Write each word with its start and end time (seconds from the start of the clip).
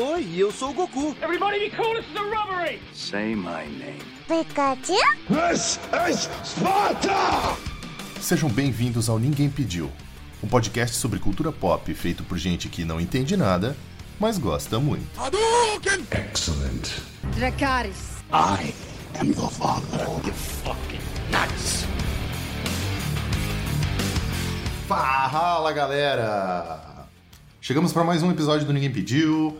Oi, 0.00 0.28
eu 0.36 0.52
sou 0.52 0.70
o 0.70 0.72
Goku. 0.72 1.16
Everybody 1.20 1.58
be 1.58 1.70
cool, 1.76 1.92
this 1.96 2.06
is 2.08 2.16
a 2.16 2.22
robbery! 2.22 2.80
Say 2.94 3.34
my 3.34 3.66
name. 3.66 3.98
Pikachu? 4.28 4.94
This 5.28 5.80
is 6.08 6.28
Sparta! 6.44 7.56
Sejam 8.20 8.48
bem-vindos 8.48 9.08
ao 9.08 9.18
Ninguém 9.18 9.50
Pediu, 9.50 9.90
um 10.40 10.46
podcast 10.46 10.94
sobre 10.94 11.18
cultura 11.18 11.50
pop 11.50 11.92
feito 11.94 12.22
por 12.22 12.38
gente 12.38 12.68
que 12.68 12.84
não 12.84 13.00
entende 13.00 13.36
nada, 13.36 13.76
mas 14.20 14.38
gosta 14.38 14.78
muito. 14.78 15.20
Hadouken! 15.20 16.06
Excellent. 16.12 17.02
Dracarys. 17.34 18.22
I 18.30 18.72
am 19.18 19.32
your 19.32 19.50
father. 19.50 20.06
You 20.24 20.32
fucking 20.32 21.00
nuts! 21.32 21.84
Fala 24.86 25.72
galera! 25.72 26.88
Chegamos 27.60 27.92
para 27.92 28.04
mais 28.04 28.22
um 28.22 28.30
episódio 28.30 28.64
do 28.64 28.72
Ninguém 28.72 28.92
Pediu. 28.92 29.58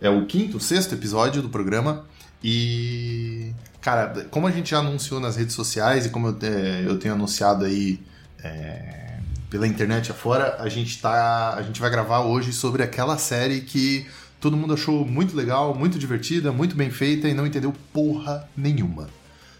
É 0.00 0.08
o 0.08 0.24
quinto, 0.24 0.58
sexto 0.58 0.94
episódio 0.94 1.42
do 1.42 1.48
programa. 1.48 2.06
E. 2.42 3.52
Cara, 3.80 4.26
como 4.30 4.46
a 4.46 4.50
gente 4.50 4.70
já 4.70 4.78
anunciou 4.78 5.20
nas 5.20 5.36
redes 5.36 5.54
sociais 5.54 6.06
e 6.06 6.10
como 6.10 6.28
eu, 6.28 6.36
é, 6.42 6.84
eu 6.86 6.98
tenho 6.98 7.14
anunciado 7.14 7.64
aí 7.64 7.98
é, 8.42 9.18
pela 9.48 9.66
internet 9.66 10.10
afora, 10.10 10.56
a 10.58 10.68
gente, 10.68 11.00
tá, 11.00 11.54
a 11.54 11.62
gente 11.62 11.80
vai 11.80 11.90
gravar 11.90 12.20
hoje 12.20 12.52
sobre 12.52 12.82
aquela 12.82 13.16
série 13.18 13.62
que 13.62 14.06
todo 14.40 14.56
mundo 14.56 14.74
achou 14.74 15.06
muito 15.06 15.36
legal, 15.36 15.74
muito 15.74 15.98
divertida, 15.98 16.52
muito 16.52 16.74
bem 16.76 16.90
feita 16.90 17.28
e 17.28 17.34
não 17.34 17.46
entendeu 17.46 17.74
porra 17.92 18.48
nenhuma. 18.56 19.08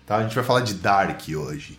Tá? 0.06 0.16
A 0.16 0.22
gente 0.22 0.34
vai 0.34 0.44
falar 0.44 0.60
de 0.60 0.74
Dark 0.74 1.20
hoje. 1.28 1.78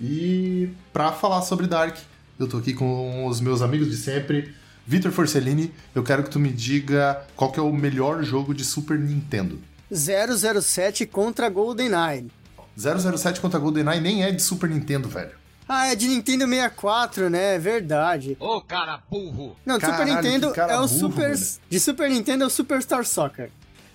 E 0.00 0.70
pra 0.92 1.12
falar 1.12 1.42
sobre 1.42 1.66
Dark, 1.66 1.96
eu 2.38 2.46
tô 2.46 2.58
aqui 2.58 2.74
com 2.74 3.26
os 3.26 3.40
meus 3.40 3.62
amigos 3.62 3.90
de 3.90 3.96
sempre. 3.96 4.54
Vitor 4.86 5.10
Forcellini, 5.12 5.72
eu 5.94 6.02
quero 6.02 6.22
que 6.22 6.30
tu 6.30 6.38
me 6.38 6.50
diga 6.50 7.24
qual 7.34 7.50
que 7.50 7.58
é 7.58 7.62
o 7.62 7.72
melhor 7.72 8.22
jogo 8.22 8.54
de 8.54 8.64
Super 8.64 8.98
Nintendo. 8.98 9.58
007 9.90 11.06
contra 11.06 11.48
GoldenEye. 11.48 12.30
007 12.76 13.40
contra 13.40 13.58
GoldenEye 13.58 14.00
nem 14.00 14.24
é 14.24 14.30
de 14.30 14.42
Super 14.42 14.68
Nintendo, 14.68 15.08
velho. 15.08 15.32
Ah, 15.66 15.86
é 15.86 15.94
de 15.94 16.08
Nintendo 16.08 16.46
64, 16.46 17.30
né? 17.30 17.54
É 17.54 17.58
verdade. 17.58 18.36
Ô, 18.38 18.60
cara 18.60 19.00
burro! 19.10 19.56
Não, 19.64 19.78
de 19.78 19.86
Super 19.86 19.98
Caralho, 19.98 20.14
Nintendo 20.14 20.52
é 20.54 20.76
o 20.76 20.80
burro, 20.80 20.88
Super. 20.88 21.34
velho. 21.34 21.50
De 21.70 21.80
Super 21.80 22.10
Nintendo 22.10 22.44
é 22.44 22.46
o 22.46 22.50
Superstar 22.50 23.04
Soccer. 23.06 23.50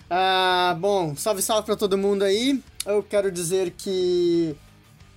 Ah, 0.09 0.75
bom, 0.79 1.15
salve 1.15 1.41
salve 1.43 1.67
pra 1.67 1.75
todo 1.75 1.97
mundo 1.97 2.23
aí. 2.23 2.59
Eu 2.83 3.03
quero 3.03 3.31
dizer 3.31 3.71
que 3.77 4.55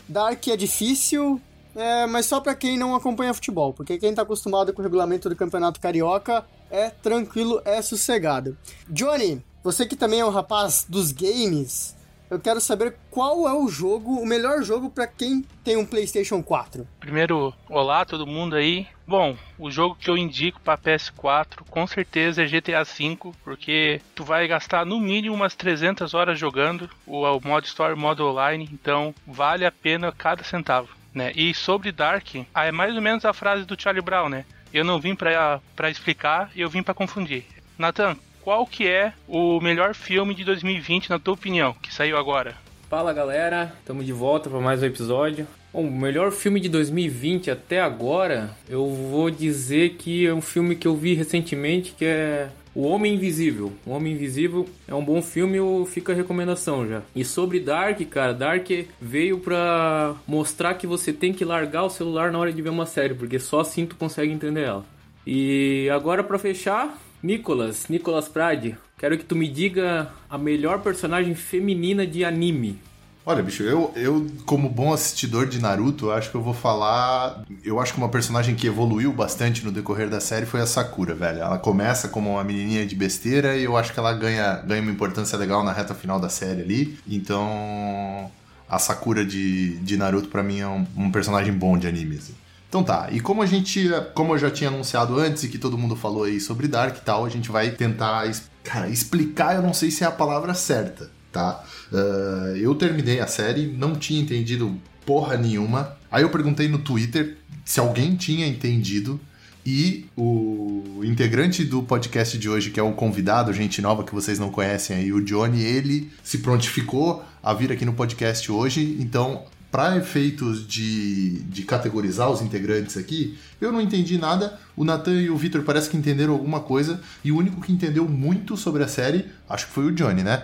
Dark 0.06 0.46
é 0.48 0.56
difícil, 0.56 1.40
é, 1.74 2.06
mas 2.06 2.26
só 2.26 2.40
pra 2.40 2.54
quem 2.54 2.78
não 2.78 2.94
acompanha 2.94 3.34
futebol, 3.34 3.72
porque 3.72 3.98
quem 3.98 4.14
tá 4.14 4.22
acostumado 4.22 4.72
com 4.72 4.80
o 4.80 4.82
regulamento 4.82 5.28
do 5.28 5.36
Campeonato 5.36 5.80
Carioca 5.80 6.44
é 6.70 6.90
tranquilo, 6.90 7.60
é 7.64 7.80
sossegado. 7.82 8.56
Johnny, 8.88 9.42
você 9.62 9.86
que 9.86 9.96
também 9.96 10.20
é 10.20 10.24
um 10.24 10.30
rapaz 10.30 10.86
dos 10.88 11.12
games, 11.12 11.94
eu 12.32 12.40
quero 12.40 12.62
saber 12.62 12.96
qual 13.10 13.46
é 13.46 13.52
o 13.52 13.68
jogo, 13.68 14.18
o 14.18 14.24
melhor 14.24 14.62
jogo 14.62 14.88
pra 14.88 15.06
quem 15.06 15.44
tem 15.62 15.76
um 15.76 15.84
PlayStation 15.84 16.42
4. 16.42 16.88
Primeiro, 16.98 17.52
olá 17.68 18.06
todo 18.06 18.26
mundo 18.26 18.56
aí. 18.56 18.86
Bom, 19.06 19.36
o 19.58 19.70
jogo 19.70 19.94
que 19.96 20.08
eu 20.08 20.16
indico 20.16 20.58
para 20.58 20.78
PS4 20.78 21.58
com 21.68 21.86
certeza 21.86 22.42
é 22.42 22.46
GTA 22.46 22.84
V, 22.84 23.18
porque 23.44 24.00
tu 24.14 24.24
vai 24.24 24.48
gastar 24.48 24.86
no 24.86 24.98
mínimo 24.98 25.34
umas 25.34 25.54
300 25.54 26.14
horas 26.14 26.38
jogando 26.38 26.88
o, 27.06 27.22
o 27.22 27.40
modo 27.44 27.66
story, 27.66 27.94
modo 27.94 28.26
online, 28.26 28.66
então 28.72 29.14
vale 29.26 29.66
a 29.66 29.70
pena 29.70 30.10
cada 30.10 30.42
centavo, 30.42 30.88
né? 31.14 31.32
E 31.34 31.54
sobre 31.54 31.92
Dark, 31.92 32.26
ah, 32.54 32.64
é 32.64 32.72
mais 32.72 32.94
ou 32.94 33.02
menos 33.02 33.24
a 33.24 33.32
frase 33.32 33.64
do 33.64 33.80
Charlie 33.80 34.02
Brown, 34.02 34.28
né? 34.28 34.44
Eu 34.72 34.84
não 34.84 35.00
vim 35.00 35.14
pra 35.14 35.60
explicar, 35.90 36.50
eu 36.56 36.68
vim 36.68 36.82
pra 36.82 36.94
confundir. 36.94 37.44
Nathan, 37.78 38.16
qual 38.40 38.66
que 38.66 38.88
é 38.88 39.12
o 39.28 39.60
melhor 39.60 39.94
filme 39.94 40.34
de 40.34 40.44
2020 40.44 41.10
na 41.10 41.18
tua 41.18 41.34
opinião, 41.34 41.74
que 41.74 41.92
saiu 41.92 42.16
agora? 42.16 42.56
Fala 42.88 43.12
galera, 43.12 43.72
estamos 43.78 44.04
de 44.04 44.12
volta 44.12 44.50
para 44.50 44.60
mais 44.60 44.82
um 44.82 44.86
episódio. 44.86 45.46
Bom, 45.72 45.86
o 45.86 45.90
melhor 45.90 46.30
filme 46.30 46.60
de 46.60 46.68
2020 46.68 47.50
até 47.50 47.80
agora, 47.80 48.50
eu 48.68 48.86
vou 48.86 49.30
dizer 49.30 49.94
que 49.94 50.26
é 50.26 50.34
um 50.34 50.42
filme 50.42 50.76
que 50.76 50.86
eu 50.86 50.94
vi 50.94 51.14
recentemente 51.14 51.92
que 51.92 52.04
é 52.04 52.50
O 52.74 52.82
Homem 52.82 53.14
Invisível. 53.14 53.72
O 53.84 53.90
Homem 53.90 54.14
Invisível 54.14 54.66
é 54.88 54.94
um 54.94 55.04
bom 55.04 55.20
filme, 55.20 55.58
fica 55.86 56.12
a 56.12 56.16
recomendação 56.16 56.88
já. 56.88 57.02
E 57.14 57.24
sobre 57.24 57.60
Dark, 57.60 58.00
cara, 58.08 58.32
Dark 58.32 58.68
veio 59.00 59.38
pra 59.38 60.14
mostrar 60.26 60.74
que 60.74 60.86
você 60.86 61.12
tem 61.12 61.32
que 61.32 61.44
largar 61.44 61.84
o 61.84 61.90
celular 61.90 62.32
na 62.32 62.38
hora 62.38 62.52
de 62.52 62.62
ver 62.62 62.70
uma 62.70 62.86
série, 62.86 63.14
porque 63.14 63.38
só 63.38 63.60
assim 63.60 63.84
tu 63.84 63.96
consegue 63.96 64.32
entender 64.32 64.62
ela. 64.62 64.84
E 65.26 65.88
agora 65.92 66.24
pra 66.24 66.38
fechar, 66.38 66.98
Nicolas, 67.22 67.88
Nicolas 67.88 68.28
Prade, 68.28 68.76
quero 68.98 69.16
que 69.18 69.24
tu 69.24 69.36
me 69.36 69.48
diga 69.48 70.10
a 70.28 70.38
melhor 70.38 70.80
personagem 70.80 71.34
feminina 71.34 72.06
de 72.06 72.24
anime. 72.24 72.78
Olha, 73.24 73.40
bicho, 73.40 73.62
eu, 73.62 73.92
eu, 73.94 74.26
como 74.44 74.68
bom 74.68 74.92
assistidor 74.92 75.46
de 75.46 75.60
Naruto, 75.60 76.10
acho 76.10 76.28
que 76.28 76.34
eu 76.34 76.42
vou 76.42 76.52
falar. 76.52 77.44
Eu 77.64 77.78
acho 77.78 77.92
que 77.92 77.98
uma 77.98 78.08
personagem 78.08 78.56
que 78.56 78.66
evoluiu 78.66 79.12
bastante 79.12 79.64
no 79.64 79.70
decorrer 79.70 80.10
da 80.10 80.20
série 80.20 80.44
foi 80.44 80.60
a 80.60 80.66
Sakura, 80.66 81.14
velho. 81.14 81.38
Ela 81.38 81.56
começa 81.56 82.08
como 82.08 82.32
uma 82.32 82.42
menininha 82.42 82.84
de 82.84 82.96
besteira 82.96 83.56
e 83.56 83.62
eu 83.62 83.76
acho 83.76 83.92
que 83.92 83.98
ela 84.00 84.12
ganha, 84.12 84.56
ganha 84.66 84.82
uma 84.82 84.90
importância 84.90 85.38
legal 85.38 85.62
na 85.62 85.72
reta 85.72 85.94
final 85.94 86.18
da 86.18 86.28
série 86.28 86.62
ali. 86.62 86.98
Então, 87.08 88.28
a 88.68 88.78
Sakura 88.80 89.24
de, 89.24 89.76
de 89.78 89.96
Naruto, 89.96 90.26
pra 90.28 90.42
mim, 90.42 90.58
é 90.58 90.66
um, 90.66 90.84
um 90.96 91.10
personagem 91.12 91.52
bom 91.52 91.78
de 91.78 91.86
anime. 91.86 92.16
assim. 92.16 92.34
Então 92.68 92.82
tá, 92.82 93.08
e 93.12 93.20
como 93.20 93.42
a 93.42 93.46
gente, 93.46 93.88
como 94.14 94.32
eu 94.32 94.38
já 94.38 94.50
tinha 94.50 94.70
anunciado 94.70 95.18
antes 95.20 95.44
e 95.44 95.48
que 95.48 95.58
todo 95.58 95.76
mundo 95.76 95.94
falou 95.94 96.24
aí 96.24 96.40
sobre 96.40 96.66
Dark 96.66 96.96
e 96.96 97.00
tal, 97.02 97.24
a 97.24 97.28
gente 97.28 97.50
vai 97.50 97.70
tentar, 97.70 98.24
cara, 98.64 98.88
explicar, 98.88 99.54
eu 99.54 99.60
não 99.62 99.74
sei 99.74 99.90
se 99.90 100.04
é 100.04 100.06
a 100.06 100.10
palavra 100.10 100.54
certa, 100.54 101.10
tá? 101.32 101.64
Ah, 101.92 102.52
eu 102.56 102.74
terminei 102.74 103.20
a 103.20 103.26
série, 103.26 103.66
não 103.66 103.94
tinha 103.94 104.20
entendido 104.20 104.76
porra 105.06 105.36
nenhuma. 105.36 105.96
Aí 106.10 106.22
eu 106.22 106.30
perguntei 106.30 106.68
no 106.68 106.78
Twitter 106.78 107.36
se 107.64 107.80
alguém 107.80 108.14
tinha 108.16 108.46
entendido 108.46 109.20
e 109.64 110.06
o 110.16 111.02
integrante 111.04 111.64
do 111.64 111.82
podcast 111.84 112.36
de 112.36 112.48
hoje, 112.48 112.70
que 112.70 112.80
é 112.80 112.82
o 112.82 112.92
convidado, 112.92 113.52
gente 113.52 113.80
nova 113.80 114.02
que 114.02 114.12
vocês 114.12 114.38
não 114.38 114.50
conhecem 114.50 114.96
aí, 114.96 115.12
o 115.12 115.24
Johnny, 115.24 115.62
ele 115.62 116.10
se 116.22 116.38
prontificou 116.38 117.24
a 117.40 117.54
vir 117.54 117.70
aqui 117.70 117.84
no 117.84 117.92
podcast 117.92 118.50
hoje. 118.50 118.96
Então, 118.98 119.44
para 119.70 119.96
efeitos 119.96 120.66
de, 120.66 121.42
de 121.44 121.62
categorizar 121.62 122.28
os 122.28 122.42
integrantes 122.42 122.96
aqui, 122.96 123.38
eu 123.60 123.70
não 123.70 123.80
entendi 123.80 124.18
nada. 124.18 124.58
O 124.76 124.84
Nathan 124.84 125.14
e 125.14 125.30
o 125.30 125.36
Victor 125.36 125.62
parece 125.62 125.88
que 125.88 125.96
entenderam 125.96 126.32
alguma 126.32 126.60
coisa. 126.60 127.00
E 127.24 127.30
o 127.30 127.38
único 127.38 127.60
que 127.60 127.72
entendeu 127.72 128.08
muito 128.08 128.56
sobre 128.56 128.82
a 128.82 128.88
série, 128.88 129.26
acho 129.48 129.68
que 129.68 129.72
foi 129.72 129.86
o 129.86 129.92
Johnny, 129.92 130.24
né? 130.24 130.42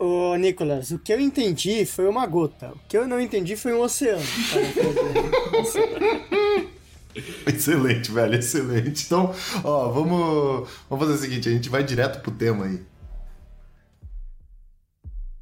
Ô, 0.00 0.34
Nicolas, 0.34 0.90
o 0.92 0.98
que 0.98 1.12
eu 1.12 1.20
entendi 1.20 1.84
foi 1.84 2.08
uma 2.08 2.26
gota. 2.26 2.68
O 2.68 2.78
que 2.88 2.96
eu 2.96 3.06
não 3.06 3.20
entendi 3.20 3.54
foi 3.54 3.74
um 3.74 3.82
oceano. 3.82 4.22
Excelente, 7.46 8.10
velho, 8.10 8.36
excelente. 8.36 9.04
Então, 9.04 9.34
ó, 9.64 9.90
vamos, 9.90 10.70
vamos 10.88 11.04
fazer 11.04 11.18
o 11.18 11.18
seguinte, 11.18 11.48
a 11.48 11.52
gente 11.52 11.68
vai 11.68 11.84
direto 11.84 12.22
pro 12.22 12.30
tema 12.30 12.64
aí. 12.64 12.80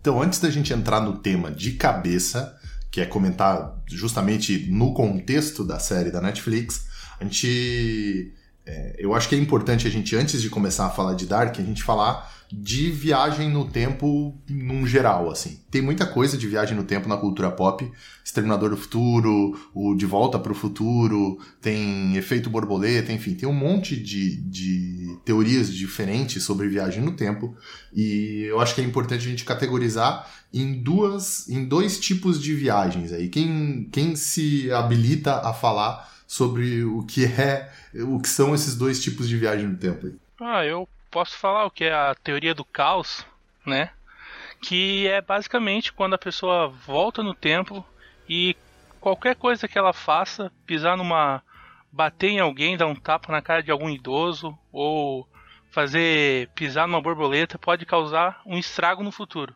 Então, 0.01 0.21
antes 0.21 0.41
da 0.41 0.51
gente 0.51 0.73
entrar 0.73 1.03
no 1.03 1.19
tema 1.19 1.53
de 1.53 1.73
cabeça, 1.73 2.59
que 2.91 3.01
é 3.01 3.07
comentar 3.07 3.81
justamente 3.87 4.67
no 4.71 4.95
contexto 4.95 5.63
da 5.63 5.79
série 5.79 6.11
da 6.11 6.21
Netflix, 6.21 6.87
a 7.21 7.25
gente. 7.25 8.33
é, 8.67 8.97
eu 8.99 9.15
acho 9.15 9.29
que 9.29 9.35
é 9.37 9.39
importante 9.39 9.87
a 9.87 9.91
gente, 9.91 10.17
antes 10.17 10.41
de 10.43 10.51
começar 10.51 10.87
a 10.87 10.91
falar 10.91 11.15
de 11.15 11.27
Dark, 11.27 11.61
a 11.61 11.63
gente 11.63 11.83
falar 11.85 12.38
de 12.51 12.91
viagem 12.91 13.51
no 13.51 13.67
tempo 13.67 14.35
num 14.49 14.87
geral, 14.87 15.31
assim. 15.31 15.61
Tem 15.71 15.83
muita 15.83 16.07
coisa 16.07 16.37
de 16.39 16.49
viagem 16.49 16.77
no 16.77 16.85
tempo 16.85 17.09
na 17.09 17.17
cultura 17.17 17.51
pop. 17.51 17.91
Exterminador 18.25 18.71
do 18.71 18.77
Futuro, 18.77 19.59
o 19.75 19.95
De 19.95 20.07
Volta 20.07 20.39
para 20.39 20.53
o 20.53 20.55
Futuro, 20.55 21.39
tem 21.61 22.17
Efeito 22.17 22.49
Borboleta, 22.49 23.13
enfim, 23.13 23.35
tem 23.35 23.49
um 23.49 23.55
monte 23.55 23.97
de, 23.97 24.37
de 24.43 25.19
teorias 25.25 25.73
diferentes 25.73 26.43
sobre 26.43 26.69
viagem 26.69 27.03
no 27.03 27.13
tempo. 27.13 27.55
E 27.93 28.45
eu 28.49 28.61
acho 28.61 28.75
que 28.75 28.81
é 28.81 28.85
importante 28.85 29.27
a 29.27 29.31
gente 29.31 29.45
categorizar 29.45 30.27
em 30.53 30.83
duas, 30.83 31.49
em 31.49 31.65
dois 31.65 31.99
tipos 31.99 32.41
de 32.41 32.55
viagens 32.55 33.13
aí. 33.13 33.29
Quem, 33.29 33.89
quem 33.93 34.17
se 34.17 34.71
habilita 34.73 35.47
a 35.47 35.53
falar 35.53 36.09
sobre 36.27 36.85
o 36.85 37.03
que 37.03 37.25
é, 37.25 37.71
o 37.95 38.19
que 38.21 38.29
são 38.29 38.55
esses 38.55 38.75
dois 38.75 39.03
tipos 39.03 39.29
de 39.29 39.37
viagem 39.37 39.67
no 39.67 39.77
tempo 39.77 40.07
aí? 40.07 40.15
Ah, 40.41 40.65
eu 40.65 40.89
posso 41.11 41.37
falar 41.37 41.65
o 41.65 41.71
que 41.71 41.85
é 41.85 41.93
a 41.93 42.15
teoria 42.15 42.55
do 42.55 42.65
caos, 42.65 43.25
né? 43.67 43.91
Que 44.63 45.07
é 45.07 45.21
basicamente 45.21 45.93
quando 45.93 46.15
a 46.15 46.19
pessoa 46.19 46.69
volta 46.69 47.23
no 47.23 47.35
tempo 47.35 47.85
e 48.29 48.57
qualquer 49.01 49.37
coisa 49.37 49.69
que 49.69 49.79
ela 49.79 49.93
faça, 49.93 50.53
pisar 50.67 50.97
numa. 50.97 51.43
bater 51.91 52.29
em 52.29 52.41
alguém, 52.41 52.77
dar 52.77 52.87
um 52.87 52.95
tapa 52.95 53.33
na 53.33 53.41
cara 53.41 53.63
de 53.63 53.71
algum 53.71 53.89
idoso, 53.89 54.57
ou 54.73 55.29
fazer 55.71 56.49
pisar 56.55 56.87
numa 56.87 57.01
borboleta, 57.01 57.59
pode 57.59 57.87
causar 57.87 58.41
um 58.45 58.59
estrago 58.59 59.03
no 59.03 59.13
futuro. 59.13 59.55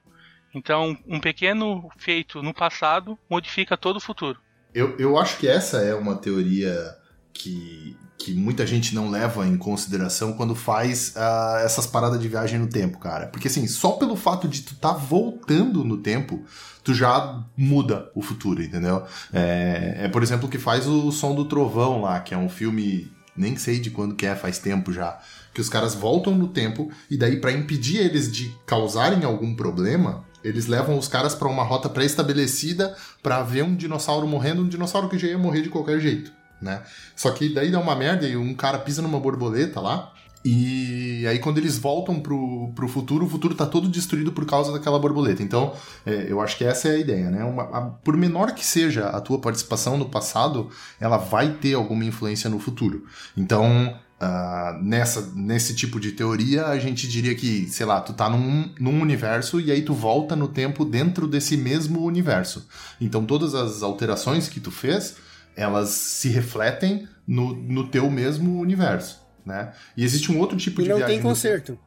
Então, 0.55 0.97
um 1.07 1.19
pequeno 1.19 1.91
feito 1.97 2.43
no 2.43 2.53
passado 2.53 3.19
modifica 3.29 3.77
todo 3.77 3.97
o 3.97 4.01
futuro. 4.01 4.39
Eu, 4.75 4.97
eu 4.99 5.19
acho 5.19 5.39
que 5.39 5.49
essa 5.49 5.79
é 5.79 5.95
uma 5.95 6.17
teoria 6.17 6.97
que, 7.33 7.97
que 8.19 8.35
muita 8.35 8.67
gente 8.67 8.95
não 8.95 9.11
leva 9.11 9.47
em 9.47 9.57
consideração 9.57 10.35
quando 10.35 10.55
faz 10.55 11.15
uh, 11.17 11.65
essas 11.65 11.87
paradas 11.87 12.21
de 12.21 12.29
viagem 12.29 12.59
no 12.59 12.67
tempo, 12.67 12.99
cara. 12.99 13.27
Porque 13.27 13.49
assim, 13.49 13.67
só 13.67 13.93
pelo 13.93 14.17
fato 14.17 14.47
de 14.47 14.63
tu 14.63 14.75
tá 14.77 14.93
voltando 14.93 15.83
no 15.83 15.99
tempo, 15.99 16.45
tu 16.85 16.95
já 16.95 17.43
muda 17.57 18.11
o 18.15 18.23
futuro, 18.23 18.63
entendeu? 18.63 19.05
É, 19.33 20.03
é, 20.03 20.09
por 20.09 20.23
exemplo, 20.23 20.47
o 20.47 20.51
que 20.51 20.59
faz 20.59 20.87
o 20.87 21.11
Som 21.11 21.35
do 21.35 21.45
Trovão 21.45 22.03
lá, 22.03 22.21
que 22.21 22.35
é 22.35 22.39
um 22.39 22.49
filme, 22.49 23.11
nem 23.37 23.57
sei 23.57 23.81
de 23.81 23.91
quando 23.91 24.15
que 24.15 24.27
é, 24.27 24.35
faz 24.35 24.59
tempo 24.59 24.93
já, 24.93 25.19
que 25.55 25.61
os 25.61 25.69
caras 25.69 25.95
voltam 25.95 26.35
no 26.35 26.49
tempo 26.49 26.91
e 27.11 27.17
daí 27.17 27.41
para 27.41 27.53
impedir 27.53 27.99
eles 27.99 28.31
de 28.31 28.55
causarem 28.67 29.25
algum 29.25 29.55
problema, 29.55 30.25
eles 30.43 30.67
levam 30.67 30.99
os 30.99 31.09
caras 31.09 31.35
para 31.35 31.49
uma 31.49 31.63
rota 31.63 31.89
pré-estabelecida 31.89 32.97
para 33.23 33.43
ver 33.43 33.63
um 33.63 33.77
dinossauro 33.77 34.27
morrendo, 34.27 34.63
um 34.63 34.69
dinossauro 34.69 35.09
que 35.09 35.19
já 35.19 35.29
ia 35.29 35.39
morrer 35.39 35.63
de 35.63 35.71
qualquer 35.71 36.01
jeito, 36.01 36.33
né? 36.63 36.83
Só 37.17 37.31
que 37.33 37.53
daí 37.53 37.71
dá 37.71 37.81
uma 37.81 37.97
merda 37.97 38.27
e 38.27 38.37
um 38.37 38.55
cara 38.55 38.79
pisa 38.79 39.03
numa 39.03 39.19
borboleta 39.19 39.81
lá, 39.81 40.13
e 40.45 41.25
aí, 41.29 41.39
quando 41.39 41.59
eles 41.59 41.79
voltam 41.79 42.19
pro, 42.19 42.73
pro 42.75 42.89
futuro, 42.89 43.27
o 43.27 43.29
futuro 43.29 43.55
tá 43.55 43.65
todo 43.65 43.89
destruído 43.89 44.33
por 44.33 44.45
causa 44.45 44.73
daquela 44.73 44.99
borboleta. 44.99 45.41
Então, 45.41 45.73
é, 46.05 46.27
eu 46.29 46.41
acho 46.41 46.57
que 46.57 46.65
essa 46.65 46.89
é 46.89 46.97
a 46.97 46.99
ideia, 46.99 47.31
né? 47.31 47.45
Uma, 47.45 47.63
a, 47.63 47.81
por 47.83 48.17
menor 48.17 48.53
que 48.53 48.67
seja 48.67 49.07
a 49.07 49.21
tua 49.21 49.39
participação 49.39 49.97
no 49.97 50.09
passado, 50.09 50.69
ela 50.99 51.17
vai 51.17 51.53
ter 51.53 51.75
alguma 51.75 52.05
influência 52.05 52.51
no 52.51 52.59
futuro. 52.59 53.05
Então, 53.37 53.97
Uh, 54.23 54.81
nessa, 54.81 55.33
nesse 55.35 55.75
tipo 55.75 55.99
de 55.99 56.13
teoria, 56.13 56.67
a 56.67 56.79
gente 56.79 57.09
diria 57.09 57.35
que, 57.35 57.67
sei 57.69 57.85
lá, 57.85 58.01
tu 58.01 58.13
tá 58.13 58.31
num, 58.31 58.73
num 58.79 59.01
universo 59.01 59.61
e 59.61 59.73
aí 59.73 59.83
tu 59.83 59.93
volta 59.93 60.37
no 60.37 60.47
tempo 60.47 60.85
dentro 60.85 61.27
desse 61.27 61.57
mesmo 61.57 62.05
universo. 62.05 62.69
Então 63.01 63.25
todas 63.25 63.53
as 63.53 63.83
alterações 63.83 64.49
que 64.49 64.61
tu 64.61 64.71
fez, 64.71 65.17
elas 65.57 65.91
se 65.91 66.29
refletem 66.29 67.09
no, 67.27 67.55
no 67.55 67.89
teu 67.89 68.11
mesmo 68.11 68.61
universo, 68.61 69.21
né? 69.45 69.73
E 69.97 70.05
existe 70.05 70.31
um 70.33 70.39
outro 70.39 70.57
tipo 70.57 70.81
e 70.81 70.85
de 70.85 70.91
não 70.91 70.97
viagem... 70.97 71.17
tem 71.17 71.23
conserto. 71.23 71.79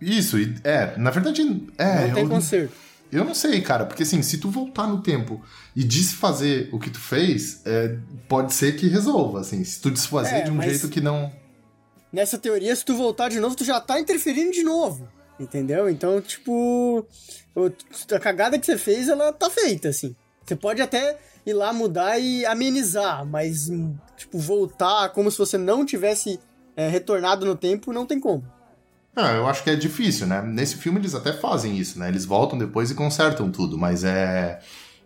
Isso, 0.00 0.36
é, 0.64 0.96
na 0.96 1.10
verdade, 1.10 1.42
é... 1.76 2.06
Não 2.06 2.14
tem 2.14 2.22
eu, 2.24 2.28
conserto. 2.28 2.72
Eu 3.12 3.24
não 3.24 3.34
sei, 3.34 3.60
cara, 3.60 3.84
porque 3.84 4.02
assim, 4.04 4.22
se 4.22 4.38
tu 4.38 4.50
voltar 4.50 4.86
no 4.86 5.02
tempo 5.02 5.42
e 5.74 5.82
desfazer 5.82 6.68
o 6.72 6.78
que 6.78 6.90
tu 6.90 7.00
fez, 7.00 7.60
é, 7.66 7.96
pode 8.28 8.54
ser 8.54 8.76
que 8.76 8.88
resolva, 8.88 9.40
assim, 9.40 9.62
se 9.64 9.80
tu 9.80 9.90
desfazer 9.90 10.36
É, 10.36 10.42
de 10.42 10.50
um 10.50 10.62
jeito 10.62 10.88
que 10.88 11.00
não... 11.00 11.32
Nessa 12.12 12.38
teoria, 12.38 12.74
se 12.74 12.84
tu 12.84 12.96
voltar 12.96 13.28
de 13.28 13.38
novo, 13.38 13.54
tu 13.54 13.64
já 13.64 13.80
tá 13.80 14.00
interferindo 14.00 14.52
de 14.52 14.62
novo. 14.62 15.08
Entendeu? 15.40 15.88
Então, 15.88 16.20
tipo. 16.20 17.06
A 18.14 18.18
cagada 18.18 18.58
que 18.58 18.66
você 18.66 18.76
fez, 18.76 19.08
ela 19.08 19.32
tá 19.32 19.48
feita, 19.48 19.88
assim. 19.88 20.14
Você 20.44 20.54
pode 20.54 20.82
até 20.82 21.18
ir 21.46 21.52
lá 21.52 21.72
mudar 21.72 22.18
e 22.18 22.44
amenizar, 22.46 23.24
mas, 23.26 23.68
hum, 23.68 23.94
tipo, 24.16 24.38
voltar 24.38 25.08
como 25.10 25.30
se 25.30 25.38
você 25.38 25.56
não 25.58 25.84
tivesse 25.84 26.38
é, 26.76 26.88
retornado 26.88 27.44
no 27.46 27.56
tempo, 27.56 27.92
não 27.92 28.06
tem 28.06 28.20
como. 28.20 28.44
Ah, 29.14 29.32
eu 29.32 29.46
acho 29.48 29.64
que 29.64 29.70
é 29.70 29.76
difícil, 29.76 30.26
né? 30.26 30.40
Nesse 30.40 30.76
filme 30.76 30.98
eles 31.00 31.14
até 31.14 31.32
fazem 31.32 31.76
isso, 31.76 31.98
né? 31.98 32.08
Eles 32.08 32.24
voltam 32.24 32.58
depois 32.58 32.90
e 32.90 32.94
consertam 32.94 33.50
tudo, 33.50 33.76
mas 33.76 34.04
é, 34.04 34.60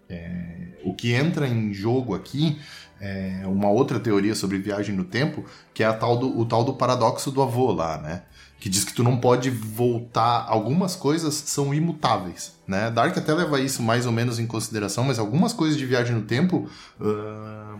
é- 0.09 0.79
o 0.85 0.95
que 0.95 1.13
entra 1.13 1.49
em 1.49 1.73
jogo 1.73 2.15
aqui 2.15 2.61
é 3.01 3.43
uma 3.47 3.71
outra 3.71 3.99
teoria 3.99 4.35
sobre 4.35 4.59
viagem 4.59 4.95
no 4.95 5.05
tempo, 5.05 5.45
que 5.73 5.83
é 5.83 5.87
a 5.87 5.93
tal 5.95 6.17
do, 6.19 6.39
o 6.39 6.45
tal 6.45 6.63
do 6.65 6.75
paradoxo 6.75 7.31
do 7.31 7.43
avô 7.43 7.73
lá, 7.73 7.99
né? 7.99 8.23
Que 8.65 8.71
diz 8.71 8.83
que 8.83 8.95
tu 8.95 9.03
não 9.03 9.19
pode 9.19 9.51
voltar. 9.51 10.47
Algumas 10.49 10.97
coisas 10.97 11.35
são 11.35 11.75
imutáveis, 11.75 12.55
né? 12.67 12.91
Dark 12.91 13.15
até 13.15 13.35
leva 13.35 13.61
isso 13.61 13.83
mais 13.83 14.07
ou 14.07 14.13
menos 14.13 14.39
em 14.39 14.47
consideração, 14.47 15.05
mas 15.05 15.19
algumas 15.19 15.53
coisas 15.53 15.77
de 15.77 15.85
viagem 15.85 16.17
no 16.17 16.23
tempo. 16.23 16.67
ah, 16.99 17.77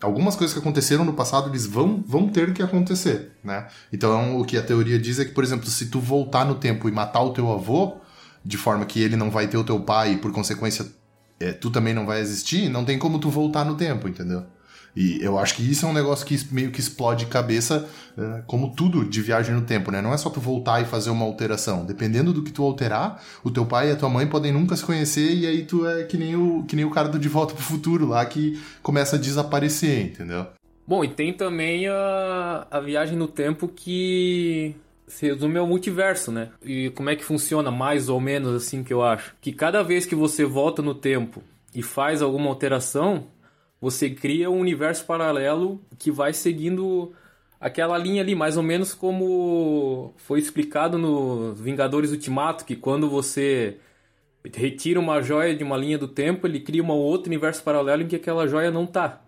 algumas 0.00 0.34
coisas 0.34 0.54
que 0.54 0.58
aconteceram 0.58 1.04
no 1.04 1.12
passado, 1.12 1.50
eles 1.50 1.66
vão, 1.66 2.02
vão 2.06 2.30
ter 2.30 2.54
que 2.54 2.62
acontecer, 2.62 3.32
né? 3.44 3.68
Então, 3.92 4.40
o 4.40 4.44
que 4.46 4.56
a 4.56 4.62
teoria 4.62 4.98
diz 4.98 5.18
é 5.18 5.26
que, 5.26 5.32
por 5.32 5.44
exemplo, 5.44 5.66
se 5.66 5.90
tu 5.90 6.00
voltar 6.00 6.46
no 6.46 6.54
tempo 6.54 6.88
e 6.88 6.92
matar 6.92 7.20
o 7.20 7.34
teu 7.34 7.52
avô, 7.52 7.98
de 8.42 8.56
forma 8.56 8.86
que 8.86 9.02
ele 9.02 9.16
não 9.16 9.30
vai 9.30 9.48
ter 9.48 9.58
o 9.58 9.64
teu 9.64 9.80
pai 9.80 10.14
e, 10.14 10.16
por 10.16 10.32
consequência, 10.32 10.86
é, 11.38 11.52
tu 11.52 11.70
também 11.70 11.92
não 11.92 12.06
vai 12.06 12.20
existir, 12.20 12.70
não 12.70 12.86
tem 12.86 12.98
como 12.98 13.18
tu 13.18 13.28
voltar 13.28 13.66
no 13.66 13.74
tempo, 13.74 14.08
entendeu? 14.08 14.46
E 14.94 15.22
eu 15.22 15.38
acho 15.38 15.56
que 15.56 15.62
isso 15.62 15.86
é 15.86 15.88
um 15.88 15.92
negócio 15.92 16.26
que 16.26 16.38
meio 16.52 16.70
que 16.70 16.80
explode 16.80 17.26
cabeça, 17.26 17.88
é, 18.16 18.42
como 18.46 18.74
tudo 18.74 19.04
de 19.04 19.22
viagem 19.22 19.54
no 19.54 19.62
tempo, 19.62 19.90
né? 19.90 20.02
Não 20.02 20.12
é 20.12 20.16
só 20.18 20.28
tu 20.28 20.40
voltar 20.40 20.82
e 20.82 20.84
fazer 20.84 21.10
uma 21.10 21.24
alteração. 21.24 21.84
Dependendo 21.86 22.32
do 22.32 22.42
que 22.42 22.52
tu 22.52 22.62
alterar, 22.62 23.22
o 23.42 23.50
teu 23.50 23.64
pai 23.64 23.88
e 23.88 23.92
a 23.92 23.96
tua 23.96 24.10
mãe 24.10 24.26
podem 24.26 24.52
nunca 24.52 24.76
se 24.76 24.84
conhecer 24.84 25.34
e 25.34 25.46
aí 25.46 25.64
tu 25.64 25.86
é 25.86 26.04
que 26.04 26.18
nem 26.18 26.36
o, 26.36 26.64
que 26.64 26.76
nem 26.76 26.84
o 26.84 26.90
cara 26.90 27.08
do 27.08 27.18
De 27.18 27.28
Volta 27.28 27.54
pro 27.54 27.62
Futuro 27.62 28.06
lá 28.06 28.24
que 28.26 28.60
começa 28.82 29.16
a 29.16 29.18
desaparecer, 29.18 30.06
entendeu? 30.06 30.46
Bom, 30.86 31.02
e 31.04 31.08
tem 31.08 31.32
também 31.32 31.88
a, 31.88 32.66
a 32.70 32.80
viagem 32.80 33.16
no 33.16 33.28
tempo 33.28 33.68
que 33.68 34.74
se 35.06 35.26
resume 35.26 35.58
ao 35.58 35.66
multiverso, 35.66 36.32
né? 36.32 36.50
E 36.62 36.90
como 36.90 37.10
é 37.10 37.16
que 37.16 37.24
funciona 37.24 37.70
mais 37.70 38.08
ou 38.08 38.20
menos 38.20 38.54
assim 38.54 38.82
que 38.82 38.92
eu 38.92 39.02
acho? 39.02 39.34
Que 39.40 39.52
cada 39.52 39.82
vez 39.82 40.04
que 40.04 40.14
você 40.14 40.44
volta 40.44 40.82
no 40.82 40.94
tempo 40.94 41.42
e 41.74 41.82
faz 41.82 42.20
alguma 42.20 42.48
alteração, 42.48 43.26
você 43.82 44.08
cria 44.08 44.48
um 44.48 44.60
universo 44.60 45.04
paralelo 45.04 45.82
que 45.98 46.08
vai 46.08 46.32
seguindo 46.32 47.12
aquela 47.60 47.98
linha 47.98 48.22
ali, 48.22 48.32
mais 48.32 48.56
ou 48.56 48.62
menos 48.62 48.94
como 48.94 50.14
foi 50.18 50.38
explicado 50.38 50.96
no 50.96 51.52
Vingadores 51.52 52.12
Ultimato, 52.12 52.64
que 52.64 52.76
quando 52.76 53.10
você 53.10 53.78
retira 54.54 55.00
uma 55.00 55.20
joia 55.20 55.52
de 55.52 55.64
uma 55.64 55.76
linha 55.76 55.98
do 55.98 56.06
tempo, 56.06 56.46
ele 56.46 56.60
cria 56.60 56.80
um 56.80 56.90
outro 56.92 57.28
universo 57.28 57.60
paralelo 57.64 58.02
em 58.02 58.06
que 58.06 58.14
aquela 58.14 58.46
joia 58.46 58.70
não 58.70 58.86
tá. 58.86 59.20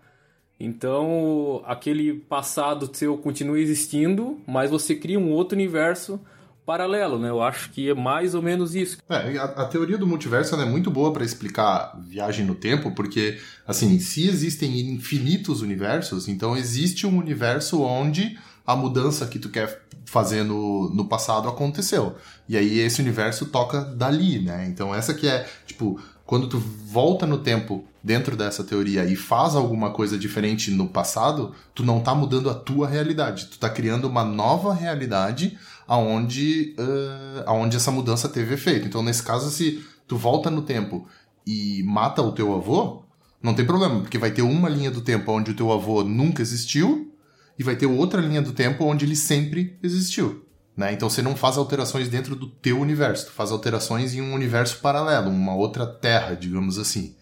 Então, 0.57 1.61
aquele 1.65 2.13
passado 2.13 2.89
seu 2.95 3.17
continua 3.17 3.59
existindo, 3.59 4.39
mas 4.47 4.71
você 4.71 4.95
cria 4.95 5.19
um 5.19 5.31
outro 5.31 5.53
universo 5.57 6.17
paralelo, 6.65 7.19
né? 7.19 7.29
Eu 7.29 7.41
acho 7.41 7.69
que 7.71 7.89
é 7.89 7.93
mais 7.93 8.33
ou 8.33 8.41
menos 8.41 8.75
isso. 8.75 8.97
É, 9.09 9.37
a, 9.37 9.43
a 9.43 9.65
teoria 9.65 9.97
do 9.97 10.07
multiverso 10.07 10.55
é 10.55 10.65
muito 10.65 10.89
boa 10.89 11.13
para 11.13 11.23
explicar 11.23 11.97
viagem 12.01 12.45
no 12.45 12.55
tempo, 12.55 12.91
porque, 12.91 13.39
assim, 13.67 13.99
se 13.99 14.27
existem 14.27 14.79
infinitos 14.91 15.61
universos, 15.61 16.27
então 16.27 16.57
existe 16.57 17.05
um 17.05 17.17
universo 17.17 17.81
onde 17.81 18.37
a 18.65 18.75
mudança 18.75 19.27
que 19.27 19.37
tu 19.37 19.49
quer 19.49 19.85
fazer 20.05 20.43
no, 20.43 20.89
no 20.89 21.05
passado 21.05 21.47
aconteceu. 21.47 22.15
E 22.47 22.57
aí 22.57 22.79
esse 22.79 23.01
universo 23.01 23.45
toca 23.47 23.81
dali, 23.81 24.39
né? 24.39 24.65
Então 24.67 24.93
essa 24.93 25.13
que 25.13 25.27
é, 25.27 25.47
tipo, 25.65 25.99
quando 26.25 26.47
tu 26.47 26.57
volta 26.57 27.27
no 27.27 27.37
tempo 27.37 27.85
dentro 28.03 28.35
dessa 28.35 28.63
teoria 28.63 29.05
e 29.05 29.15
faz 29.15 29.55
alguma 29.55 29.91
coisa 29.91 30.17
diferente 30.17 30.71
no 30.71 30.87
passado, 30.87 31.53
tu 31.73 31.83
não 31.83 31.99
tá 31.99 32.15
mudando 32.15 32.49
a 32.49 32.53
tua 32.53 32.87
realidade, 32.87 33.45
tu 33.45 33.59
tá 33.59 33.69
criando 33.69 34.07
uma 34.07 34.23
nova 34.23 34.73
realidade 34.73 35.57
aonde, 35.87 36.75
uh, 36.79 37.43
aonde 37.45 37.77
essa 37.77 37.91
mudança 37.91 38.29
teve 38.29 38.53
efeito. 38.53 38.87
Então, 38.87 39.03
nesse 39.03 39.23
caso, 39.23 39.49
se 39.49 39.83
tu 40.07 40.17
volta 40.17 40.49
no 40.49 40.61
tempo 40.61 41.07
e 41.45 41.83
mata 41.83 42.21
o 42.21 42.31
teu 42.31 42.53
avô, 42.53 43.03
não 43.41 43.53
tem 43.53 43.65
problema, 43.65 44.01
porque 44.01 44.17
vai 44.17 44.31
ter 44.31 44.41
uma 44.41 44.67
linha 44.67 44.89
do 44.89 45.01
tempo 45.01 45.31
onde 45.31 45.51
o 45.51 45.55
teu 45.55 45.71
avô 45.71 46.03
nunca 46.03 46.41
existiu 46.41 47.13
e 47.57 47.63
vai 47.63 47.75
ter 47.75 47.85
outra 47.85 48.19
linha 48.19 48.41
do 48.41 48.51
tempo 48.51 48.83
onde 48.85 49.05
ele 49.05 49.15
sempre 49.15 49.77
existiu. 49.83 50.45
Né? 50.75 50.91
Então 50.91 51.09
você 51.09 51.21
não 51.21 51.35
faz 51.35 51.57
alterações 51.57 52.09
dentro 52.09 52.35
do 52.35 52.47
teu 52.47 52.79
universo, 52.79 53.27
tu 53.27 53.31
faz 53.31 53.51
alterações 53.51 54.13
em 54.13 54.21
um 54.21 54.33
universo 54.33 54.79
paralelo, 54.79 55.29
uma 55.29 55.55
outra 55.55 55.85
terra, 55.85 56.35
digamos 56.35 56.77
assim. 56.77 57.15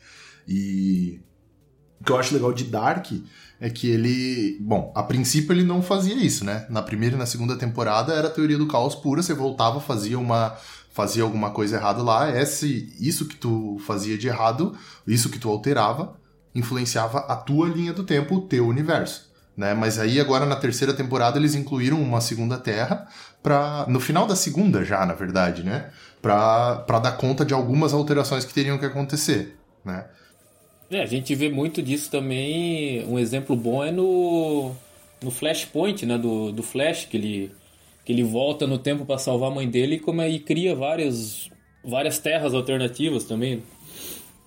E 0.47 1.21
o 2.01 2.03
que 2.03 2.11
eu 2.11 2.17
acho 2.17 2.33
legal 2.33 2.51
de 2.51 2.63
Dark 2.63 3.07
é 3.59 3.69
que 3.69 3.89
ele. 3.89 4.57
Bom, 4.61 4.91
a 4.95 5.03
princípio 5.03 5.53
ele 5.53 5.63
não 5.63 5.81
fazia 5.81 6.15
isso, 6.15 6.43
né? 6.43 6.65
Na 6.69 6.81
primeira 6.81 7.15
e 7.15 7.19
na 7.19 7.25
segunda 7.25 7.55
temporada 7.55 8.13
era 8.13 8.27
a 8.27 8.31
teoria 8.31 8.57
do 8.57 8.67
caos 8.67 8.95
pura, 8.95 9.21
você 9.21 9.33
voltava, 9.33 9.79
fazia 9.79 10.19
uma. 10.19 10.55
fazia 10.91 11.23
alguma 11.23 11.51
coisa 11.51 11.77
errada 11.77 12.01
lá, 12.03 12.29
esse, 12.29 12.95
isso 12.99 13.27
que 13.27 13.35
tu 13.35 13.77
fazia 13.85 14.17
de 14.17 14.27
errado, 14.27 14.75
isso 15.07 15.29
que 15.29 15.39
tu 15.39 15.49
alterava, 15.49 16.15
influenciava 16.53 17.19
a 17.19 17.35
tua 17.35 17.67
linha 17.67 17.93
do 17.93 18.03
tempo, 18.03 18.35
o 18.35 18.41
teu 18.41 18.67
universo. 18.67 19.31
Né? 19.55 19.73
Mas 19.73 19.99
aí 19.99 20.19
agora 20.19 20.45
na 20.45 20.55
terceira 20.55 20.93
temporada 20.93 21.37
eles 21.37 21.53
incluíram 21.53 22.01
uma 22.01 22.19
segunda 22.19 22.57
terra 22.57 23.07
para 23.41 23.85
no 23.87 23.99
final 23.99 24.25
da 24.25 24.35
segunda 24.35 24.83
já, 24.83 25.05
na 25.05 25.13
verdade, 25.13 25.63
né? 25.63 25.91
Pra 26.21 26.83
dar 27.01 27.17
conta 27.17 27.45
de 27.45 27.53
algumas 27.53 27.93
alterações 27.93 28.45
que 28.45 28.53
teriam 28.53 28.77
que 28.77 28.85
acontecer, 28.85 29.57
né? 29.85 30.05
É, 30.89 31.01
a 31.01 31.05
gente 31.05 31.33
vê 31.35 31.49
muito 31.49 31.81
disso 31.81 32.09
também. 32.11 33.05
Um 33.07 33.17
exemplo 33.17 33.55
bom 33.55 33.83
é 33.83 33.91
no, 33.91 34.71
no 35.21 35.31
Flashpoint, 35.31 36.05
né? 36.05 36.17
Do, 36.17 36.51
do 36.51 36.61
Flash, 36.61 37.05
que 37.05 37.17
ele, 37.17 37.51
que 38.05 38.11
ele 38.11 38.23
volta 38.23 38.67
no 38.67 38.77
tempo 38.77 39.05
para 39.05 39.17
salvar 39.17 39.51
a 39.51 39.55
mãe 39.55 39.69
dele 39.69 39.95
e, 39.95 39.99
como 39.99 40.21
é, 40.21 40.29
e 40.29 40.39
cria 40.39 40.75
várias, 40.75 41.49
várias 41.83 42.19
terras 42.19 42.53
alternativas 42.53 43.23
também. 43.23 43.63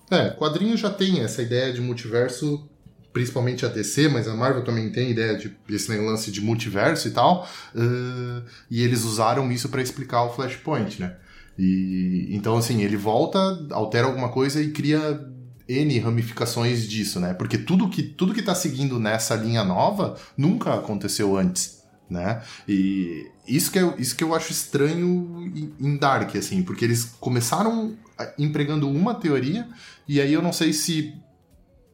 É, 0.09 0.29
quadrinho 0.29 0.77
já 0.77 0.89
tem 0.89 1.19
essa 1.19 1.41
ideia 1.41 1.73
de 1.73 1.81
multiverso, 1.81 2.65
principalmente 3.11 3.65
a 3.65 3.69
DC, 3.69 4.07
mas 4.07 4.27
a 4.27 4.35
Marvel 4.35 4.63
também 4.63 4.89
tem 4.89 5.11
ideia 5.11 5.35
de 5.37 5.53
esse 5.69 5.95
lance 5.97 6.31
de 6.31 6.39
multiverso 6.39 7.07
e 7.07 7.11
tal. 7.11 7.47
uh, 7.75 8.43
e 8.71 8.81
eles 8.81 9.03
usaram 9.03 9.51
isso 9.51 9.67
para 9.67 9.81
explicar 9.81 10.23
o 10.23 10.29
Flashpoint, 10.33 11.01
né? 11.01 11.17
E 11.59 12.27
então 12.29 12.55
assim, 12.55 12.83
ele 12.83 12.95
volta, 12.95 13.39
altera 13.71 14.05
alguma 14.05 14.29
coisa 14.29 14.61
e 14.61 14.71
cria 14.71 15.19
N 15.67 15.99
ramificações 15.99 16.87
disso, 16.87 17.19
né? 17.19 17.33
Porque 17.33 17.57
tudo 17.57 17.89
que, 17.89 18.03
tudo 18.03 18.33
que 18.33 18.41
tá 18.41 18.55
seguindo 18.55 18.99
nessa 18.99 19.35
linha 19.35 19.63
nova 19.63 20.17
nunca 20.37 20.73
aconteceu 20.73 21.35
antes, 21.35 21.83
né? 22.09 22.41
E 22.67 23.27
isso 23.47 23.71
que, 23.71 23.79
eu, 23.79 23.95
isso 23.97 24.15
que 24.15 24.23
eu 24.23 24.33
acho 24.33 24.51
estranho 24.51 25.51
em 25.79 25.97
Dark, 25.97 26.35
assim, 26.35 26.63
porque 26.63 26.85
eles 26.85 27.15
começaram 27.19 27.95
empregando 28.37 28.89
uma 28.89 29.13
teoria, 29.13 29.67
e 30.07 30.19
aí 30.21 30.33
eu 30.33 30.41
não 30.41 30.53
sei 30.53 30.73
se 30.73 31.13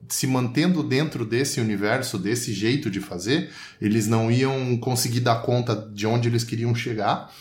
se 0.10 0.28
mantendo 0.28 0.84
dentro 0.84 1.26
desse 1.26 1.60
universo, 1.60 2.18
desse 2.18 2.54
jeito 2.54 2.90
de 2.90 3.00
fazer, 3.00 3.50
eles 3.82 4.08
não 4.08 4.32
iam 4.32 4.78
conseguir 4.78 5.22
dar 5.22 5.42
conta 5.42 5.76
de 5.94 6.06
onde 6.06 6.28
eles 6.28 6.44
queriam 6.44 6.76
chegar. 6.76 7.32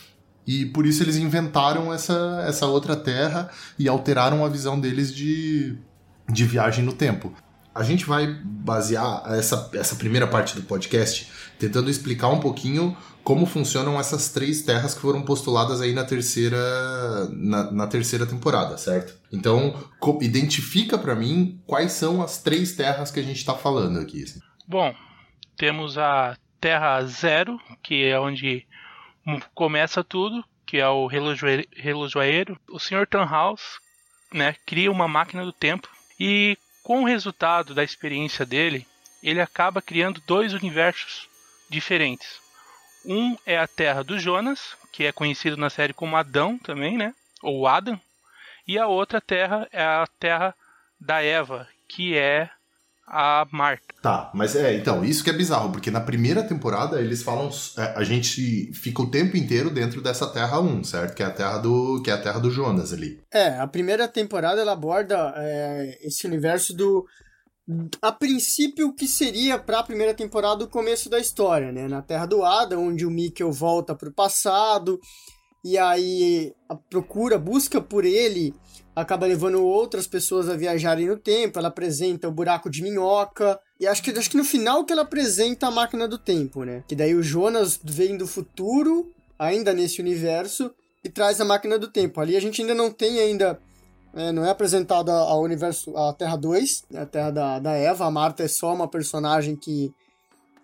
E 0.47 0.67
por 0.67 0.87
isso 0.87 1.03
eles 1.03 1.17
inventaram 1.17 1.93
essa, 1.93 2.45
essa 2.47 2.67
outra 2.67 2.97
terra 2.97 3.51
e 3.79 3.89
alteraram 3.89 4.45
a 4.45 4.49
visão 4.49 4.81
deles 4.81 5.15
de, 5.15 5.77
de 6.29 6.45
viagem 6.45 6.85
no 6.85 6.93
tempo. 6.93 7.35
A 7.75 7.83
gente 7.83 8.05
vai 8.05 8.27
basear 8.27 9.23
essa, 9.33 9.71
essa 9.75 9.97
primeira 9.97 10.27
parte 10.27 10.55
do 10.55 10.63
podcast 10.63 11.31
tentando 11.59 11.89
explicar 11.89 12.29
um 12.29 12.41
pouquinho 12.41 12.97
como 13.25 13.47
funcionam 13.47 13.99
essas 13.99 14.31
três 14.31 14.63
terras 14.63 14.95
que 14.95 15.01
foram 15.01 15.23
postuladas 15.23 15.81
aí 15.81 15.95
na 15.95 16.05
terceira 16.05 16.59
na, 17.31 17.71
na 17.71 17.87
terceira 17.87 18.27
temporada, 18.27 18.77
certo? 18.77 19.15
Então, 19.33 19.75
identifica 20.21 20.99
para 20.99 21.15
mim 21.15 21.63
quais 21.67 21.93
são 21.93 22.21
as 22.21 22.43
três 22.43 22.75
terras 22.75 23.11
que 23.11 23.21
a 23.21 23.23
gente 23.23 23.37
está 23.37 23.55
falando 23.55 24.01
aqui. 24.01 24.25
Assim. 24.25 24.41
Bom, 24.67 24.93
temos 25.57 25.97
a 25.97 26.37
Terra 26.61 27.03
Zero, 27.05 27.59
que 27.83 28.05
é 28.05 28.19
onde 28.19 28.67
começa 29.55 30.03
tudo, 30.03 30.45
que 30.67 30.79
é 30.79 30.89
o 30.89 31.07
relojoeiro. 31.07 32.59
O 32.69 32.79
Sr. 32.79 33.07
Tannhaus, 33.09 33.61
né, 34.33 34.57
cria 34.67 34.91
uma 34.91 35.07
máquina 35.07 35.45
do 35.45 35.53
tempo 35.53 35.89
e 36.25 36.57
com 36.85 37.03
o 37.03 37.05
resultado 37.05 37.75
da 37.75 37.83
experiência 37.83 38.47
dele, 38.47 38.87
ele 39.21 39.41
acaba 39.41 39.83
criando 39.83 40.23
dois 40.25 40.55
universos 40.55 41.29
diferentes. 41.69 42.41
Um 43.05 43.37
é 43.45 43.59
a 43.59 43.67
Terra 43.67 44.05
do 44.05 44.17
Jonas, 44.21 44.77
que 44.93 45.05
é 45.05 45.11
conhecido 45.11 45.57
na 45.57 45.69
série 45.69 45.93
como 45.93 46.15
Adão 46.15 46.57
também, 46.59 46.97
né? 46.97 47.13
Ou 47.43 47.67
Adam. 47.67 48.01
E 48.69 48.79
a 48.79 48.87
outra 48.87 49.21
Terra 49.21 49.69
é 49.73 49.83
a 49.83 50.07
Terra 50.21 50.55
da 51.01 51.21
Eva, 51.21 51.69
que 51.89 52.17
é 52.17 52.49
a 53.13 53.47
Marta. 53.53 53.95
Tá, 54.01 54.31
mas 54.35 54.57
é, 54.57 54.75
então, 54.75 55.05
isso 55.05 55.23
que 55.23 55.29
é 55.29 55.35
bizarro, 55.35 55.71
porque 55.71 55.91
na 55.91 56.01
primeira 56.01 56.43
temporada 56.43 56.99
eles 56.99 57.23
falam. 57.23 57.51
É, 57.77 57.83
a 57.95 58.03
gente 58.03 58.73
fica 58.73 59.03
o 59.03 59.11
tempo 59.11 59.37
inteiro 59.37 59.69
dentro 59.69 60.01
dessa 60.01 60.27
Terra 60.27 60.59
1, 60.59 60.85
certo? 60.85 61.15
Que 61.15 61.23
é 61.23 61.27
a 61.27 61.31
Terra 61.31 61.59
do, 61.59 62.01
que 62.03 62.11
é 62.11 62.15
a 62.15 62.21
terra 62.21 62.41
do 62.41 62.51
Jonas 62.51 62.93
ali. 62.93 63.21
É, 63.31 63.59
a 63.59 63.67
primeira 63.67 64.09
temporada 64.09 64.63
ela 64.63 64.73
aborda 64.73 65.35
é, 65.37 65.99
esse 66.07 66.27
universo 66.27 66.75
do 66.75 67.05
a 68.01 68.11
princípio 68.11 68.89
o 68.89 68.95
que 68.95 69.07
seria 69.07 69.57
para 69.57 69.79
a 69.79 69.85
primeira 69.85 70.13
temporada 70.13 70.65
o 70.65 70.69
começo 70.69 71.09
da 71.09 71.19
história, 71.19 71.71
né? 71.71 71.87
Na 71.87 72.03
Terra 72.03 72.27
do 72.27 72.45
Adam, 72.45 72.89
onde 72.89 73.07
o 73.07 73.11
Mikkel 73.11 73.53
volta 73.53 73.95
para 73.95 74.09
o 74.09 74.15
passado 74.15 74.99
e 75.65 75.79
aí 75.79 76.53
a 76.69 76.75
procura, 76.75 77.39
busca 77.39 77.81
por 77.81 78.05
ele, 78.05 78.55
acaba 78.95 79.27
levando 79.27 79.65
outras 79.65 80.07
pessoas 80.07 80.49
a 80.49 80.57
viajarem 80.57 81.07
no 81.07 81.17
tempo. 81.17 81.59
Ela 81.59 81.69
apresenta 81.69 82.29
o 82.29 82.33
buraco 82.33 82.69
de 82.69 82.83
minhoca 82.83 83.59
e 83.79 83.87
acho 83.87 84.03
que 84.03 84.11
acho 84.11 84.31
que 84.31 84.37
no 84.37 84.45
final 84.45 84.85
que 84.85 84.93
ela 84.93 85.03
apresenta 85.03 85.69
a 85.69 85.71
máquina 85.71 86.09
do 86.09 86.19
tempo, 86.19 86.65
né? 86.65 86.83
Que 86.87 86.97
daí 86.97 87.15
o 87.15 87.23
Jonas 87.23 87.79
vem 87.83 88.17
do 88.17 88.27
futuro, 88.27 89.11
ainda 89.39 89.73
nesse 89.73 90.01
universo, 90.01 90.73
e 91.05 91.09
traz 91.09 91.41
a 91.41 91.45
máquina 91.45 91.79
do 91.79 91.89
tempo. 91.89 92.21
Ali 92.21 92.37
a 92.37 92.41
gente 92.41 92.61
ainda 92.61 92.75
não 92.75 92.91
tem 92.91 93.19
ainda 93.21 93.59
é, 94.15 94.31
não 94.31 94.45
é 94.45 94.51
apresentada 94.51 95.13
ao 95.13 95.43
universo, 95.43 95.97
a 95.97 96.13
Terra 96.13 96.37
2, 96.37 96.85
né, 96.91 97.01
a 97.01 97.07
Terra 97.07 97.31
da, 97.31 97.59
da 97.59 97.73
Eva. 97.73 98.05
A 98.05 98.11
Marta 98.11 98.43
é 98.43 98.49
só 98.49 98.75
uma 98.75 98.87
personagem 98.87 99.57
que, 99.57 99.91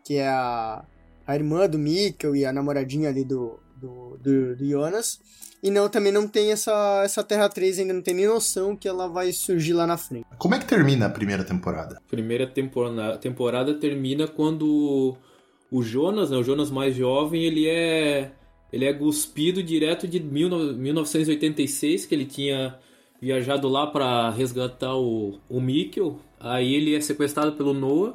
que 0.05 0.17
é 0.17 0.29
a, 0.29 0.85
a 1.27 1.35
irmã 1.35 1.69
do 1.69 1.79
Mikkel 1.79 2.37
e 2.37 2.45
a 2.45 2.53
namoradinha 2.53 3.09
ali 3.09 3.25
do, 3.25 3.59
do, 3.79 4.19
do, 4.19 4.57
do 4.57 4.69
Jonas. 4.69 5.21
E 5.63 5.71
não, 5.71 5.89
também 5.89 6.13
não 6.13 6.29
tem 6.29 6.53
essa, 6.53 7.03
essa 7.05 7.25
Terra 7.25 7.49
3, 7.49 7.81
ainda 7.81 7.93
não 7.95 8.03
tem 8.03 8.15
nem 8.15 8.27
noção 8.27 8.77
que 8.77 8.87
ela 8.87 9.09
vai 9.09 9.33
surgir 9.33 9.73
lá 9.73 9.87
na 9.87 9.97
frente. 9.97 10.25
Como 10.39 10.55
é 10.55 10.59
que 10.59 10.67
termina 10.67 11.07
a 11.07 11.11
primeira 11.11 11.43
temporada? 11.43 12.01
Primeira 12.09 12.47
temporada, 12.47 13.19
temporada 13.19 13.75
termina 13.75 14.29
quando 14.29 15.17
o 15.71 15.83
Jonas, 15.83 16.31
né, 16.31 16.37
o 16.37 16.45
Jonas 16.45 16.71
mais 16.71 16.95
jovem, 16.95 17.43
ele 17.43 17.69
é 17.69 18.31
ele 18.73 18.85
é 18.85 18.93
cuspido 18.93 19.63
direto 19.63 20.07
de 20.07 20.21
1986, 20.21 22.07
que 22.07 22.15
ele 22.15 22.27
tinha 22.27 22.79
viajado 23.21 23.67
lá 23.69 23.87
para 23.87 24.31
resgatar 24.31 24.95
o, 24.95 25.39
o 25.49 25.61
Mikkel. 25.61 26.21
Aí 26.39 26.75
ele 26.75 26.95
é 26.95 27.01
sequestrado 27.01 27.53
pelo 27.53 27.73
Noah. 27.73 28.15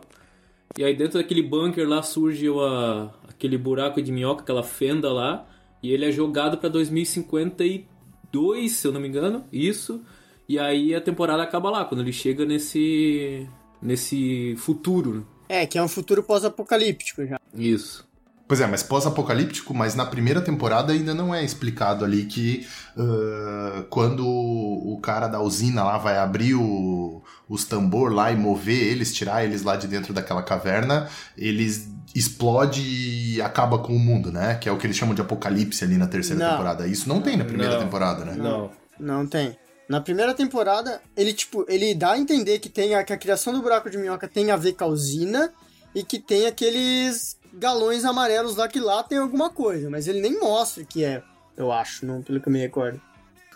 E 0.77 0.83
aí 0.83 0.95
dentro 0.95 1.19
daquele 1.19 1.41
bunker 1.41 1.87
lá 1.87 2.01
surge 2.01 2.49
uma, 2.49 3.13
aquele 3.27 3.57
buraco 3.57 4.01
de 4.01 4.11
minhoca, 4.11 4.43
aquela 4.43 4.63
fenda 4.63 5.11
lá. 5.11 5.45
E 5.83 5.91
ele 5.91 6.05
é 6.05 6.11
jogado 6.11 6.57
para 6.57 6.69
2052, 6.69 8.71
se 8.71 8.87
eu 8.87 8.93
não 8.93 9.01
me 9.01 9.09
engano. 9.09 9.43
Isso. 9.51 10.01
E 10.47 10.57
aí 10.57 10.95
a 10.95 11.01
temporada 11.01 11.43
acaba 11.43 11.69
lá, 11.69 11.83
quando 11.83 11.99
ele 12.01 12.13
chega 12.13 12.45
nesse. 12.45 13.45
nesse 13.81 14.55
futuro. 14.57 15.27
É, 15.49 15.67
que 15.67 15.77
é 15.77 15.83
um 15.83 15.89
futuro 15.89 16.23
pós-apocalíptico 16.23 17.27
já. 17.27 17.37
Isso. 17.53 18.07
Pois 18.47 18.59
é, 18.59 18.67
mas 18.67 18.83
pós-apocalíptico, 18.83 19.73
mas 19.73 19.95
na 19.95 20.05
primeira 20.05 20.41
temporada 20.41 20.91
ainda 20.91 21.13
não 21.13 21.33
é 21.33 21.43
explicado 21.43 22.03
ali 22.03 22.25
que 22.25 22.67
uh, 22.95 23.83
quando 23.89 24.27
o 24.27 24.99
cara 25.01 25.27
da 25.27 25.41
usina 25.41 25.83
lá 25.83 25.97
vai 25.97 26.17
abrir 26.17 26.53
o, 26.53 27.23
os 27.47 27.63
tambor 27.63 28.13
lá 28.13 28.31
e 28.31 28.35
mover 28.35 28.83
eles, 28.83 29.13
tirar 29.13 29.45
eles 29.45 29.63
lá 29.63 29.77
de 29.77 29.87
dentro 29.87 30.13
daquela 30.13 30.43
caverna, 30.43 31.09
eles 31.37 31.92
explode 32.15 32.81
e 32.81 33.41
acaba 33.41 33.79
com 33.79 33.95
o 33.95 33.99
mundo, 33.99 34.31
né? 34.31 34.55
Que 34.55 34.69
é 34.69 34.71
o 34.71 34.77
que 34.77 34.85
eles 34.85 34.97
chamam 34.97 35.15
de 35.15 35.21
apocalipse 35.21 35.83
ali 35.83 35.97
na 35.97 36.07
terceira 36.07 36.43
não. 36.43 36.51
temporada. 36.51 36.87
Isso 36.87 37.07
não 37.09 37.21
tem 37.21 37.37
na 37.37 37.45
primeira 37.45 37.73
não. 37.73 37.83
temporada, 37.83 38.25
né? 38.25 38.35
Não. 38.35 38.71
Não 38.99 39.25
tem. 39.27 39.57
Na 39.87 39.99
primeira 39.99 40.33
temporada, 40.33 41.01
ele 41.15 41.33
tipo, 41.33 41.65
ele 41.67 41.93
dá 41.93 42.11
a 42.11 42.17
entender 42.17 42.59
que 42.59 42.69
tem 42.69 42.95
a, 42.95 43.03
que 43.03 43.11
a 43.11 43.17
criação 43.17 43.53
do 43.53 43.61
buraco 43.61 43.89
de 43.89 43.97
minhoca 43.97 44.27
tem 44.27 44.49
a 44.49 44.55
ver 44.55 44.73
com 44.73 44.85
a 44.85 44.87
usina 44.87 45.51
e 45.93 46.03
que 46.03 46.19
tem 46.19 46.47
aqueles 46.47 47.37
galões 47.53 48.05
amarelos 48.05 48.55
lá 48.55 48.67
que 48.67 48.79
lá 48.79 49.03
tem 49.03 49.17
alguma 49.17 49.49
coisa, 49.49 49.89
mas 49.89 50.07
ele 50.07 50.21
nem 50.21 50.39
mostra 50.39 50.83
que 50.83 51.03
é, 51.03 51.21
eu 51.55 51.71
acho, 51.71 52.05
não, 52.05 52.21
pelo 52.21 52.39
que 52.39 52.47
eu 52.47 52.53
me 52.53 52.59
recordo. 52.59 52.99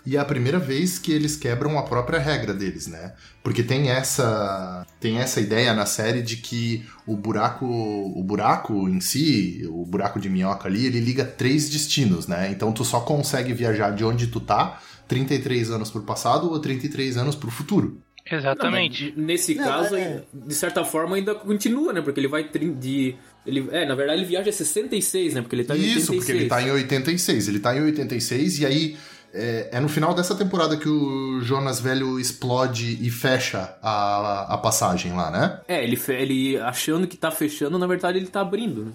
E 0.07 0.15
é 0.15 0.19
a 0.21 0.23
primeira 0.23 0.57
vez 0.57 0.97
que 0.97 1.11
eles 1.11 1.35
quebram 1.35 1.77
a 1.77 1.83
própria 1.83 2.17
regra 2.17 2.53
deles, 2.53 2.87
né? 2.87 3.11
Porque 3.43 3.61
tem 3.61 3.89
essa 3.89 4.87
tem 5.01 5.17
essa 5.17 5.41
ideia 5.41 5.73
na 5.73 5.85
série 5.85 6.21
de 6.21 6.37
que 6.37 6.85
o 7.05 7.17
buraco 7.17 7.65
o 7.65 8.23
buraco 8.23 8.87
em 8.87 9.01
si, 9.01 9.67
o 9.69 9.85
buraco 9.85 10.17
de 10.17 10.29
minhoca 10.29 10.69
ali, 10.69 10.85
ele 10.85 11.01
liga 11.01 11.25
três 11.25 11.69
destinos, 11.69 12.25
né? 12.25 12.49
Então 12.49 12.71
tu 12.71 12.85
só 12.85 13.01
consegue 13.01 13.51
viajar 13.51 13.93
de 13.93 14.05
onde 14.05 14.27
tu 14.27 14.39
tá 14.39 14.81
33 15.09 15.71
anos 15.71 15.91
pro 15.91 16.01
passado 16.03 16.49
ou 16.49 16.57
33 16.57 17.17
anos 17.17 17.35
pro 17.35 17.51
futuro. 17.51 18.01
Exatamente. 18.31 19.13
Não, 19.15 19.25
nesse 19.25 19.55
não, 19.55 19.63
caso, 19.65 19.93
é... 19.93 20.23
de 20.33 20.55
certa 20.55 20.85
forma, 20.85 21.17
ainda 21.17 21.35
continua, 21.35 21.91
né? 21.91 22.01
Porque 22.01 22.19
ele 22.21 22.29
vai 22.29 22.47
de. 22.47 23.15
Ele, 23.45 23.67
é, 23.71 23.85
na 23.85 23.95
verdade, 23.95 24.21
ele 24.21 24.27
viaja 24.27 24.51
66, 24.53 25.33
né? 25.33 25.41
Porque 25.41 25.55
ele 25.55 25.65
tá 25.65 25.75
em 25.75 25.81
Isso, 25.81 26.13
86. 26.13 26.19
porque 26.19 26.31
ele 26.31 26.47
tá 26.47 26.61
em 26.61 26.71
86. 26.71 27.47
Ele 27.49 27.59
tá 27.59 27.75
em 27.75 27.81
86 27.81 28.59
e 28.59 28.65
aí. 28.65 28.97
É, 29.33 29.69
é, 29.73 29.79
no 29.79 29.89
final 29.89 30.13
dessa 30.13 30.33
temporada 30.35 30.77
que 30.77 30.87
o 30.87 31.41
Jonas 31.41 31.79
Velho 31.79 32.19
explode 32.19 32.97
e 33.05 33.09
fecha 33.09 33.75
a, 33.81 34.53
a 34.53 34.57
passagem 34.57 35.13
lá, 35.13 35.29
né? 35.29 35.59
É, 35.67 35.83
ele, 35.83 35.99
ele 36.09 36.57
achando 36.59 37.07
que 37.07 37.17
tá 37.17 37.29
fechando, 37.29 37.77
na 37.77 37.85
verdade 37.85 38.17
ele 38.17 38.27
tá 38.27 38.41
abrindo, 38.41 38.85
né? 38.85 38.91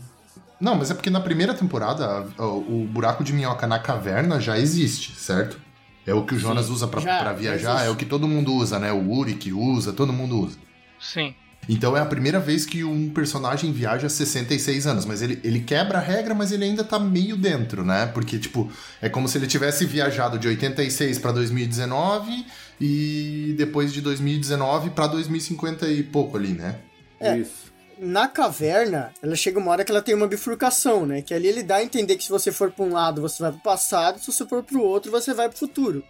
Não, 0.61 0.77
mas 0.77 0.91
é 0.91 0.95
porque 0.95 1.11
na 1.11 1.21
primeira 1.21 1.55
temporada 1.55 2.25
o 2.39 2.87
buraco 2.89 3.25
de 3.25 3.33
minhoca 3.33 3.67
na 3.67 3.81
caverna 3.81 4.41
já 4.41 4.57
existe, 4.59 5.13
certo? 5.17 5.61
É 6.07 6.15
o 6.15 6.25
que 6.25 6.35
o 6.35 6.39
Jonas 6.39 6.67
Sim, 6.67 6.73
usa 6.73 6.89
para 6.89 7.33
viajar, 7.33 7.73
existe. 7.73 7.89
é 7.89 7.91
o 7.91 7.97
que 7.97 8.05
todo 8.05 8.29
mundo 8.29 8.55
usa, 8.55 8.79
né? 8.79 8.93
O 8.93 9.11
Uri 9.11 9.35
que 9.35 9.53
usa, 9.53 9.93
todo 9.93 10.13
mundo 10.13 10.39
usa. 10.39 10.57
Sim. 11.01 11.35
Então 11.69 11.97
é 11.97 12.01
a 12.01 12.07
primeira 12.07 12.41
vez 12.41 12.67
que 12.67 12.83
um 12.83 13.09
personagem 13.11 13.73
viaja 13.73 14.09
66 14.09 14.87
anos, 14.87 15.05
mas 15.05 15.23
ele, 15.23 15.41
ele 15.45 15.61
quebra 15.61 15.99
a 15.99 16.01
regra, 16.01 16.35
mas 16.35 16.51
ele 16.51 16.65
ainda 16.65 16.83
tá 16.83 16.99
meio 16.99 17.37
dentro, 17.37 17.85
né? 17.85 18.07
Porque, 18.07 18.39
tipo, 18.39 18.71
é 19.01 19.09
como 19.09 19.29
se 19.29 19.39
ele 19.39 19.47
tivesse 19.47 19.85
viajado 19.87 20.39
de 20.39 20.49
86 20.49 21.19
para 21.19 21.33
2019 21.33 22.47
e 22.81 23.55
depois 23.57 23.93
de 23.93 24.01
2019 24.01 24.91
para 24.91 25.07
2050 25.07 25.87
e 25.89 26.03
pouco 26.03 26.37
ali, 26.37 26.53
né? 26.53 26.77
É. 27.21 27.39
Isso 27.39 27.73
na 28.03 28.27
caverna, 28.27 29.13
ela 29.23 29.37
chega 29.37 29.61
uma 29.61 29.71
hora 29.71 29.85
que 29.85 29.93
ela 29.93 30.03
tem 30.03 30.13
uma 30.15 30.27
bifurcação, 30.27 31.07
né? 31.07 31.23
Que 31.23 31.33
ali 31.33 31.47
ele 31.47 31.63
dá 31.63 31.77
a 31.77 31.85
entender 31.85 32.17
que 32.17 32.25
se 32.25 32.31
você 32.31 32.51
for 32.51 32.73
para 32.73 32.85
um 32.85 32.93
lado, 32.93 33.23
você 33.23 33.41
vai 33.41 33.53
pro 33.53 33.61
passado, 33.61 34.19
se 34.19 34.27
você 34.27 34.45
for 34.45 34.63
pro 34.65 34.83
outro, 34.83 35.11
você 35.11 35.33
vai 35.33 35.49
pro 35.49 35.57
futuro. 35.57 36.03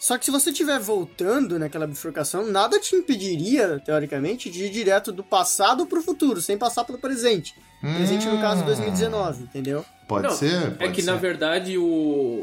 Só 0.00 0.16
que 0.16 0.24
se 0.24 0.30
você 0.30 0.48
estiver 0.50 0.80
voltando 0.80 1.58
naquela 1.58 1.86
bifurcação, 1.86 2.46
nada 2.50 2.80
te 2.80 2.96
impediria, 2.96 3.78
teoricamente, 3.84 4.48
de 4.48 4.64
ir 4.64 4.70
direto 4.70 5.12
do 5.12 5.22
passado 5.22 5.84
pro 5.86 6.00
futuro, 6.02 6.40
sem 6.40 6.56
passar 6.56 6.84
pelo 6.84 6.96
presente. 6.98 7.54
Presente 7.82 8.26
no 8.26 8.38
caso 8.40 8.64
2019, 8.64 9.42
entendeu? 9.44 9.84
Pode 10.08 10.24
Não, 10.26 10.30
ser? 10.34 10.54
é 10.54 10.70
pode 10.70 10.92
que 10.92 11.02
ser. 11.02 11.10
na 11.10 11.16
verdade 11.16 11.78
o, 11.78 11.84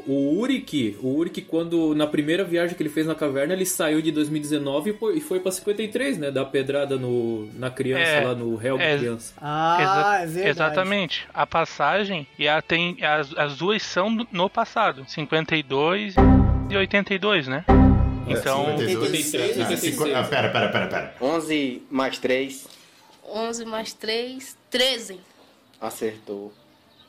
o 0.07 0.39
Uric, 0.39 0.97
o 1.01 1.09
Uric 1.15 1.41
quando 1.41 1.93
na 1.93 2.07
primeira 2.07 2.43
viagem 2.43 2.75
que 2.75 2.81
ele 2.81 2.89
fez 2.89 3.05
na 3.05 3.13
caverna, 3.13 3.53
ele 3.53 3.65
saiu 3.65 4.01
de 4.01 4.11
2019 4.11 4.91
e 4.91 4.93
foi, 4.93 5.17
e 5.17 5.21
foi 5.21 5.39
pra 5.39 5.51
53, 5.51 6.17
né? 6.17 6.31
Dar 6.31 6.45
pedrada 6.45 6.95
no, 6.97 7.47
na 7.53 7.69
criança 7.69 8.03
É, 8.09 8.23
lá 8.25 8.33
no 8.33 8.53
Helg 8.63 8.81
é. 8.81 8.97
criança. 8.97 9.33
Ah, 9.39 9.77
Exa- 9.81 10.15
é 10.21 10.25
verdade. 10.27 10.49
Exatamente. 10.49 11.27
A 11.33 11.45
passagem 11.45 12.25
e 12.39 12.47
a 12.47 12.61
tem 12.61 12.97
as, 13.03 13.31
as 13.37 13.57
duas 13.57 13.83
são 13.83 14.09
no 14.31 14.49
passado, 14.49 15.05
52 15.07 16.15
e 16.15 16.17
82, 16.75 17.47
né? 17.47 17.63
Então, 18.27 18.65
52. 18.77 19.33
83, 19.33 19.57
Ah, 19.57 19.69
86. 19.69 19.79
cinqu- 19.95 20.13
ah, 20.15 20.23
pera, 20.23 20.49
pera, 20.49 20.69
pera, 20.69 20.87
pera. 20.87 21.15
11 21.21 21.81
mais 21.89 22.17
3, 22.17 22.67
11 23.23 23.65
mais 23.65 23.93
3, 23.93 24.57
13. 24.69 25.19
acertou. 25.79 26.53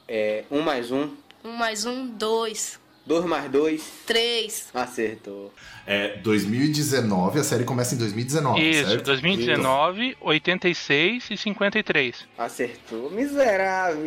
É, 0.06 0.44
1 0.50 0.60
mais 0.60 0.90
1, 0.92 1.10
1 1.44 1.52
mais 1.52 1.84
1, 1.84 2.06
2. 2.06 2.78
2 3.04 3.24
mais 3.24 3.50
2, 3.50 3.82
3. 4.06 4.68
acertou. 4.74 5.52
É 5.90 6.18
2019, 6.18 7.40
a 7.40 7.42
série 7.42 7.64
começa 7.64 7.94
em 7.94 7.98
2019, 7.98 8.60
isso, 8.60 8.88
certo? 8.90 9.04
2019, 9.06 10.16
86 10.20 11.30
e 11.30 11.36
53. 11.36 12.14
Acertou, 12.36 13.10
miserável. 13.10 14.06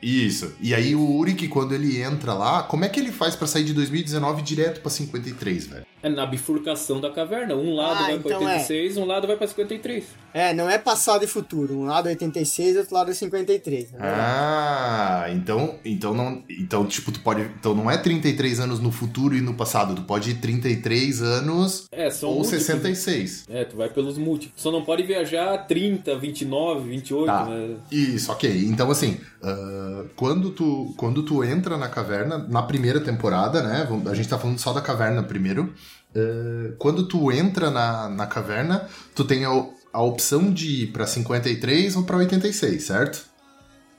Isso. 0.00 0.54
E 0.60 0.72
aí 0.76 0.94
o 0.94 1.16
Uric, 1.16 1.48
quando 1.48 1.74
ele 1.74 2.00
entra 2.00 2.32
lá, 2.32 2.62
como 2.62 2.84
é 2.84 2.88
que 2.88 3.00
ele 3.00 3.10
faz 3.10 3.34
pra 3.34 3.48
sair 3.48 3.64
de 3.64 3.74
2019 3.74 4.42
direto 4.42 4.80
pra 4.80 4.90
53, 4.90 5.66
velho? 5.66 5.86
É 6.00 6.08
na 6.08 6.24
bifurcação 6.24 7.00
da 7.00 7.10
caverna. 7.10 7.56
Um 7.56 7.74
lado 7.74 8.04
Ah, 8.04 8.06
vai 8.06 8.18
pra 8.20 8.30
então 8.36 8.48
é. 8.48 8.52
86, 8.58 8.96
um 8.96 9.04
lado 9.04 9.26
vai 9.26 9.36
pra 9.36 9.48
53. 9.48 10.04
É, 10.32 10.54
não 10.54 10.70
é 10.70 10.78
passado 10.78 11.24
e 11.24 11.26
futuro. 11.26 11.76
Um 11.76 11.86
lado 11.86 12.06
é 12.06 12.12
86 12.12 12.76
e 12.76 12.78
outro 12.78 12.94
lado 12.94 13.10
é 13.10 13.14
53. 13.14 13.90
Né? 13.90 13.98
Ah, 14.00 15.26
então, 15.30 15.80
então 15.84 16.14
não, 16.14 16.44
então 16.48 16.86
tipo 16.86 17.10
tu 17.10 17.18
pode, 17.18 17.42
então 17.58 17.74
não 17.74 17.90
é 17.90 17.98
33 17.98 18.60
anos 18.60 18.78
no 18.78 18.92
futuro 18.92 19.34
e 19.34 19.40
no 19.40 19.54
passado, 19.54 19.96
tu 19.96 20.02
pode 20.02 20.30
ir 20.30 20.34
33 20.34 21.07
anos 21.22 21.86
É, 21.90 22.10
são 22.10 22.28
ou 22.28 22.36
múltiplos. 22.36 22.62
66. 22.64 23.44
É, 23.48 23.64
tu 23.64 23.76
vai 23.76 23.88
pelos 23.88 24.16
múltiplos. 24.18 24.62
Só 24.62 24.70
não 24.70 24.84
pode 24.84 25.02
viajar 25.02 25.66
30, 25.66 26.16
29, 26.16 26.88
28, 26.88 27.26
Tá. 27.26 27.44
né? 27.46 27.76
Isso, 27.90 28.30
ok. 28.30 28.64
Então, 28.66 28.90
assim, 28.90 29.18
ah, 29.42 30.04
quando, 30.16 30.50
tu, 30.50 30.94
quando 30.96 31.22
tu 31.22 31.42
entra 31.42 31.76
na 31.76 31.88
caverna, 31.88 32.38
na 32.38 32.62
primeira 32.62 33.00
temporada, 33.00 33.62
né? 33.62 33.88
A 34.10 34.14
gente 34.14 34.28
tá 34.28 34.38
falando 34.38 34.58
só 34.58 34.72
da 34.72 34.80
caverna 34.80 35.22
primeiro. 35.22 35.72
ah, 36.14 36.74
quando 36.78 37.06
tu 37.08 37.32
entra 37.32 37.70
na, 37.70 38.08
na 38.08 38.26
caverna, 38.26 38.86
tu 39.14 39.24
tem 39.24 39.44
a, 39.44 39.66
a 39.92 40.02
opção 40.02 40.52
de 40.52 40.84
ir 40.84 40.86
pra 40.88 41.06
53 41.06 41.96
ou 41.96 42.02
pra 42.04 42.16
86, 42.18 42.82
certo? 42.82 43.26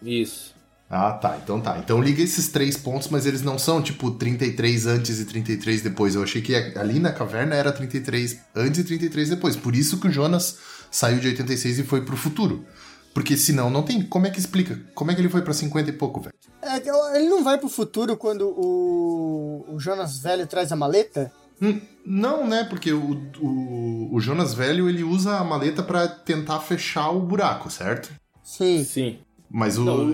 Isso. 0.01 0.48
Ah, 0.89 1.11
tá. 1.13 1.37
Então 1.41 1.61
tá. 1.61 1.77
Então 1.77 2.01
liga 2.01 2.23
esses 2.23 2.47
três 2.47 2.75
pontos, 2.75 3.09
mas 3.09 3.25
eles 3.25 3.43
não 3.43 3.59
são 3.59 3.81
tipo 3.81 4.09
33 4.11 4.87
antes 4.87 5.19
e 5.19 5.25
33 5.25 5.83
depois. 5.83 6.15
Eu 6.15 6.23
achei 6.23 6.41
que 6.41 6.55
ali 6.55 6.99
na 6.99 7.11
caverna 7.11 7.55
era 7.55 7.71
33 7.71 8.39
antes 8.55 8.79
e 8.79 8.83
33 8.83 9.29
depois. 9.29 9.55
Por 9.55 9.75
isso 9.75 9.99
que 9.99 10.07
o 10.07 10.11
Jonas 10.11 10.57
saiu 10.89 11.19
de 11.19 11.27
86 11.27 11.79
e 11.79 11.83
foi 11.83 12.01
pro 12.01 12.17
futuro. 12.17 12.65
Porque 13.13 13.37
senão 13.37 13.69
não 13.69 13.83
tem. 13.83 14.01
Como 14.01 14.25
é 14.25 14.31
que 14.31 14.39
explica? 14.39 14.79
Como 14.95 15.11
é 15.11 15.15
que 15.15 15.21
ele 15.21 15.29
foi 15.29 15.41
pra 15.41 15.53
50 15.53 15.89
e 15.89 15.93
pouco, 15.93 16.21
velho? 16.21 16.33
É 16.61 16.79
que 16.79 16.89
ele 16.89 17.29
não 17.29 17.43
vai 17.43 17.57
pro 17.57 17.69
futuro 17.69 18.17
quando 18.17 18.47
o, 18.47 19.65
o 19.69 19.79
Jonas 19.79 20.19
velho 20.19 20.47
traz 20.47 20.71
a 20.71 20.75
maleta? 20.75 21.31
Hum, 21.61 21.81
não, 22.05 22.47
né? 22.47 22.63
Porque 22.63 22.91
o, 22.93 23.21
o, 23.41 24.15
o 24.15 24.19
Jonas 24.19 24.53
velho 24.53 24.89
ele 24.89 25.03
usa 25.03 25.37
a 25.37 25.43
maleta 25.43 25.83
pra 25.83 26.07
tentar 26.07 26.59
fechar 26.61 27.09
o 27.09 27.19
buraco, 27.19 27.69
certo? 27.69 28.09
Sim. 28.41 28.83
Sim. 28.83 29.19
Mas 29.49 29.77
o. 29.77 29.83
Não, 29.83 30.13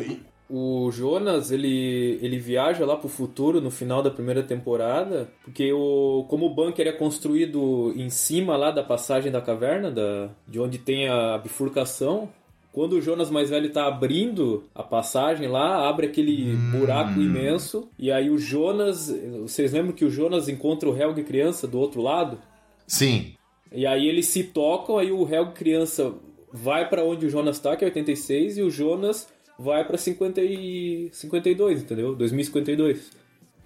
o, 0.50 0.92
Jonas, 0.92 1.52
ele, 1.52 2.20
ele 2.22 2.38
viaja 2.38 2.86
lá 2.86 2.96
pro 2.96 3.10
futuro 3.10 3.60
no 3.60 3.72
final 3.72 4.04
da 4.04 4.12
primeira 4.12 4.44
temporada, 4.44 5.30
porque 5.44 5.74
o, 5.74 6.25
como 6.30 6.46
o 6.46 6.54
bunker 6.54 6.88
é 6.88 6.92
construído 6.92 7.94
em 7.96 8.10
cima 8.10 8.56
lá 8.56 8.72
da 8.72 8.84
passagem 8.84 9.32
da 9.32 9.42
caverna, 9.42 9.90
da, 9.90 10.30
de 10.48 10.60
onde 10.60 10.78
tem 10.78 11.10
a 11.10 11.38
bifurcação, 11.38 12.30
quando 12.72 12.94
o 12.94 13.02
Jonas 13.02 13.32
mais 13.32 13.50
velho 13.50 13.72
tá 13.72 13.88
abrindo 13.88 14.66
a 14.75 14.84
passagem 14.84 15.48
lá, 15.48 15.88
abre 15.88 16.08
aquele 16.08 16.56
buraco 16.78 17.20
imenso, 17.22 17.88
e 17.98 18.12
aí 18.12 18.30
o 18.30 18.38
Jonas, 18.38 19.10
vocês 19.42 19.72
lembram 19.72 19.94
que 19.94 20.03
o 20.03 20.12
Jonas 20.12 20.50
encontra 20.50 20.90
o 20.90 20.96
Helg 20.96 21.24
criança 21.24 21.68
do 21.68 21.79
outro 21.79 22.01
lado? 22.01 22.38
Sim. 22.86 23.34
E 23.72 23.88
aí 23.88 24.08
eles 24.08 24.27
se 24.27 24.44
tocam, 24.44 24.98
aí 24.98 25.12
o 25.12 25.27
Helg 25.27 25.53
criança 25.53 26.14
vai 26.51 26.88
pra 26.88 27.03
onde 27.03 27.25
o 27.25 27.29
Jonas 27.29 27.60
tá, 27.60 27.75
que 27.75 27.84
é 27.84 27.88
86, 27.88 28.58
e 28.58 28.62
o 28.62 28.70
Jonas 28.70 29.27
vai 29.59 29.83
pra 29.85 29.98
50 29.98 30.41
e... 30.41 31.09
52, 31.11 31.81
entendeu? 31.81 32.15
2052. 32.15 33.11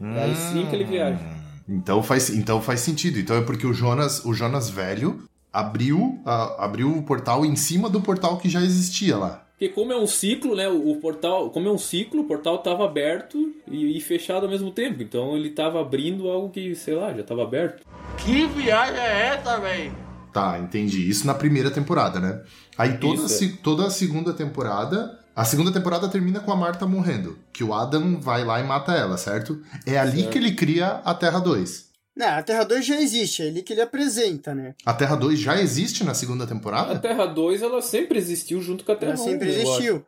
É 0.02 0.24
aí 0.24 0.36
sim 0.36 0.66
que 0.68 0.76
ele 0.76 0.86
viaja. 0.86 1.20
Então 1.68 2.02
faz, 2.02 2.30
então 2.30 2.62
faz 2.62 2.80
sentido. 2.80 3.20
Então 3.20 3.36
é 3.36 3.42
porque 3.42 3.68
o 3.68 3.74
Jonas, 3.74 4.24
o 4.26 4.34
Jonas 4.34 4.70
velho 4.70 5.22
abriu, 5.52 6.20
a- 6.26 6.64
abriu 6.66 6.90
o 6.96 7.04
portal 7.04 7.46
em 7.46 7.56
cima 7.56 7.90
do 7.90 8.02
portal 8.02 8.38
que 8.38 8.50
já 8.50 8.62
existia 8.62 9.18
lá. 9.18 9.46
Porque 9.60 9.74
como 9.74 9.92
é 9.92 9.98
um 9.98 10.08
ciclo, 10.08 10.56
né? 10.56 10.70
O 10.70 10.96
portal, 11.02 11.50
como 11.50 11.68
é 11.68 11.72
um 11.72 11.78
ciclo, 11.78 12.22
o 12.22 12.24
portal 12.24 12.60
tava 12.60 12.86
aberto 12.86 13.54
e, 13.68 13.98
e 13.98 14.00
fechado 14.00 14.46
ao 14.46 14.50
mesmo 14.50 14.72
tempo. 14.72 15.04
Então 15.04 15.36
ele 15.36 15.50
tava 15.50 15.82
abrindo 15.82 16.30
algo 16.30 16.50
que, 16.50 16.74
sei 16.76 16.96
lá, 16.96 17.14
já 17.14 17.24
tava 17.24 17.44
aberto. 17.44 17.86
Que 18.18 18.46
viagem 18.48 18.96
é 19.02 19.28
essa, 19.36 19.60
velho? 19.60 19.92
Tá, 20.32 20.58
entendi. 20.60 21.10
Isso 21.10 21.28
na 21.28 21.34
primeira 21.34 21.70
temporada, 21.70 22.20
né? 22.22 22.42
Aí 22.78 22.98
toda, 23.00 23.26
Isso, 23.26 23.44
é. 23.44 23.52
toda 23.62 23.86
a 23.88 23.90
segunda 23.90 24.32
temporada. 24.32 25.19
A 25.40 25.46
segunda 25.46 25.72
temporada 25.72 26.10
termina 26.10 26.40
com 26.42 26.52
a 26.52 26.56
Marta 26.56 26.86
morrendo. 26.86 27.40
Que 27.54 27.64
o 27.64 27.74
Adam 27.74 28.20
vai 28.20 28.44
lá 28.44 28.60
e 28.60 28.64
mata 28.64 28.92
ela, 28.94 29.18
certo? 29.18 29.62
É 29.86 29.98
ali 29.98 30.22
Certo. 30.22 30.32
que 30.32 30.38
ele 30.38 30.54
cria 30.54 30.88
a 31.06 31.14
Terra 31.14 31.40
2. 31.40 31.88
Não, 32.16 32.28
a 32.28 32.44
Terra 32.44 32.66
2 32.66 32.86
já 32.86 33.00
existe, 33.00 33.42
é 33.44 33.48
ali 33.48 33.62
que 33.64 33.72
ele 33.72 33.82
apresenta, 33.82 34.54
né? 34.54 34.76
A 34.86 34.94
Terra 34.94 35.16
2 35.16 35.40
já 35.40 35.58
existe 35.62 36.04
na 36.04 36.14
segunda 36.14 36.44
A 36.44 36.48
temporada? 36.48 37.00
Terra 37.00 37.26
2, 37.26 37.62
ela 37.62 37.82
sempre 37.82 38.18
existiu 38.20 38.62
junto 38.62 38.84
com 38.84 38.92
a 38.92 38.96
Terra 38.98 39.14
Ela 39.14 39.22
1. 39.22 39.24
sempre 39.24 39.48
eu 39.48 39.54
acho. 39.62 39.62
existiu. 39.70 40.06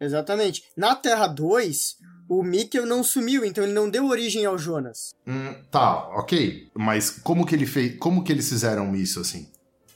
Exatamente. 0.00 0.64
Na 0.76 0.96
Terra 0.96 1.28
2, 1.28 1.96
o 2.28 2.42
Mikkel 2.42 2.84
não 2.84 3.04
sumiu, 3.04 3.44
então 3.44 3.62
ele 3.62 3.72
não 3.72 3.88
deu 3.88 4.06
origem 4.08 4.44
ao 4.44 4.58
Jonas. 4.58 5.14
Hum, 5.24 5.54
tá, 5.70 6.08
ok. 6.18 6.68
Mas 6.74 7.10
como 7.22 7.46
que 7.46 7.54
ele 7.54 7.66
fez. 7.66 7.96
Como 7.98 8.24
que 8.24 8.32
eles 8.32 8.48
fizeram 8.48 8.96
isso 8.96 9.20
assim? 9.20 9.46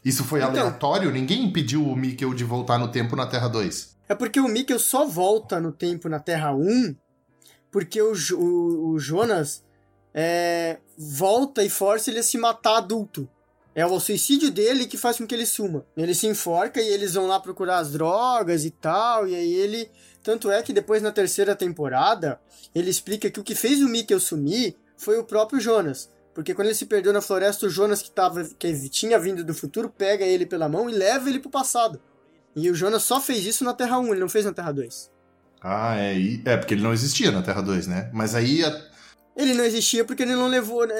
Isso 0.04 0.22
foi 0.22 0.38
Então- 0.38 0.50
aleatório? 0.50 1.10
Ninguém 1.10 1.44
impediu 1.46 1.84
o 1.84 1.96
Mikkel 1.96 2.32
de 2.34 2.44
voltar 2.44 2.78
no 2.78 2.86
tempo 2.86 3.16
na 3.16 3.26
Terra 3.26 3.48
2. 3.48 3.95
É 4.08 4.14
porque 4.14 4.40
o 4.40 4.48
Mikkel 4.48 4.78
só 4.78 5.06
volta 5.06 5.60
no 5.60 5.72
tempo 5.72 6.08
na 6.08 6.20
Terra 6.20 6.54
1 6.54 6.94
porque 7.70 8.00
o, 8.00 8.14
o, 8.34 8.88
o 8.90 8.98
Jonas 8.98 9.62
é, 10.14 10.78
volta 10.96 11.62
e 11.62 11.68
força 11.68 12.10
ele 12.10 12.20
a 12.20 12.22
se 12.22 12.38
matar 12.38 12.78
adulto. 12.78 13.28
É 13.74 13.84
o 13.84 14.00
suicídio 14.00 14.50
dele 14.50 14.86
que 14.86 14.96
faz 14.96 15.18
com 15.18 15.26
que 15.26 15.34
ele 15.34 15.44
suma. 15.44 15.84
Ele 15.94 16.14
se 16.14 16.26
enforca 16.26 16.80
e 16.80 16.88
eles 16.88 17.12
vão 17.12 17.26
lá 17.26 17.38
procurar 17.38 17.78
as 17.78 17.92
drogas 17.92 18.64
e 18.64 18.70
tal, 18.70 19.28
e 19.28 19.34
aí 19.34 19.54
ele... 19.54 19.90
Tanto 20.22 20.50
é 20.50 20.62
que 20.62 20.72
depois 20.72 21.02
na 21.02 21.12
terceira 21.12 21.54
temporada, 21.54 22.40
ele 22.74 22.88
explica 22.88 23.30
que 23.30 23.38
o 23.38 23.44
que 23.44 23.54
fez 23.54 23.82
o 23.82 23.88
Mikkel 23.88 24.18
sumir 24.18 24.74
foi 24.96 25.18
o 25.18 25.24
próprio 25.24 25.60
Jonas. 25.60 26.08
Porque 26.32 26.54
quando 26.54 26.68
ele 26.68 26.74
se 26.74 26.86
perdeu 26.86 27.12
na 27.12 27.20
floresta, 27.20 27.66
o 27.66 27.70
Jonas 27.70 28.00
que, 28.00 28.10
tava, 28.10 28.42
que 28.44 28.88
tinha 28.88 29.18
vindo 29.18 29.44
do 29.44 29.52
futuro 29.52 29.90
pega 29.90 30.24
ele 30.24 30.46
pela 30.46 30.68
mão 30.68 30.88
e 30.88 30.94
leva 30.94 31.28
ele 31.28 31.38
pro 31.38 31.50
passado. 31.50 32.00
E 32.56 32.70
o 32.70 32.74
Jonas 32.74 33.02
só 33.02 33.20
fez 33.20 33.44
isso 33.44 33.62
na 33.64 33.74
Terra 33.74 33.98
1, 33.98 34.12
ele 34.12 34.20
não 34.20 34.28
fez 34.28 34.44
na 34.46 34.52
Terra 34.52 34.72
2. 34.72 35.10
Ah, 35.62 35.96
é. 35.96 36.18
e- 36.18 36.42
É, 36.44 36.56
porque 36.56 36.74
ele 36.74 36.82
não 36.82 36.92
existia 36.92 37.30
na 37.30 37.42
Terra 37.42 37.60
2, 37.60 37.86
né? 37.86 38.10
Mas 38.12 38.34
aí. 38.34 38.64
a- 38.64 38.80
Ele 39.36 39.52
não 39.54 39.64
existia 39.64 40.04
porque 40.04 40.22
ele 40.22 40.34
não 40.34 40.46
levou, 40.48 40.86
né, 40.86 40.94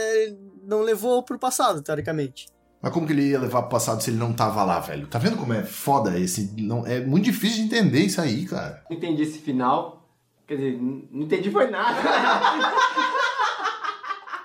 não 0.66 0.83
levou 0.83 1.23
pro 1.23 1.38
passado, 1.38 1.81
teoricamente. 1.81 2.47
Mas 2.83 2.92
como 2.92 3.07
que 3.07 3.12
ele 3.14 3.31
ia 3.31 3.40
levar 3.40 3.62
pro 3.62 3.71
passado 3.71 4.03
se 4.03 4.11
ele 4.11 4.19
não 4.19 4.35
tava 4.35 4.62
lá, 4.62 4.79
velho? 4.81 5.07
Tá 5.07 5.19
vendo 5.19 5.38
como 5.38 5.55
é 5.55 5.62
foda 5.64 6.19
esse. 6.19 6.53
Não, 6.61 6.87
é 6.87 7.01
muito 7.01 7.25
difícil 7.25 7.57
de 7.59 7.62
entender 7.64 8.01
isso 8.01 8.21
aí, 8.21 8.45
cara. 8.45 8.85
Não 8.90 8.97
entendi 8.97 9.23
esse 9.23 9.38
final. 9.38 10.07
Quer 10.47 10.57
dizer, 10.57 10.79
não 10.81 11.23
entendi 11.23 11.51
foi 11.51 11.71
nada. 11.71 11.97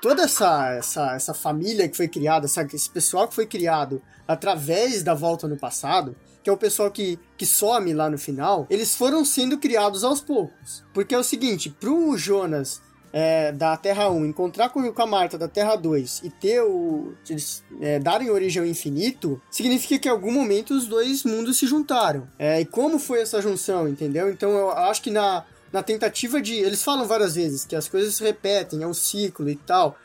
Toda 0.02 0.24
essa, 0.24 0.70
essa, 0.74 1.12
essa 1.14 1.34
família 1.34 1.88
que 1.88 1.96
foi 1.96 2.08
criada, 2.08 2.46
essa- 2.46 2.64
esse 2.74 2.90
pessoal 2.90 3.28
que 3.28 3.36
foi 3.36 3.46
criado 3.46 4.02
através 4.28 5.04
da 5.04 5.14
volta 5.14 5.48
no 5.48 5.58
passado, 5.58 6.16
que 6.44 6.50
é 6.50 6.54
o 6.54 6.58
pessoal 6.58 6.90
que, 6.90 7.20
que 7.38 7.46
some 7.46 7.94
lá 7.94 8.10
no 8.10 8.18
final, 8.18 8.66
eles 8.70 8.96
foram 8.96 9.24
sendo 9.24 9.58
criados 9.58 10.04
aos 10.04 10.22
poucos. 10.22 10.84
Porque 10.94 11.14
é 11.14 11.18
o 11.18 11.24
seguinte, 11.24 11.70
pro 11.70 12.18
Jonas 12.18 12.82
é, 13.14 13.52
da 13.52 13.76
Terra 13.76 14.10
1 14.10 14.26
encontrar 14.26 14.70
com, 14.70 14.80
a 14.96 15.06
Marta 15.06 15.38
da 15.38 15.48
Terra 15.48 15.76
2 15.76 16.22
e 16.24 16.30
ter 16.30 16.62
o. 16.62 17.14
Eles 17.30 17.64
é, 17.82 18.00
darem 18.00 18.30
origem 18.30 18.62
ao 18.62 18.68
infinito, 18.68 19.42
significa 19.50 20.00
que 20.00 20.08
em 20.08 20.12
algum 20.12 20.32
momento 20.32 20.74
os 20.74 20.88
dois 20.88 21.24
mundos 21.24 21.58
se 21.58 21.68
juntaram. 21.68 22.28
É, 22.40 22.62
e 22.62 22.66
como 22.66 23.00
foi 23.00 23.22
essa 23.22 23.42
junção, 23.42 23.88
entendeu? 23.88 24.30
Então 24.30 24.52
eu 24.52 24.72
acho 24.72 25.02
que 25.02 25.12
na, 25.12 25.44
na 25.72 25.84
tentativa 25.84 26.42
de. 26.42 26.56
Eles 26.56 26.84
falam 26.84 27.06
várias 27.06 27.36
vezes 27.36 27.66
que 27.66 27.76
as 27.76 27.88
coisas 27.88 28.16
se 28.16 28.24
repetem, 28.24 28.84
é 28.84 28.88
um 28.88 28.94
ciclo 28.94 29.50
e 29.50 29.56
tal. 29.56 29.98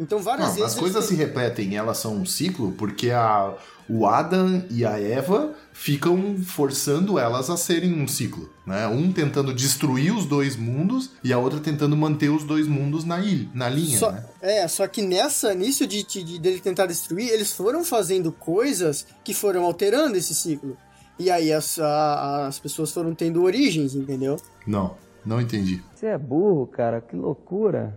Então 0.00 0.20
várias 0.20 0.48
Não, 0.48 0.54
vezes. 0.54 0.72
as 0.72 0.78
coisas 0.78 1.04
se 1.04 1.14
repetem 1.14 1.70
e 1.70 1.76
elas 1.76 1.98
são 1.98 2.14
um 2.16 2.26
ciclo 2.26 2.72
porque 2.72 3.10
a, 3.10 3.54
o 3.88 4.06
Adam 4.06 4.64
e 4.70 4.84
a 4.84 4.98
Eva 4.98 5.52
ficam 5.72 6.36
forçando 6.38 7.18
elas 7.18 7.48
a 7.50 7.56
serem 7.56 7.92
um 8.00 8.08
ciclo, 8.08 8.50
né? 8.66 8.86
Um 8.88 9.12
tentando 9.12 9.54
destruir 9.54 10.12
os 10.14 10.24
dois 10.26 10.56
mundos 10.56 11.10
e 11.22 11.32
a 11.32 11.38
outra 11.38 11.60
tentando 11.60 11.96
manter 11.96 12.30
os 12.30 12.42
dois 12.42 12.66
mundos 12.66 13.04
na 13.04 13.20
ilha, 13.20 13.48
na 13.54 13.68
linha, 13.68 13.98
Só- 13.98 14.10
né? 14.12 14.24
É, 14.40 14.66
só 14.66 14.86
que 14.88 15.02
nessa, 15.02 15.54
nisso 15.54 15.86
de, 15.86 16.02
de, 16.04 16.22
de 16.24 16.38
dele 16.38 16.60
tentar 16.60 16.86
destruir, 16.86 17.28
eles 17.30 17.52
foram 17.52 17.84
fazendo 17.84 18.32
coisas 18.32 19.06
que 19.22 19.32
foram 19.34 19.64
alterando 19.64 20.16
esse 20.16 20.34
ciclo. 20.34 20.76
E 21.18 21.30
aí 21.30 21.52
as, 21.52 21.78
a- 21.78 22.46
as 22.48 22.58
pessoas 22.58 22.90
foram 22.90 23.14
tendo 23.14 23.42
origens, 23.44 23.94
entendeu? 23.94 24.36
Não, 24.66 24.96
não 25.24 25.40
entendi. 25.40 25.80
Você 25.94 26.06
é 26.06 26.18
burro, 26.18 26.66
cara, 26.66 27.00
que 27.00 27.14
loucura. 27.14 27.96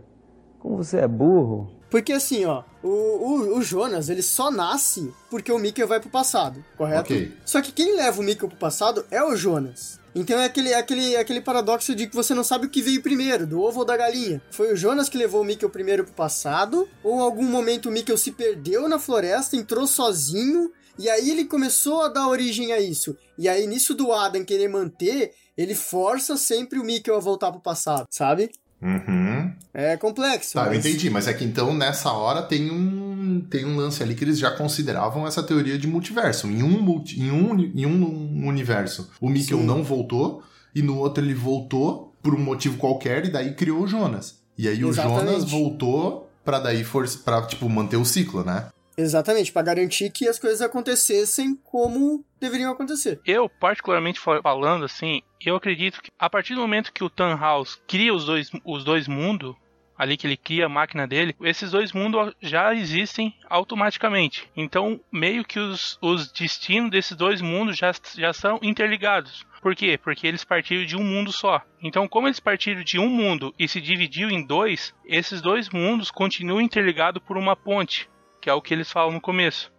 Como 0.59 0.77
você 0.77 0.97
é 0.97 1.07
burro. 1.07 1.71
Porque 1.95 2.11
assim, 2.11 2.43
ó, 2.43 2.61
o, 2.83 2.89
o, 2.89 3.57
o 3.57 3.61
Jonas, 3.61 4.09
ele 4.09 4.21
só 4.21 4.51
nasce 4.51 5.13
porque 5.29 5.49
o 5.49 5.57
Mikkel 5.57 5.87
vai 5.87 5.97
pro 5.97 6.09
passado, 6.09 6.61
correto? 6.75 7.13
Ok. 7.13 7.31
Só 7.45 7.61
que 7.61 7.71
quem 7.71 7.95
leva 7.95 8.19
o 8.19 8.23
Mikkel 8.23 8.49
pro 8.49 8.57
passado 8.57 9.05
é 9.09 9.23
o 9.23 9.33
Jonas. 9.33 9.97
Então 10.13 10.37
é 10.37 10.43
aquele, 10.43 10.73
aquele, 10.73 11.15
aquele 11.15 11.39
paradoxo 11.39 11.95
de 11.95 12.07
que 12.07 12.13
você 12.13 12.33
não 12.33 12.43
sabe 12.43 12.65
o 12.65 12.69
que 12.69 12.81
veio 12.81 13.01
primeiro, 13.01 13.47
do 13.47 13.61
ovo 13.61 13.79
ou 13.79 13.85
da 13.85 13.95
galinha. 13.95 14.41
Foi 14.51 14.73
o 14.73 14.75
Jonas 14.75 15.07
que 15.07 15.17
levou 15.17 15.39
o 15.39 15.45
Mikkel 15.45 15.69
primeiro 15.69 16.03
pro 16.03 16.11
passado, 16.11 16.85
ou 17.01 17.15
em 17.15 17.21
algum 17.21 17.45
momento 17.45 17.87
o 17.87 17.91
Mikkel 17.93 18.17
se 18.17 18.33
perdeu 18.33 18.89
na 18.89 18.99
floresta, 18.99 19.55
entrou 19.55 19.87
sozinho, 19.87 20.73
e 20.99 21.09
aí 21.09 21.29
ele 21.29 21.45
começou 21.45 22.01
a 22.01 22.09
dar 22.09 22.27
origem 22.27 22.73
a 22.73 22.79
isso. 22.81 23.15
E 23.37 23.47
aí 23.47 23.65
nisso 23.67 23.95
do 23.95 24.11
Adam 24.11 24.43
querer 24.43 24.67
manter, 24.67 25.33
ele 25.57 25.73
força 25.73 26.35
sempre 26.35 26.77
o 26.77 26.83
Mikkel 26.83 27.15
a 27.15 27.19
voltar 27.21 27.53
pro 27.53 27.61
passado, 27.61 28.05
sabe? 28.09 28.51
Uhum. 28.81 29.51
É 29.73 29.97
complexo. 29.97 30.53
Tá, 30.53 30.65
eu 30.65 30.73
mas- 30.75 30.85
entendi, 30.85 31.09
mas 31.09 31.27
é 31.27 31.33
que 31.33 31.43
então 31.43 31.73
nessa 31.73 32.11
hora 32.11 32.41
tem 32.41 32.69
um, 32.71 33.41
tem 33.49 33.65
um 33.65 33.75
lance 33.75 34.01
ali 34.03 34.13
que 34.15 34.23
eles 34.23 34.37
já 34.37 34.51
consideravam 34.51 35.25
essa 35.25 35.41
teoria 35.41 35.77
de 35.77 35.87
multiverso. 35.87 36.47
Em 36.47 36.61
um, 36.61 36.81
multi- 36.81 37.19
em 37.19 37.31
um, 37.31 37.59
em 37.59 37.85
um 37.85 38.47
universo, 38.47 39.09
o 39.19 39.29
Mikkel 39.29 39.59
Sim. 39.59 39.65
não 39.65 39.83
voltou, 39.83 40.43
e 40.73 40.81
no 40.81 40.97
outro 40.97 41.23
ele 41.23 41.33
voltou 41.33 42.13
por 42.21 42.35
um 42.35 42.39
motivo 42.39 42.77
qualquer, 42.77 43.25
e 43.25 43.29
daí 43.31 43.53
criou 43.53 43.83
o 43.83 43.87
Jonas. 43.87 44.39
E 44.57 44.67
aí 44.67 44.83
o 44.83 44.89
Exatamente. 44.89 45.25
Jonas 45.25 45.49
voltou 45.49 46.29
pra 46.43 46.59
daí 46.59 46.83
for, 46.83 47.07
pra, 47.23 47.41
tipo, 47.43 47.67
manter 47.69 47.97
o 47.97 48.05
ciclo, 48.05 48.43
né? 48.43 48.67
Exatamente, 48.97 49.51
pra 49.51 49.61
garantir 49.61 50.09
que 50.09 50.27
as 50.27 50.39
coisas 50.39 50.61
acontecessem 50.61 51.59
como 51.65 52.23
deveriam 52.45 52.71
acontecer. 52.71 53.19
Eu, 53.25 53.49
particularmente 53.49 54.19
fa- 54.19 54.41
falando 54.41 54.85
assim, 54.85 55.21
eu 55.45 55.55
acredito 55.55 56.01
que 56.01 56.09
a 56.17 56.29
partir 56.29 56.55
do 56.55 56.61
momento 56.61 56.93
que 56.93 57.03
o 57.03 57.09
Tannhaus 57.09 57.81
cria 57.87 58.13
os 58.13 58.25
dois, 58.25 58.49
os 58.63 58.83
dois 58.83 59.07
mundos, 59.07 59.55
ali 59.97 60.17
que 60.17 60.27
ele 60.27 60.35
cria 60.37 60.65
a 60.65 60.69
máquina 60.69 61.07
dele, 61.07 61.35
esses 61.41 61.71
dois 61.71 61.93
mundos 61.93 62.33
já 62.41 62.73
existem 62.73 63.33
automaticamente. 63.49 64.49
Então, 64.55 64.99
meio 65.11 65.43
que 65.45 65.59
os, 65.59 65.97
os 66.01 66.31
destinos 66.31 66.91
desses 66.91 67.15
dois 67.15 67.41
mundos 67.41 67.77
já, 67.77 67.91
já 68.17 68.33
são 68.33 68.59
interligados. 68.61 69.45
Por 69.61 69.75
quê? 69.75 69.97
Porque 69.97 70.27
eles 70.27 70.43
partiram 70.43 70.85
de 70.85 70.95
um 70.95 71.03
mundo 71.03 71.31
só. 71.31 71.61
Então, 71.81 72.07
como 72.07 72.27
eles 72.27 72.39
partiram 72.39 72.83
de 72.83 72.99
um 72.99 73.09
mundo 73.09 73.53
e 73.57 73.67
se 73.67 73.81
dividiu 73.81 74.29
em 74.29 74.45
dois, 74.45 74.93
esses 75.05 75.41
dois 75.41 75.69
mundos 75.69 76.11
continuam 76.11 76.61
interligados 76.61 77.21
por 77.23 77.37
uma 77.37 77.55
ponte, 77.55 78.09
que 78.41 78.49
é 78.49 78.53
o 78.53 78.61
que 78.61 78.73
eles 78.73 78.91
falam 78.91 79.13
no 79.13 79.21
começo. 79.21 79.73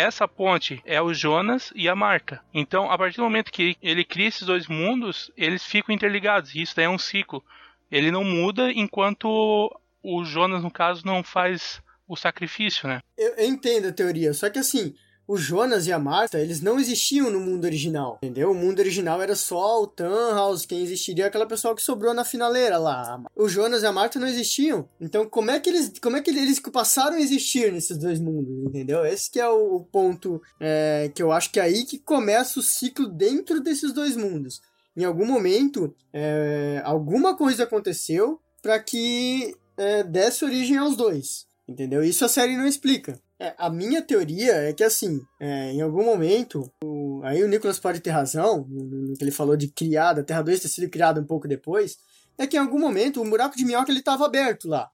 Essa 0.00 0.26
ponte 0.26 0.80
é 0.86 1.00
o 1.02 1.12
Jonas 1.12 1.70
e 1.74 1.86
a 1.86 1.94
Marta. 1.94 2.40
Então, 2.54 2.90
a 2.90 2.96
partir 2.96 3.18
do 3.18 3.22
momento 3.22 3.52
que 3.52 3.76
ele 3.82 4.02
cria 4.02 4.28
esses 4.28 4.46
dois 4.46 4.66
mundos, 4.66 5.30
eles 5.36 5.62
ficam 5.62 5.94
interligados. 5.94 6.54
E 6.54 6.62
isso 6.62 6.74
daí 6.74 6.86
é 6.86 6.88
um 6.88 6.98
ciclo. 6.98 7.44
Ele 7.92 8.10
não 8.10 8.24
muda 8.24 8.72
enquanto 8.72 9.70
o 10.02 10.24
Jonas, 10.24 10.62
no 10.62 10.70
caso, 10.70 11.04
não 11.04 11.22
faz 11.22 11.82
o 12.08 12.16
sacrifício, 12.16 12.88
né? 12.88 13.00
Eu, 13.14 13.34
eu 13.34 13.46
entendo 13.46 13.88
a 13.88 13.92
teoria, 13.92 14.32
só 14.32 14.48
que 14.48 14.58
assim, 14.58 14.94
o 15.30 15.36
Jonas 15.36 15.86
e 15.86 15.92
a 15.92 15.98
Marta, 15.98 16.40
eles 16.40 16.60
não 16.60 16.80
existiam 16.80 17.30
no 17.30 17.38
mundo 17.38 17.64
original, 17.64 18.18
entendeu? 18.20 18.50
O 18.50 18.54
mundo 18.54 18.80
original 18.80 19.22
era 19.22 19.36
só 19.36 19.80
o 19.80 19.86
Tannhaus, 19.86 20.66
quem 20.66 20.82
existiria 20.82 21.22
é 21.22 21.28
aquela 21.28 21.46
pessoa 21.46 21.72
que 21.76 21.82
sobrou 21.82 22.12
na 22.12 22.24
finaleira 22.24 22.76
lá. 22.78 23.22
O 23.36 23.48
Jonas 23.48 23.84
e 23.84 23.86
a 23.86 23.92
Marta 23.92 24.18
não 24.18 24.26
existiam. 24.26 24.88
Então, 25.00 25.28
como 25.28 25.52
é 25.52 25.60
que 25.60 25.70
eles, 25.70 25.92
como 26.02 26.16
é 26.16 26.20
que 26.20 26.30
eles 26.30 26.58
passaram 26.58 27.16
a 27.16 27.20
existir 27.20 27.72
nesses 27.72 27.96
dois 27.96 28.18
mundos, 28.18 28.66
entendeu? 28.66 29.06
Esse 29.06 29.30
que 29.30 29.38
é 29.38 29.48
o, 29.48 29.76
o 29.76 29.84
ponto 29.84 30.42
é, 30.58 31.12
que 31.14 31.22
eu 31.22 31.30
acho 31.30 31.52
que 31.52 31.60
é 31.60 31.62
aí 31.62 31.84
que 31.84 31.98
começa 31.98 32.58
o 32.58 32.62
ciclo 32.62 33.06
dentro 33.06 33.60
desses 33.60 33.92
dois 33.92 34.16
mundos. 34.16 34.60
Em 34.96 35.04
algum 35.04 35.24
momento, 35.24 35.94
é, 36.12 36.82
alguma 36.84 37.36
coisa 37.36 37.62
aconteceu 37.62 38.40
para 38.60 38.80
que 38.80 39.54
é, 39.76 40.02
desse 40.02 40.44
origem 40.44 40.76
aos 40.76 40.96
dois. 40.96 41.46
Entendeu? 41.68 42.02
Isso 42.02 42.24
a 42.24 42.28
série 42.28 42.56
não 42.56 42.66
explica. 42.66 43.16
É, 43.42 43.54
a 43.56 43.70
minha 43.70 44.02
teoria 44.02 44.52
é 44.52 44.72
que, 44.74 44.84
assim, 44.84 45.18
é, 45.40 45.72
em 45.72 45.80
algum 45.80 46.04
momento, 46.04 46.70
o- 46.84 47.22
aí 47.24 47.42
o 47.42 47.48
Nicolas 47.48 47.78
pode 47.78 48.00
ter 48.00 48.10
razão, 48.10 48.66
no, 48.68 49.14
que 49.16 49.24
ele 49.24 49.30
falou 49.30 49.56
de 49.56 49.68
criar, 49.68 50.12
da 50.12 50.22
Terra 50.22 50.42
2 50.42 50.60
ter 50.60 50.68
sido 50.68 50.90
criada 50.90 51.18
um 51.20 51.24
pouco 51.24 51.48
depois, 51.48 51.96
é 52.36 52.46
que 52.46 52.56
em 52.56 52.60
algum 52.60 52.78
momento 52.78 53.20
o 53.22 53.28
buraco 53.30 53.56
de 53.56 53.64
minhoca 53.64 53.90
ele 53.90 54.00
estava 54.00 54.26
aberto 54.26 54.68
lá. 54.68 54.90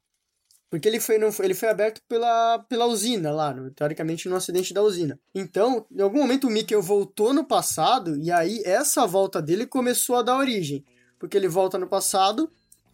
Porque 0.71 0.87
ele 0.89 1.01
foi, 1.01 1.19
não 1.19 1.31
ele 1.41 1.55
foi 1.55 1.69
aberto 1.69 2.01
pela, 2.09 2.59
pela 2.69 2.87
usina 2.87 3.33
lá, 3.33 3.53
no- 3.53 3.71
teoricamente 3.73 4.29
no 4.29 4.37
acidente 4.37 4.73
da 4.73 4.83
usina. 4.83 5.19
Então, 5.35 5.85
em 5.91 6.01
algum 6.03 6.19
momento 6.19 6.47
o 6.47 6.51
Mikkel 6.51 6.81
voltou 6.83 7.33
no 7.35 7.45
passado, 7.45 8.17
e 8.17 8.31
aí 8.31 8.63
essa 8.65 9.07
volta 9.07 9.43
dele 9.43 9.67
começou 9.67 10.17
a 10.17 10.23
dar 10.23 10.37
origem. 10.39 10.85
Porque 11.19 11.37
ele 11.37 11.49
volta 11.49 11.79
no 11.79 11.89
passado, 11.89 12.49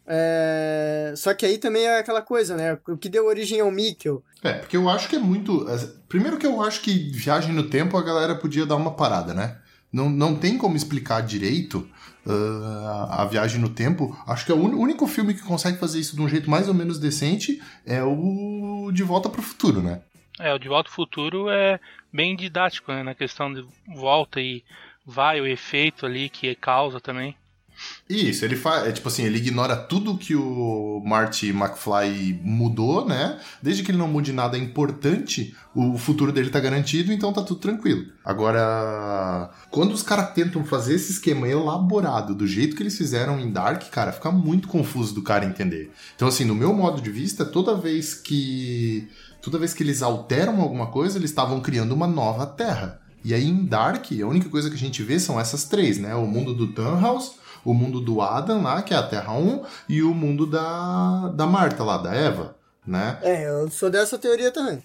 é, 0.07 1.15
só 1.17 1.33
que 1.33 1.47
aí 1.47 1.59
também 1.59 1.85
é 1.85 1.99
aquela 1.99 2.23
coisa, 2.23 2.57
né? 2.57 2.79
O 2.89 2.97
que 2.97 3.09
deu 3.09 3.27
origem 3.27 3.61
ao 3.61 3.71
Mikkel. 3.71 4.23
É, 4.43 4.55
porque 4.55 4.77
eu 4.77 4.89
acho 4.89 5.09
que 5.09 5.17
é 5.17 5.19
muito. 5.19 5.67
Primeiro 6.09 6.39
que 6.39 6.47
eu 6.47 6.61
acho 6.63 6.81
que 6.81 7.11
viagem 7.13 7.53
no 7.53 7.69
tempo 7.69 7.97
a 7.97 8.03
galera 8.03 8.35
podia 8.35 8.67
dar 8.67 8.77
uma 8.77 8.93
parada, 8.93 9.33
né? 9.33 9.59
Não, 9.93 10.09
não 10.09 10.35
tem 10.35 10.57
como 10.57 10.75
explicar 10.75 11.21
direito 11.21 11.87
ah, 12.27 13.23
a 13.23 13.25
viagem 13.27 13.61
no 13.61 13.69
tempo. 13.69 14.17
Acho 14.27 14.47
que 14.47 14.53
é 14.53 14.55
o 14.55 14.59
único 14.59 15.07
filme 15.07 15.35
que 15.35 15.43
consegue 15.43 15.79
fazer 15.79 16.01
isso 16.01 16.17
de 16.17 16.23
um 16.23 16.29
jeito 16.29 16.51
mais 16.51 16.67
ou 16.67 16.75
menos 16.75 16.99
decente 16.99 17.63
é 17.85 18.03
o 18.03 18.91
De 18.93 19.03
Volta 19.03 19.29
para 19.29 19.41
o 19.41 19.45
Futuro, 19.45 19.83
né? 19.83 20.03
É, 20.41 20.53
o 20.53 20.59
De 20.59 20.69
Volta 20.69 20.89
ao 20.89 20.95
Futuro 20.95 21.51
é 21.51 21.79
bem 22.13 22.35
didático, 22.35 22.91
né? 22.91 23.03
Na 23.03 23.15
questão 23.15 23.53
de 23.53 23.65
volta 23.95 24.41
e 24.41 24.65
vai 25.07 25.41
o 25.41 25.47
efeito 25.47 26.07
ali 26.07 26.29
que 26.29 26.55
causa 26.55 27.01
também. 27.01 27.37
Isso, 28.09 28.45
ele 28.45 28.57
faz. 28.57 28.87
É, 28.87 28.93
tipo 28.93 29.09
assim, 29.09 29.25
ele 29.25 29.39
ignora 29.39 29.77
tudo 29.77 30.19
que 30.19 30.35
o 30.35 31.03
Marty 31.05 31.51
McFly 31.51 32.41
mudou, 32.43 33.07
né? 33.07 33.39
Desde 33.63 33.83
que 33.83 33.91
ele 33.91 33.99
não 33.99 34.09
mude 34.09 34.33
nada 34.33 34.59
importante, 34.59 35.55
o 35.75 35.97
futuro 35.97 36.33
dele 36.33 36.51
tá 36.51 36.61
garantido, 36.61 37.13
então 37.13 37.33
tá 37.33 37.43
tudo 37.43 37.61
tranquilo. 37.61 38.07
Agora, 38.25 39.51
quando 39.71 39.93
os 39.93 40.03
caras 40.03 40.33
tentam 40.35 40.65
fazer 40.65 40.95
esse 40.95 41.13
esquema 41.13 41.49
elaborado 41.49 42.35
do 42.35 42.47
jeito 42.47 42.77
que 42.77 42.83
eles 42.83 42.99
fizeram 42.99 43.41
em 43.41 43.51
Dark, 43.51 43.83
cara, 43.91 44.13
fica 44.13 44.31
muito 44.31 44.69
confuso 44.69 45.15
do 45.15 45.23
cara 45.23 45.45
entender. 45.45 45.91
Então, 46.15 46.29
assim, 46.29 46.45
no 46.45 46.55
meu 46.55 46.75
modo 46.75 47.01
de 47.01 47.11
vista, 47.11 47.45
toda 47.45 47.75
vez 47.75 48.15
que. 48.15 49.09
Toda 49.41 49.59
vez 49.59 49.75
que 49.75 49.83
eles 49.83 50.03
alteram 50.03 50.61
alguma 50.61 50.87
coisa, 50.87 51.19
eles 51.19 51.31
estavam 51.31 51.61
criando 51.61 51.93
uma 51.93 52.07
nova 52.07 52.47
terra. 52.47 53.01
E 53.25 53.33
aí 53.33 53.49
em 53.49 53.65
Dark, 53.65 54.07
a 54.13 54.27
única 54.27 54.49
coisa 54.49 54.69
que 54.69 54.75
a 54.75 54.79
gente 54.79 55.03
vê 55.03 55.19
são 55.19 55.39
essas 55.39 55.65
três, 55.65 55.99
né? 55.99 56.15
O 56.15 56.27
mundo 56.27 56.55
do 56.55 56.73
Tannhaus, 56.73 57.37
o 57.65 57.73
mundo 57.73 58.01
do 58.01 58.21
Adam 58.21 58.63
lá, 58.63 58.83
que 58.83 58.95
é 58.95 58.97
a 58.97 59.03
Terra 59.03 59.33
1, 59.35 59.65
e 59.89 60.03
o 60.03 60.15
mundo 60.15 60.47
da, 60.47 61.29
da 61.29 61.47
Marta 61.47 61.85
lá, 61.85 61.99
da 61.99 62.15
Eva, 62.15 62.57
né? 62.87 63.19
É, 63.23 63.49
eu 63.49 63.71
sou 63.71 63.91
dessa 63.91 64.19
teoria 64.19 64.51
também. 64.51 64.83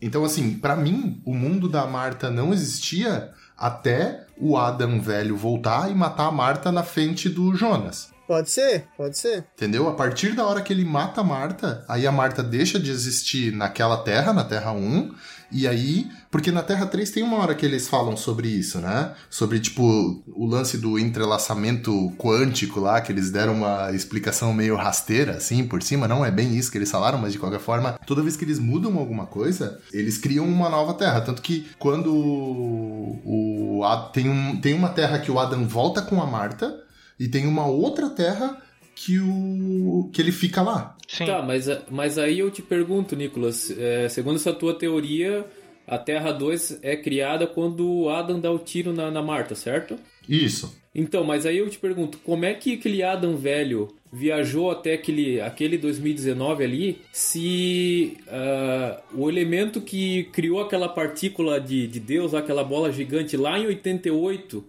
Então, 0.00 0.24
assim, 0.24 0.54
pra 0.54 0.76
mim, 0.76 1.20
o 1.26 1.34
mundo 1.34 1.68
da 1.68 1.86
Marta 1.86 2.30
não 2.30 2.52
existia 2.52 3.30
até 3.56 4.24
o 4.38 4.56
Adam 4.56 5.00
velho 5.00 5.36
voltar 5.36 5.90
e 5.90 5.94
matar 5.94 6.28
a 6.28 6.32
Marta 6.32 6.72
na 6.72 6.82
frente 6.82 7.28
do 7.28 7.54
Jonas. 7.54 8.10
Pode 8.30 8.48
ser, 8.48 8.86
pode 8.96 9.18
ser. 9.18 9.44
Entendeu? 9.56 9.88
A 9.88 9.94
partir 9.94 10.36
da 10.36 10.46
hora 10.46 10.60
que 10.60 10.72
ele 10.72 10.84
mata 10.84 11.20
a 11.20 11.24
Marta, 11.24 11.84
aí 11.88 12.06
a 12.06 12.12
Marta 12.12 12.44
deixa 12.44 12.78
de 12.78 12.88
existir 12.88 13.52
naquela 13.52 13.96
terra, 14.04 14.32
na 14.32 14.44
Terra 14.44 14.70
1, 14.70 15.12
e 15.50 15.66
aí. 15.66 16.08
Porque 16.30 16.52
na 16.52 16.62
Terra 16.62 16.86
3 16.86 17.10
tem 17.10 17.24
uma 17.24 17.38
hora 17.38 17.56
que 17.56 17.66
eles 17.66 17.88
falam 17.88 18.16
sobre 18.16 18.46
isso, 18.46 18.78
né? 18.78 19.14
Sobre, 19.28 19.58
tipo, 19.58 20.22
o 20.28 20.46
lance 20.46 20.78
do 20.78 20.96
entrelaçamento 20.96 22.12
quântico 22.16 22.78
lá, 22.78 23.00
que 23.00 23.10
eles 23.10 23.32
deram 23.32 23.54
uma 23.54 23.90
explicação 23.90 24.54
meio 24.54 24.76
rasteira, 24.76 25.32
assim, 25.32 25.66
por 25.66 25.82
cima. 25.82 26.06
Não 26.06 26.24
é 26.24 26.30
bem 26.30 26.54
isso 26.56 26.70
que 26.70 26.78
eles 26.78 26.88
falaram, 26.88 27.18
mas 27.18 27.32
de 27.32 27.38
qualquer 27.40 27.58
forma, 27.58 27.98
toda 28.06 28.22
vez 28.22 28.36
que 28.36 28.44
eles 28.44 28.60
mudam 28.60 28.96
alguma 28.96 29.26
coisa, 29.26 29.80
eles 29.92 30.18
criam 30.18 30.46
uma 30.46 30.68
nova 30.68 30.94
Terra. 30.94 31.20
Tanto 31.20 31.42
que 31.42 31.68
quando 31.80 32.14
o. 32.14 33.80
o 33.80 34.10
tem, 34.12 34.30
um, 34.30 34.60
tem 34.60 34.72
uma 34.72 34.90
Terra 34.90 35.18
que 35.18 35.32
o 35.32 35.38
Adam 35.40 35.66
volta 35.66 36.00
com 36.00 36.22
a 36.22 36.26
Marta. 36.26 36.88
E 37.20 37.28
tem 37.28 37.46
uma 37.46 37.66
outra 37.66 38.08
terra 38.08 38.60
que 38.96 39.18
o 39.20 40.10
que 40.12 40.22
ele 40.22 40.32
fica 40.32 40.62
lá. 40.62 40.96
Sim. 41.06 41.26
Tá, 41.26 41.42
mas, 41.42 41.66
mas 41.90 42.16
aí 42.16 42.38
eu 42.38 42.50
te 42.50 42.62
pergunto, 42.62 43.14
Nicolas, 43.14 43.70
é, 43.70 44.08
segundo 44.08 44.36
essa 44.36 44.52
tua 44.52 44.74
teoria, 44.74 45.44
a 45.86 45.98
Terra 45.98 46.32
2 46.32 46.80
é 46.82 46.96
criada 46.96 47.46
quando 47.46 47.86
o 47.86 48.08
Adam 48.08 48.40
dá 48.40 48.50
o 48.50 48.58
tiro 48.58 48.92
na, 48.92 49.10
na 49.10 49.22
Marta, 49.22 49.54
certo? 49.54 49.96
Isso. 50.28 50.78
Então, 50.94 51.24
mas 51.24 51.44
aí 51.44 51.58
eu 51.58 51.68
te 51.68 51.78
pergunto, 51.78 52.18
como 52.18 52.44
é 52.44 52.54
que 52.54 52.74
aquele 52.74 53.02
Adam 53.02 53.36
velho 53.36 53.88
viajou 54.12 54.70
até 54.70 54.94
aquele, 54.94 55.40
aquele 55.40 55.78
2019 55.78 56.64
ali, 56.64 57.00
se 57.12 58.18
uh, 58.26 59.20
o 59.20 59.28
elemento 59.28 59.80
que 59.80 60.24
criou 60.32 60.60
aquela 60.60 60.88
partícula 60.88 61.60
de, 61.60 61.86
de 61.86 62.00
Deus, 62.00 62.34
aquela 62.34 62.64
bola 62.64 62.92
gigante 62.92 63.36
lá 63.36 63.58
em 63.58 63.66
88, 63.66 64.64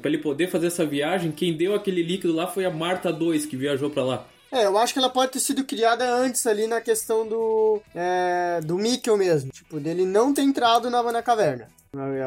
para 0.00 0.10
ele 0.10 0.18
poder 0.18 0.48
fazer 0.48 0.68
essa 0.68 0.84
viagem, 0.84 1.32
quem 1.32 1.56
deu 1.56 1.74
aquele 1.74 2.02
líquido 2.02 2.32
lá 2.34 2.46
foi 2.46 2.64
a 2.64 2.70
Marta 2.70 3.12
2 3.12 3.46
que 3.46 3.56
viajou 3.56 3.90
para 3.90 4.04
lá. 4.04 4.26
É, 4.50 4.64
eu 4.64 4.78
acho 4.78 4.92
que 4.92 4.98
ela 4.98 5.10
pode 5.10 5.32
ter 5.32 5.40
sido 5.40 5.64
criada 5.64 6.08
antes 6.08 6.46
ali 6.46 6.66
na 6.66 6.80
questão 6.80 7.26
do. 7.26 7.80
É, 7.94 8.60
do 8.62 8.76
Mikkel 8.76 9.16
mesmo. 9.16 9.50
Tipo, 9.50 9.80
dele 9.80 10.06
não 10.06 10.32
ter 10.32 10.42
entrado 10.42 10.88
na, 10.88 11.02
na 11.02 11.22
caverna. 11.22 11.68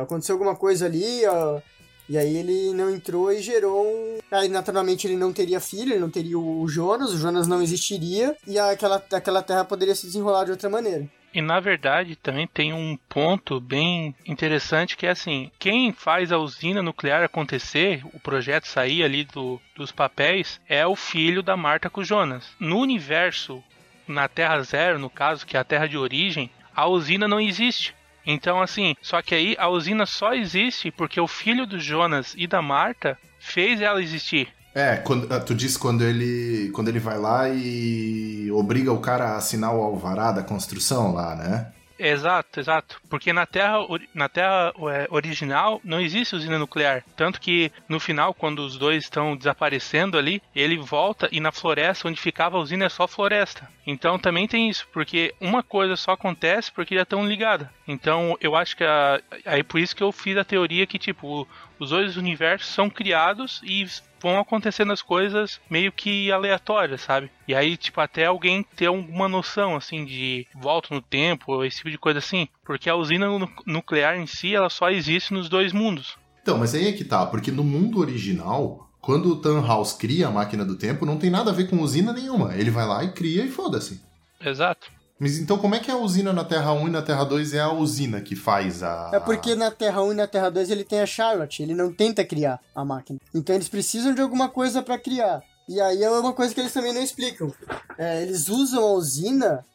Aconteceu 0.02 0.34
alguma 0.34 0.56
coisa 0.56 0.86
ali, 0.86 1.26
ó, 1.26 1.62
e 2.10 2.18
aí 2.18 2.38
ele 2.38 2.74
não 2.74 2.90
entrou 2.90 3.32
e 3.32 3.40
gerou 3.40 3.86
um. 3.86 4.18
Aí 4.32 4.50
naturalmente 4.50 5.06
ele 5.06 5.16
não 5.16 5.32
teria 5.32 5.60
filho, 5.60 5.94
ele 5.94 6.00
não 6.00 6.10
teria 6.10 6.40
o 6.40 6.68
Jonas, 6.68 7.14
o 7.14 7.18
Jonas 7.18 7.48
não 7.48 7.62
existiria, 7.62 8.36
e 8.48 8.58
aquela, 8.58 9.04
aquela 9.12 9.44
terra 9.44 9.64
poderia 9.64 9.94
se 9.94 10.08
desenrolar 10.08 10.46
de 10.46 10.52
outra 10.52 10.70
maneira. 10.70 11.08
E 11.34 11.42
na 11.42 11.60
verdade 11.60 12.16
também 12.16 12.48
tem 12.48 12.74
um 12.74 12.98
ponto 13.08 13.60
bem 13.60 14.16
interessante 14.26 14.98
que 14.98 15.06
é 15.06 15.12
assim: 15.12 15.52
quem 15.60 15.94
faz 15.94 16.32
a 16.32 16.38
usina 16.38 16.82
nuclear 16.82 17.24
acontecer, 17.24 18.02
o 18.14 18.20
projeto 18.20 18.66
sair 18.66 19.04
ali 19.04 19.24
do, 19.24 19.62
dos 19.76 19.92
papéis, 19.92 20.60
é 20.68 20.86
o 20.86 20.96
filho 20.96 21.44
da 21.44 21.56
Marta 21.56 21.90
com 21.90 22.02
o 22.02 22.06
Jonas. 22.06 22.56
No 22.60 22.80
universo, 22.80 23.64
na 24.08 24.28
Terra 24.28 24.62
Zero, 24.64 24.98
no 24.98 25.10
caso, 25.10 25.46
que 25.46 25.56
é 25.56 25.60
a 25.60 25.64
Terra 25.64 25.88
de 25.88 25.98
origem, 25.98 26.50
a 26.76 26.88
usina 26.88 27.28
não 27.28 27.40
existe. 27.40 27.94
Então, 28.26 28.62
assim, 28.62 28.96
só 29.02 29.22
que 29.22 29.36
aí 29.36 29.56
a 29.58 29.70
usina 29.70 30.06
só 30.06 30.34
existe 30.34 30.92
porque 30.92 31.20
o 31.20 31.28
filho 31.28 31.66
do 31.66 31.80
Jonas 31.80 32.36
e 32.38 32.48
da 32.48 32.62
Marta 32.62 33.18
fez 33.40 33.82
ela 33.82 34.02
existir. 34.02 34.50
É, 34.74 34.98
quando, 34.98 35.32
ah, 35.34 35.40
tu 35.40 35.54
disse 35.56 35.78
quando 35.78 36.04
ele, 36.04 36.70
quando 36.74 36.90
ele 36.90 37.00
vai 37.00 37.18
lá 37.18 37.50
e 37.50 38.52
obriga 38.52 38.92
o 38.92 39.02
cara 39.02 39.30
a 39.30 39.38
assinar 39.38 39.74
o 39.74 39.82
alvará 39.82 40.32
da 40.32 40.44
construção 40.44 41.14
lá, 41.14 41.36
né? 41.36 41.72
Exato, 42.00 42.62
exato. 42.62 43.02
Porque 43.10 43.34
na 43.34 43.46
Terra, 43.46 43.80
na 44.14 44.30
terra 44.30 44.74
é, 44.90 45.08
original 45.12 45.82
não 45.84 46.00
existe 46.00 46.34
usina 46.34 46.58
nuclear. 46.58 47.04
Tanto 47.18 47.42
que 47.42 47.72
no 47.90 48.00
final, 48.00 48.34
quando 48.34 48.60
os 48.60 48.78
dois 48.78 49.04
estão 49.04 49.36
desaparecendo 49.36 50.18
ali, 50.18 50.42
ele 50.56 50.78
volta 50.78 51.28
e 51.30 51.42
na 51.42 51.52
floresta 51.52 52.08
onde 52.08 52.22
ficava 52.22 52.58
a 52.58 52.62
usina 52.62 52.86
é 52.86 52.90
só 52.90 53.06
floresta. 53.06 53.70
Então 53.86 54.18
também 54.18 54.48
tem 54.48 54.70
isso, 54.70 54.88
porque 54.94 55.36
uma 55.42 55.62
coisa 55.62 55.98
só 55.98 56.12
acontece 56.12 56.72
porque 56.72 56.96
já 56.96 57.02
estão 57.02 57.28
ligadas. 57.28 57.68
Então 57.92 58.38
eu 58.40 58.56
acho 58.56 58.78
que 58.78 58.84
é 58.84 59.22
aí 59.44 59.64
por 59.64 59.80
isso 59.80 59.96
que 59.96 60.04
eu 60.04 60.12
fiz 60.12 60.38
a 60.38 60.44
teoria 60.44 60.86
que 60.86 61.00
tipo 61.00 61.48
os 61.80 61.90
dois 61.90 62.18
universos 62.18 62.72
são 62.72 62.88
criados 62.88 63.60
e 63.64 63.88
vão 64.22 64.38
acontecendo 64.38 64.94
as 64.94 65.02
coisas 65.02 65.60
meio 65.68 65.92
que 65.92 66.32
aleatórias, 66.32 67.02
sabe? 67.02 67.32
E 67.48 67.56
aí, 67.56 67.78
tipo, 67.78 68.02
até 68.02 68.26
alguém 68.26 68.66
ter 68.76 68.88
alguma 68.88 69.30
noção, 69.30 69.78
assim, 69.78 70.04
de 70.04 70.46
volta 70.54 70.94
no 70.94 71.02
tempo, 71.02 71.64
esse 71.64 71.78
tipo 71.78 71.90
de 71.90 71.98
coisa 71.98 72.20
assim. 72.20 72.50
Porque 72.66 72.90
a 72.90 72.96
usina 72.96 73.28
nuclear 73.66 74.20
em 74.20 74.28
si, 74.28 74.54
ela 74.54 74.70
só 74.70 74.90
existe 74.90 75.34
nos 75.34 75.48
dois 75.48 75.72
mundos. 75.72 76.18
Então, 76.42 76.58
mas 76.58 76.76
aí 76.76 76.90
é 76.90 76.92
que 76.92 77.06
tá, 77.06 77.26
porque 77.26 77.50
no 77.50 77.64
mundo 77.64 78.00
original, 78.00 78.90
quando 79.00 79.30
o 79.30 79.36
Tannhaus 79.38 79.94
cria 79.94 80.28
a 80.28 80.32
máquina 80.32 80.66
do 80.66 80.78
tempo, 80.78 81.06
não 81.06 81.18
tem 81.18 81.30
nada 81.30 81.52
a 81.52 81.54
ver 81.54 81.70
com 81.70 81.80
usina 81.80 82.12
nenhuma. 82.12 82.56
Ele 82.56 82.70
vai 82.70 82.86
lá 82.86 83.06
e 83.06 83.14
cria 83.14 83.46
e 83.46 83.50
foda-se. 83.50 84.02
Exato. 84.42 84.99
Mas 85.20 85.38
então 85.38 85.58
como 85.58 85.76
é 85.76 85.80
que 85.80 85.92
a 85.92 85.98
usina 85.98 86.32
na 86.32 86.46
Terra 86.46 86.72
1 86.72 86.88
e 86.88 86.92
na 86.92 87.02
Terra 87.02 87.24
2 87.26 87.54
é 87.54 87.60
a 87.60 87.72
usina 87.72 88.22
que 88.22 88.36
faz 88.36 88.82
a. 88.82 89.12
É 89.14 89.20
porque 89.20 89.54
na 89.54 89.70
Terra 89.70 90.02
1 90.02 90.14
e 90.14 90.16
na 90.16 90.28
Terra 90.28 90.50
2 90.50 90.70
ele 90.70 90.84
tem 90.84 91.02
a 91.02 91.06
Charlotte, 91.06 91.62
ele 91.62 91.76
não 91.76 91.92
tenta 91.92 92.24
criar 92.24 92.60
a 92.74 92.86
máquina. 92.86 93.20
Então 93.36 93.54
eles 93.54 93.68
precisam 93.68 94.14
de 94.14 94.22
alguma 94.22 94.48
coisa 94.48 94.82
para 94.82 94.98
criar. 94.98 95.44
E 95.68 95.80
aí 95.80 96.02
é 96.02 96.10
uma 96.10 96.34
coisa 96.34 96.54
que 96.54 96.60
eles 96.62 96.74
também 96.74 96.94
não 96.94 97.04
explicam. 97.04 97.54
É, 97.98 98.24
eles 98.24 98.48
usam 98.48 98.84
a 98.84 98.94
usina 98.94 99.66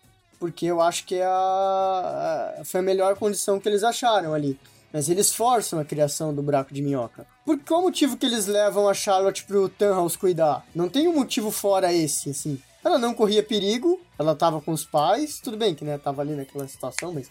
porque 0.41 0.67
eu 0.67 0.81
acho 0.81 1.05
que 1.05 1.15
é 1.15 1.25
a, 1.25 2.55
a, 2.61 2.65
foi 2.65 2.81
a 2.81 2.83
melhor 2.83 3.17
condição 3.17 3.61
que 3.61 3.69
eles 3.69 3.85
acharam 3.85 4.35
ali. 4.35 4.59
Mas 4.93 5.09
eles 5.09 5.33
forçam 5.33 5.79
a 5.79 5.85
criação 5.85 6.35
do 6.35 6.43
buraco 6.43 6.73
de 6.73 6.81
minhoca. 6.81 7.27
Por 7.45 7.59
qual 7.59 7.83
motivo 7.83 8.17
que 8.17 8.25
eles 8.25 8.47
levam 8.47 8.89
a 8.89 8.95
Charlotte 8.95 9.45
pro 9.45 9.69
Tannhaus 9.69 10.17
cuidar? 10.17 10.65
Não 10.75 10.89
tem 10.89 11.09
um 11.09 11.15
motivo 11.15 11.51
fora 11.51 11.93
esse, 11.93 12.31
assim. 12.31 12.61
Ela 12.85 12.99
não 12.99 13.15
corria 13.15 13.43
perigo, 13.43 14.01
ela 14.19 14.35
tava 14.35 14.61
com 14.61 14.73
os 14.73 14.85
pais, 14.85 15.41
tudo 15.41 15.57
bem 15.57 15.75
que, 15.75 15.85
né, 15.85 15.97
tava 15.97 16.21
ali 16.21 16.35
naquela 16.35 16.69
situação, 16.69 17.13
mas 17.13 17.31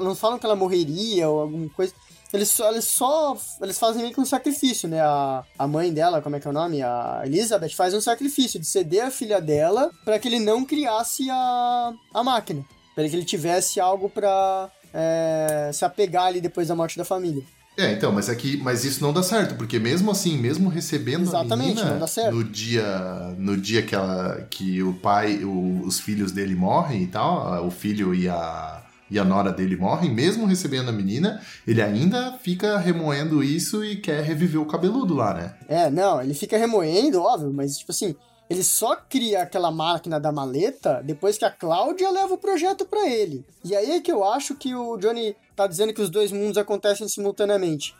não 0.00 0.14
falam 0.14 0.38
que 0.38 0.46
ela 0.46 0.56
morreria 0.56 1.28
ou 1.28 1.40
alguma 1.40 1.68
coisa. 1.70 1.92
Eles 2.32 2.48
só, 2.48 2.70
eles 2.70 2.84
só 2.84 3.36
eles 3.60 3.78
fazem 3.78 4.02
meio 4.02 4.14
que 4.14 4.20
um 4.20 4.24
sacrifício, 4.24 4.88
né? 4.88 5.00
A, 5.00 5.44
a 5.58 5.66
mãe 5.66 5.92
dela, 5.92 6.22
como 6.22 6.36
é 6.36 6.40
que 6.40 6.46
é 6.46 6.50
o 6.50 6.54
nome? 6.54 6.80
A 6.80 7.22
Elizabeth 7.24 7.70
faz 7.70 7.92
um 7.92 8.00
sacrifício 8.00 8.60
de 8.60 8.66
ceder 8.66 9.04
a 9.04 9.10
filha 9.10 9.40
dela 9.40 9.90
para 10.04 10.18
que 10.18 10.28
ele 10.28 10.38
não 10.38 10.64
criasse 10.64 11.28
a, 11.28 11.92
a 12.14 12.22
máquina, 12.22 12.64
para 12.94 13.08
que 13.08 13.16
ele 13.16 13.24
tivesse 13.24 13.80
algo 13.80 14.08
para 14.08 14.70
é, 14.94 15.70
se 15.72 15.84
apegar 15.84 16.26
ali 16.26 16.40
depois 16.40 16.68
da 16.68 16.76
morte 16.76 16.96
da 16.96 17.04
família. 17.04 17.42
É, 17.80 17.92
então, 17.92 18.12
mas 18.12 18.28
aqui, 18.28 18.58
é 18.60 18.62
mas 18.62 18.84
isso 18.84 19.02
não 19.02 19.12
dá 19.12 19.22
certo, 19.22 19.54
porque 19.54 19.78
mesmo 19.78 20.10
assim, 20.10 20.36
mesmo 20.36 20.68
recebendo 20.68 21.22
Exatamente, 21.22 21.80
a 21.80 21.84
menina, 21.84 22.30
no 22.30 22.44
dia 22.44 23.34
no 23.38 23.56
dia 23.56 23.82
que 23.82 23.94
ela 23.94 24.46
que 24.50 24.82
o 24.82 24.92
pai, 24.92 25.42
o, 25.42 25.82
os 25.84 25.98
filhos 25.98 26.30
dele 26.30 26.54
morrem 26.54 27.04
e 27.04 27.06
tal, 27.06 27.66
o 27.66 27.70
filho 27.70 28.14
e 28.14 28.28
a 28.28 28.82
e 29.10 29.18
a 29.18 29.24
nora 29.24 29.50
dele 29.50 29.76
morrem, 29.76 30.14
mesmo 30.14 30.46
recebendo 30.46 30.88
a 30.88 30.92
menina, 30.92 31.42
ele 31.66 31.82
ainda 31.82 32.38
fica 32.40 32.78
remoendo 32.78 33.42
isso 33.42 33.84
e 33.84 33.96
quer 33.96 34.22
reviver 34.22 34.60
o 34.60 34.66
cabeludo 34.66 35.14
lá, 35.14 35.34
né? 35.34 35.54
É, 35.66 35.90
não, 35.90 36.22
ele 36.22 36.32
fica 36.32 36.56
remoendo, 36.56 37.20
óbvio, 37.20 37.52
mas 37.52 37.76
tipo 37.76 37.90
assim, 37.90 38.14
ele 38.50 38.64
só 38.64 38.96
cria 38.96 39.42
aquela 39.42 39.70
máquina 39.70 40.18
da 40.18 40.32
maleta 40.32 41.00
depois 41.04 41.38
que 41.38 41.44
a 41.44 41.50
Cláudia 41.50 42.10
leva 42.10 42.34
o 42.34 42.38
projeto 42.38 42.84
para 42.84 43.08
ele. 43.08 43.44
E 43.64 43.76
aí 43.76 43.92
é 43.92 44.00
que 44.00 44.10
eu 44.10 44.24
acho 44.24 44.56
que 44.56 44.74
o 44.74 44.96
Johnny 44.96 45.36
tá 45.62 45.66
dizendo 45.66 45.92
que 45.92 46.00
os 46.00 46.10
dois 46.10 46.32
mundos 46.32 46.56
acontecem 46.56 47.08
simultaneamente. 47.08 47.94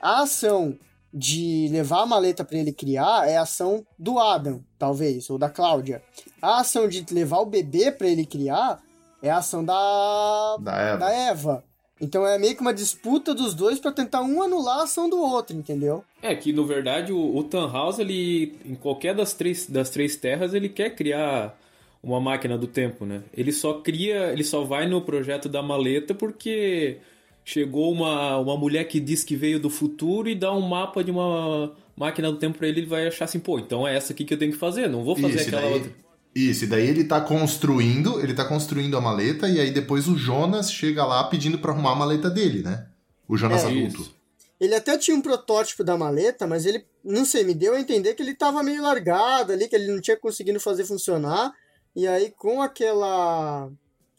A 0.00 0.22
ação 0.22 0.78
de 1.12 1.68
levar 1.70 2.02
a 2.02 2.06
maleta 2.06 2.44
para 2.44 2.58
ele 2.58 2.72
criar 2.72 3.26
é 3.26 3.36
a 3.36 3.42
ação 3.42 3.86
do 3.98 4.18
Adam, 4.18 4.62
talvez, 4.78 5.30
ou 5.30 5.38
da 5.38 5.48
Cláudia. 5.48 6.02
A 6.42 6.60
ação 6.60 6.86
de 6.86 7.04
levar 7.10 7.38
o 7.38 7.46
bebê 7.46 7.90
para 7.90 8.06
ele 8.06 8.26
criar 8.26 8.82
é 9.22 9.30
a 9.30 9.38
ação 9.38 9.64
da 9.64 10.56
da 10.60 10.76
Eva. 10.76 10.98
da 10.98 11.10
Eva. 11.10 11.64
Então 11.98 12.26
é 12.26 12.38
meio 12.38 12.54
que 12.54 12.60
uma 12.60 12.74
disputa 12.74 13.34
dos 13.34 13.54
dois 13.54 13.80
para 13.80 13.90
tentar 13.90 14.20
um 14.20 14.42
anular 14.42 14.80
a 14.80 14.82
ação 14.82 15.08
do 15.08 15.18
outro, 15.18 15.56
entendeu? 15.56 16.04
É 16.20 16.34
que, 16.34 16.52
na 16.52 16.62
verdade, 16.62 17.10
o, 17.10 17.36
o 17.36 17.42
Tannhaus, 17.42 17.98
ele, 17.98 18.58
em 18.66 18.74
qualquer 18.74 19.14
das 19.14 19.32
três, 19.32 19.66
das 19.66 19.88
três 19.88 20.16
terras, 20.16 20.52
ele 20.52 20.68
quer 20.68 20.94
criar 20.94 21.56
uma 22.06 22.20
máquina 22.20 22.56
do 22.56 22.68
tempo, 22.68 23.04
né? 23.04 23.22
Ele 23.36 23.52
só 23.52 23.74
cria, 23.80 24.32
ele 24.32 24.44
só 24.44 24.62
vai 24.62 24.86
no 24.88 25.02
projeto 25.02 25.48
da 25.48 25.60
maleta 25.60 26.14
porque 26.14 26.98
chegou 27.44 27.92
uma, 27.92 28.38
uma 28.38 28.56
mulher 28.56 28.84
que 28.84 29.00
diz 29.00 29.24
que 29.24 29.34
veio 29.34 29.58
do 29.58 29.68
futuro 29.68 30.28
e 30.28 30.34
dá 30.34 30.52
um 30.52 30.60
mapa 30.60 31.02
de 31.02 31.10
uma 31.10 31.72
máquina 31.96 32.30
do 32.30 32.38
tempo 32.38 32.58
para 32.58 32.68
ele, 32.68 32.80
ele 32.80 32.86
vai 32.86 33.08
achar 33.08 33.24
assim, 33.24 33.40
pô, 33.40 33.58
então 33.58 33.86
é 33.86 33.96
essa 33.96 34.12
aqui 34.12 34.24
que 34.24 34.32
eu 34.32 34.38
tenho 34.38 34.52
que 34.52 34.58
fazer, 34.58 34.88
não 34.88 35.02
vou 35.02 35.16
fazer 35.16 35.34
Isso, 35.34 35.48
aquela 35.48 35.62
daí, 35.62 35.72
outra. 35.72 35.92
Isso, 36.34 36.64
e 36.64 36.66
daí 36.68 36.86
ele 36.88 37.04
tá 37.04 37.20
construindo, 37.20 38.20
ele 38.20 38.34
tá 38.34 38.44
construindo 38.44 38.96
a 38.96 39.00
maleta 39.00 39.48
e 39.48 39.58
aí 39.58 39.72
depois 39.72 40.06
o 40.06 40.16
Jonas 40.16 40.70
chega 40.72 41.04
lá 41.04 41.24
pedindo 41.24 41.58
para 41.58 41.72
arrumar 41.72 41.92
a 41.92 41.96
maleta 41.96 42.30
dele, 42.30 42.62
né? 42.62 42.86
O 43.28 43.36
Jonas 43.36 43.64
É, 43.64 43.66
adulto. 43.66 44.02
isso. 44.02 44.14
Ele 44.60 44.74
até 44.74 44.96
tinha 44.96 45.16
um 45.16 45.20
protótipo 45.20 45.82
da 45.82 45.98
maleta, 45.98 46.46
mas 46.46 46.64
ele, 46.64 46.84
não 47.04 47.24
sei, 47.24 47.42
me 47.42 47.52
deu 47.54 47.74
a 47.74 47.80
entender 47.80 48.14
que 48.14 48.22
ele 48.22 48.34
tava 48.34 48.62
meio 48.62 48.80
largado 48.82 49.52
ali, 49.52 49.68
que 49.68 49.74
ele 49.74 49.90
não 49.92 50.00
tinha 50.00 50.16
conseguido 50.16 50.60
fazer 50.60 50.84
funcionar. 50.84 51.52
E 51.96 52.06
aí, 52.06 52.30
com 52.30 52.60
aquela. 52.62 53.70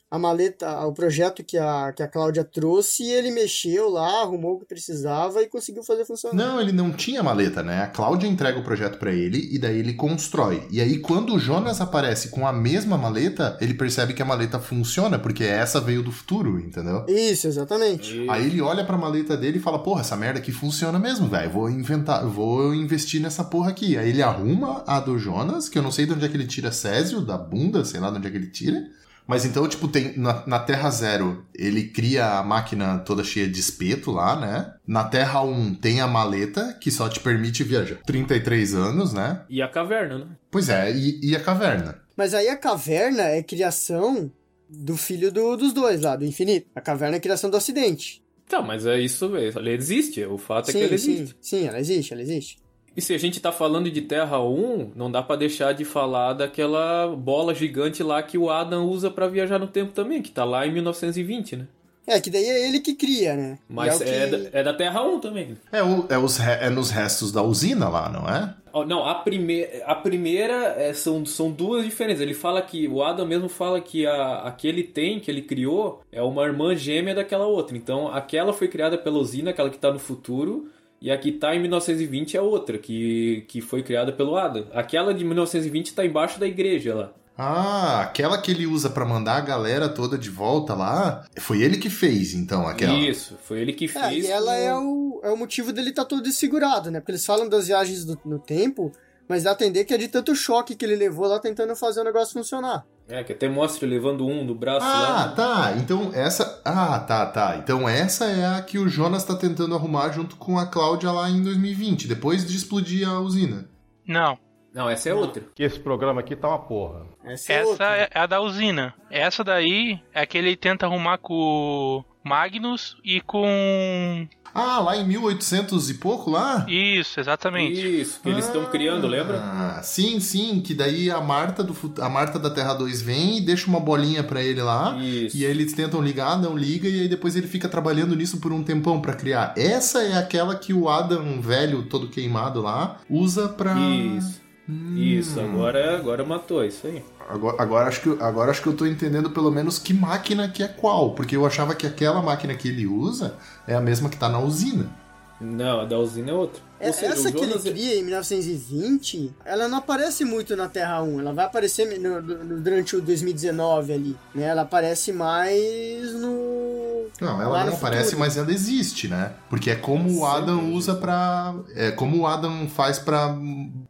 A 0.10 0.18
maleta, 0.18 0.86
o 0.86 0.94
projeto 0.94 1.44
que 1.44 1.58
a, 1.58 1.92
que 1.92 2.02
a 2.02 2.08
Cláudia 2.08 2.44
trouxe, 2.44 3.04
ele 3.04 3.30
mexeu 3.30 3.90
lá, 3.90 4.22
arrumou 4.22 4.56
o 4.56 4.60
que 4.60 4.66
precisava 4.66 5.42
e 5.42 5.48
conseguiu 5.48 5.84
fazer 5.84 6.06
funcionar. 6.06 6.34
Não, 6.34 6.62
ele 6.62 6.72
não 6.72 6.94
tinha 6.94 7.22
maleta, 7.22 7.62
né? 7.62 7.82
A 7.82 7.88
Cláudia 7.88 8.26
entrega 8.26 8.58
o 8.58 8.64
projeto 8.64 8.98
para 8.98 9.12
ele 9.12 9.50
e 9.52 9.60
daí 9.60 9.78
ele 9.80 9.94
constrói. 9.94 10.66
E 10.72 10.80
aí 10.80 11.00
quando 11.00 11.36
o 11.36 11.40
Jonas 11.40 11.82
aparece 11.82 12.30
com 12.30 12.48
a 12.48 12.54
mesma 12.54 12.98
maleta, 12.98 13.58
ele 13.60 13.74
percebe 13.74 14.14
que 14.14 14.22
a 14.22 14.26
maleta 14.26 14.60
funciona 14.60 15.20
porque 15.20 15.44
essa 15.44 15.82
veio 15.82 16.02
do 16.02 16.12
futuro, 16.12 16.58
entendeu? 16.58 17.06
Isso, 17.10 17.48
exatamente. 17.48 18.26
Aí 18.30 18.46
ele 18.46 18.62
olha 18.62 18.86
pra 18.86 18.98
maleta 18.98 19.36
dele 19.36 19.58
e 19.58 19.62
fala: 19.62 19.84
Porra, 19.84 20.02
essa 20.02 20.16
merda 20.16 20.40
aqui 20.40 20.54
funciona 20.54 20.98
mesmo, 20.98 21.28
velho. 21.28 21.52
Vou 21.52 21.70
inventar, 21.70 22.26
vou 22.26 22.74
investir 22.74 23.22
nessa 23.22 23.44
porra 23.44 23.72
aqui. 23.72 23.98
Aí 23.98 24.10
ele 24.10 24.24
arruma 24.24 24.86
a 24.88 25.02
do 25.02 25.20
Jonas, 25.20 25.68
que 25.68 25.78
eu 25.78 25.84
não 25.84 25.92
sei 25.92 26.06
de 26.06 26.14
onde 26.14 26.26
é 26.26 26.30
que 26.30 26.38
ele 26.38 26.48
tira 26.48 26.72
Césio, 26.72 27.20
da 27.20 27.38
bunda, 27.38 27.84
sei 27.84 28.00
lá 28.00 28.10
de 28.10 28.18
onde 28.20 28.28
é 28.28 28.32
que 28.32 28.38
ele 28.38 28.50
tira. 28.50 28.88
Mas 29.28 29.44
então, 29.46 29.68
tipo, 29.68 29.88
tem 29.90 30.18
na, 30.18 30.44
na 30.48 30.58
Terra 30.60 30.90
Zero, 30.90 31.46
ele 31.54 31.84
cria 31.90 32.38
a 32.40 32.44
máquina 32.44 32.98
toda 33.00 33.24
cheia 33.24 33.48
de 33.48 33.60
espeto 33.60 34.10
lá, 34.12 34.40
né? 34.40 34.74
Na 34.88 35.04
Terra 35.04 35.42
1 35.42 35.76
tem 35.76 36.00
a 36.00 36.08
maleta, 36.08 36.74
que 36.80 36.90
só 36.90 37.10
te 37.10 37.20
permite 37.20 37.64
viajar 37.64 37.98
33 38.06 38.74
anos, 38.74 39.12
né? 39.14 39.42
E 39.50 39.62
a 39.62 39.68
caverna, 39.68 40.20
né? 40.20 40.28
Pois 40.50 40.70
é, 40.70 40.92
e, 40.96 41.20
e 41.22 41.36
a 41.36 41.40
caverna. 41.42 42.00
Mas 42.16 42.34
aí 42.34 42.48
a 42.48 42.56
caverna 42.58 43.24
é 43.24 43.44
criação 43.44 44.32
do 44.70 44.96
filho 44.98 45.32
do- 45.32 45.56
dos 45.58 45.74
dois 45.74 46.02
lá, 46.02 46.16
do 46.16 46.26
infinito. 46.26 46.68
A 46.74 46.82
caverna 46.82 47.18
é 47.18 47.20
criação 47.20 47.50
do 47.50 47.58
acidente. 47.58 48.24
Tá, 48.50 48.62
mas 48.62 48.86
é 48.86 48.98
isso, 49.00 49.26
ela 49.36 49.70
existe. 49.70 50.24
O 50.24 50.38
fato 50.38 50.70
é 50.70 50.74
que 50.74 50.80
sim, 50.80 50.86
ela 50.86 50.98
sim, 50.98 51.12
existe. 51.16 51.36
sim, 51.42 51.66
ela 51.68 51.80
existe, 51.80 52.14
ela 52.14 52.22
existe. 52.22 52.58
E 52.98 53.02
se 53.02 53.14
a 53.14 53.18
gente 53.20 53.40
tá 53.40 53.52
falando 53.52 53.92
de 53.92 54.02
Terra 54.02 54.42
1, 54.42 54.92
não 54.96 55.12
dá 55.12 55.22
pra 55.22 55.36
deixar 55.36 55.72
de 55.72 55.86
falar 55.86 56.34
daquela 56.34 57.08
bola 57.16 57.54
gigante 57.54 58.02
lá 58.02 58.24
que 58.24 58.40
o 58.40 58.50
Adam 58.50 58.88
usa 58.88 59.12
pra 59.12 59.28
viajar 59.28 59.60
no 59.60 59.68
tempo 59.68 59.92
também, 59.92 60.20
que 60.22 60.32
tá 60.32 60.44
lá 60.44 60.66
em 60.66 60.74
1920, 60.74 61.56
né? 61.58 61.68
É, 62.08 62.20
que 62.22 62.30
daí 62.30 62.46
é 62.46 62.68
ele 62.68 62.80
que 62.80 62.96
cria, 62.96 63.36
né? 63.36 63.60
E 63.70 63.74
Mas 63.74 63.98
que- 63.98 64.04
é, 64.10 64.28
da, 64.28 64.60
é 64.60 64.64
da 64.64 64.74
Terra 64.74 65.04
1 65.04 65.20
também. 65.20 65.58
É, 65.72 65.84
o- 65.84 66.06
é, 66.10 66.18
os 66.18 66.38
re- 66.38 66.58
é 66.62 66.70
nos 66.70 66.90
restos 66.90 67.32
da 67.34 67.44
usina 67.44 67.88
lá, 67.90 68.10
não 68.10 68.28
é? 68.28 68.54
Ó, 68.74 68.86
Não, 68.86 69.06
a, 69.06 69.14
prime 69.16 69.68
a 69.86 69.94
primeira 69.94 70.54
é, 70.78 70.94
são, 70.94 71.26
são 71.26 71.52
duas 71.52 71.84
diferentes. 71.84 72.22
Ele 72.22 72.34
fala 72.34 72.62
que, 72.62 72.88
o 72.88 73.04
Adam 73.04 73.26
mesmo 73.26 73.50
fala 73.50 73.82
que 73.82 74.06
a, 74.08 74.44
a 74.44 74.52
que 74.52 74.68
ele 74.70 74.84
tem, 74.84 75.20
que 75.20 75.30
ele 75.30 75.42
criou, 75.42 76.02
é 76.12 76.22
uma 76.22 76.44
irmã 76.46 76.74
gêmea 76.76 77.14
daquela 77.14 77.46
outra. 77.46 77.76
Então, 77.76 78.08
aquela 78.08 78.54
foi 78.54 78.70
criada 78.70 78.98
pela 78.98 79.18
usina, 79.20 79.50
aquela 79.52 79.70
que 79.70 79.78
tá 79.78 79.92
no 79.92 80.00
futuro, 80.00 80.70
e 81.02 81.12
a 81.12 81.18
que 81.18 81.32
tá 81.32 81.56
em 81.56 81.60
1920 81.62 82.36
é 82.38 82.42
outra, 82.42 82.78
que, 82.78 83.46
que 83.48 83.62
foi 83.62 83.84
criada 83.84 84.12
pelo 84.12 84.36
Adam. 84.36 84.66
Aquela 84.74 85.14
de 85.14 85.24
1920 85.24 85.94
tá 85.94 86.06
embaixo 86.06 86.40
da 86.40 86.48
igreja 86.48 86.96
lá. 86.96 87.12
Ah, 87.40 88.02
aquela 88.02 88.42
que 88.42 88.50
ele 88.50 88.66
usa 88.66 88.90
pra 88.90 89.06
mandar 89.06 89.36
a 89.38 89.42
galera 89.42 89.88
toda 89.88 90.18
de 90.18 90.28
volta 90.30 90.74
lá, 90.74 91.24
foi 91.38 91.62
ele 91.62 91.78
que 91.78 91.88
fez, 91.88 92.34
então, 92.34 92.68
aquela. 92.68 92.98
Isso, 92.98 93.38
foi 93.44 93.60
ele 93.60 93.74
que 93.74 93.86
É, 93.86 93.88
fez. 93.90 94.26
e 94.26 94.32
ela 94.32 94.54
com- 94.54 94.58
é 94.58 94.76
o, 94.76 95.20
é 95.24 95.30
o 95.30 95.38
motivo 95.38 95.72
dele 95.72 95.92
estar 95.92 96.06
todo 96.06 96.24
desfigurado, 96.24 96.90
né? 96.90 97.00
Porque 97.00 97.12
eles 97.12 97.24
falam 97.26 97.48
das 97.48 97.68
viagens 97.68 98.04
do- 98.06 98.20
no 98.26 98.40
tempo, 98.40 98.92
mas 99.30 99.44
dá 99.44 99.52
a 99.52 99.54
entender 99.54 99.86
que 99.86 99.94
é 99.94 99.98
de 100.00 100.08
tanto 100.08 100.36
choque 100.36 100.76
que 100.76 100.84
ele 100.84 100.96
levou 100.96 101.28
lá 101.28 101.38
tentando 101.40 101.76
fazer 101.76 102.02
o 102.02 102.04
negócio 102.06 102.34
funcionar. 102.34 102.84
É, 103.10 103.24
que 103.24 103.32
até 103.32 103.48
mostra 103.48 103.86
ele 103.86 103.96
levando 103.96 104.26
um 104.28 104.46
do 104.46 104.54
braço 104.54 104.86
Ah, 104.86 105.00
lá. 105.00 105.28
tá. 105.30 105.74
Então 105.78 106.12
essa. 106.14 106.62
Ah, 106.66 107.00
tá, 107.00 107.26
tá. 107.26 107.56
Então 107.58 107.88
essa 107.88 108.26
é 108.26 108.46
a 108.58 108.62
que 108.62 108.78
o 108.78 108.90
Jonas 108.90 109.24
tá 109.24 109.36
tentando 109.36 109.74
arrumar 109.76 110.10
junto 110.12 110.36
com 110.36 110.58
a 110.60 110.66
Cláudia 110.66 111.12
lá 111.12 111.30
em 111.30 111.42
2020, 111.42 112.08
depois 112.08 112.46
de 112.46 112.56
explodir 112.58 113.08
a 113.08 113.20
usina. 113.20 113.70
Não. 114.06 114.38
Não, 114.74 114.90
essa 114.90 115.10
é 115.10 115.14
outra. 115.14 115.44
Que 115.56 115.64
esse 115.64 115.80
programa 115.80 116.20
aqui 116.20 116.36
tá 116.36 116.50
uma 116.50 116.60
porra. 116.60 117.06
Essa 117.24 117.54
é 117.54 117.56
Essa 117.56 117.70
outra. 117.70 117.86
é 117.96 118.10
a 118.14 118.26
da 118.28 118.42
usina. 118.42 118.94
Essa 119.10 119.44
daí 119.44 120.00
é 120.14 120.22
a 120.22 120.26
que 120.26 120.38
ele 120.38 120.56
tenta 120.56 120.86
arrumar 120.86 121.18
com 121.18 121.34
o 121.34 122.04
Magnus 122.24 122.96
e 123.04 123.22
com. 123.22 124.28
Ah, 124.58 124.80
lá 124.80 124.98
em 124.98 125.06
1800 125.06 125.90
e 125.92 125.94
pouco 125.94 126.32
lá? 126.32 126.66
Isso, 126.68 127.20
exatamente. 127.20 128.02
Isso, 128.02 128.20
que 128.22 128.30
eles 128.30 128.46
estão 128.46 128.66
criando, 128.66 129.06
lembra? 129.06 129.40
Ah, 129.40 129.82
sim, 129.84 130.20
sim, 130.20 130.60
que 130.60 130.74
daí 130.74 131.12
a 131.12 131.22
Marta 131.22 131.64
do 131.64 131.78
a 132.02 132.10
Marta 132.10 132.40
da 132.40 132.50
Terra 132.50 132.74
2 132.74 133.02
vem 133.02 133.38
e 133.38 133.42
deixa 133.42 133.68
uma 133.68 133.80
bolinha 133.80 134.24
pra 134.24 134.42
ele 134.42 134.62
lá. 134.62 134.98
Isso. 134.98 135.38
E 135.38 135.46
aí 135.46 135.52
eles 135.52 135.74
tentam 135.74 136.02
ligar, 136.02 136.40
não 136.42 136.58
liga 136.58 136.90
e 136.90 137.02
aí 137.02 137.08
depois 137.08 137.36
ele 137.36 137.48
fica 137.48 137.70
trabalhando 137.70 138.16
nisso 138.16 138.40
por 138.40 138.52
um 138.52 138.64
tempão 138.64 139.00
pra 139.00 139.14
criar. 139.14 139.54
Essa 139.56 140.02
é 140.02 140.18
aquela 140.18 140.56
que 140.56 140.74
o 140.74 140.90
Adam 140.90 141.40
velho 141.40 141.84
todo 141.84 142.08
queimado 142.08 142.62
lá 142.62 142.98
usa 143.10 143.48
pra 143.48 143.76
Isso. 143.78 144.47
Hum. 144.70 144.98
Isso, 144.98 145.40
agora, 145.40 145.98
agora 145.98 146.26
matou, 146.26 146.64
isso 146.64 146.88
aí. 146.88 147.04
Agora, 147.30 147.56
agora, 147.62 147.88
acho 147.88 148.02
que, 148.02 148.24
agora 148.24 148.52
acho 148.52 148.62
que 148.62 148.68
eu 148.68 148.76
tô 148.76 148.86
entendendo 148.86 149.30
pelo 149.32 149.50
menos 149.50 149.80
que 149.80 149.94
máquina 149.94 150.50
que 150.50 150.62
é 150.62 150.68
qual, 150.68 151.14
porque 151.16 151.36
eu 151.36 151.46
achava 151.46 151.74
que 151.74 151.88
aquela 151.88 152.22
máquina 152.22 152.54
que 152.54 152.68
ele 152.68 152.86
usa 152.86 153.38
é 153.66 153.74
a 153.76 153.82
mesma 153.82 154.10
que 154.10 154.18
tá 154.18 154.28
na 154.28 154.40
usina. 154.40 154.90
Não, 155.40 155.82
a 155.82 155.86
da 155.86 155.98
usina 156.00 156.32
é 156.32 156.34
outra. 156.34 156.62
É, 156.80 156.92
seja, 156.92 157.14
essa 157.14 157.32
que 157.32 157.38
ele 157.38 157.48
Jonas- 157.50 157.64
cria 157.64 157.96
em 157.96 158.04
1920, 158.04 159.34
ela 159.46 159.68
não 159.68 159.78
aparece 159.80 160.26
muito 160.26 160.56
na 160.56 160.68
Terra 160.68 161.02
1. 161.04 161.20
Ela 161.20 161.34
vai 161.34 161.46
aparecer 161.46 162.00
no- 162.00 162.22
no- 162.22 162.60
durante 162.62 162.96
o 162.96 163.02
2019 163.02 163.94
ali, 163.94 164.18
né? 164.34 164.46
Ela 164.46 164.64
aparece 164.64 165.12
mais 165.14 166.14
no... 166.14 167.08
Não, 167.22 167.42
ela 167.42 167.66
não 167.66 167.74
aparece, 167.74 168.04
futuro. 168.12 168.20
mas 168.20 168.38
ela 168.38 168.52
existe, 168.52 169.08
né? 169.08 169.32
Porque 169.50 169.70
é 169.72 169.76
como 169.76 170.20
o 170.20 170.26
Adam 170.26 170.72
usa 170.74 170.94
pra. 170.96 171.56
É 171.76 171.90
como 171.92 172.18
o 172.20 172.28
Adam 172.28 172.68
faz 172.68 173.00
pra, 173.00 173.36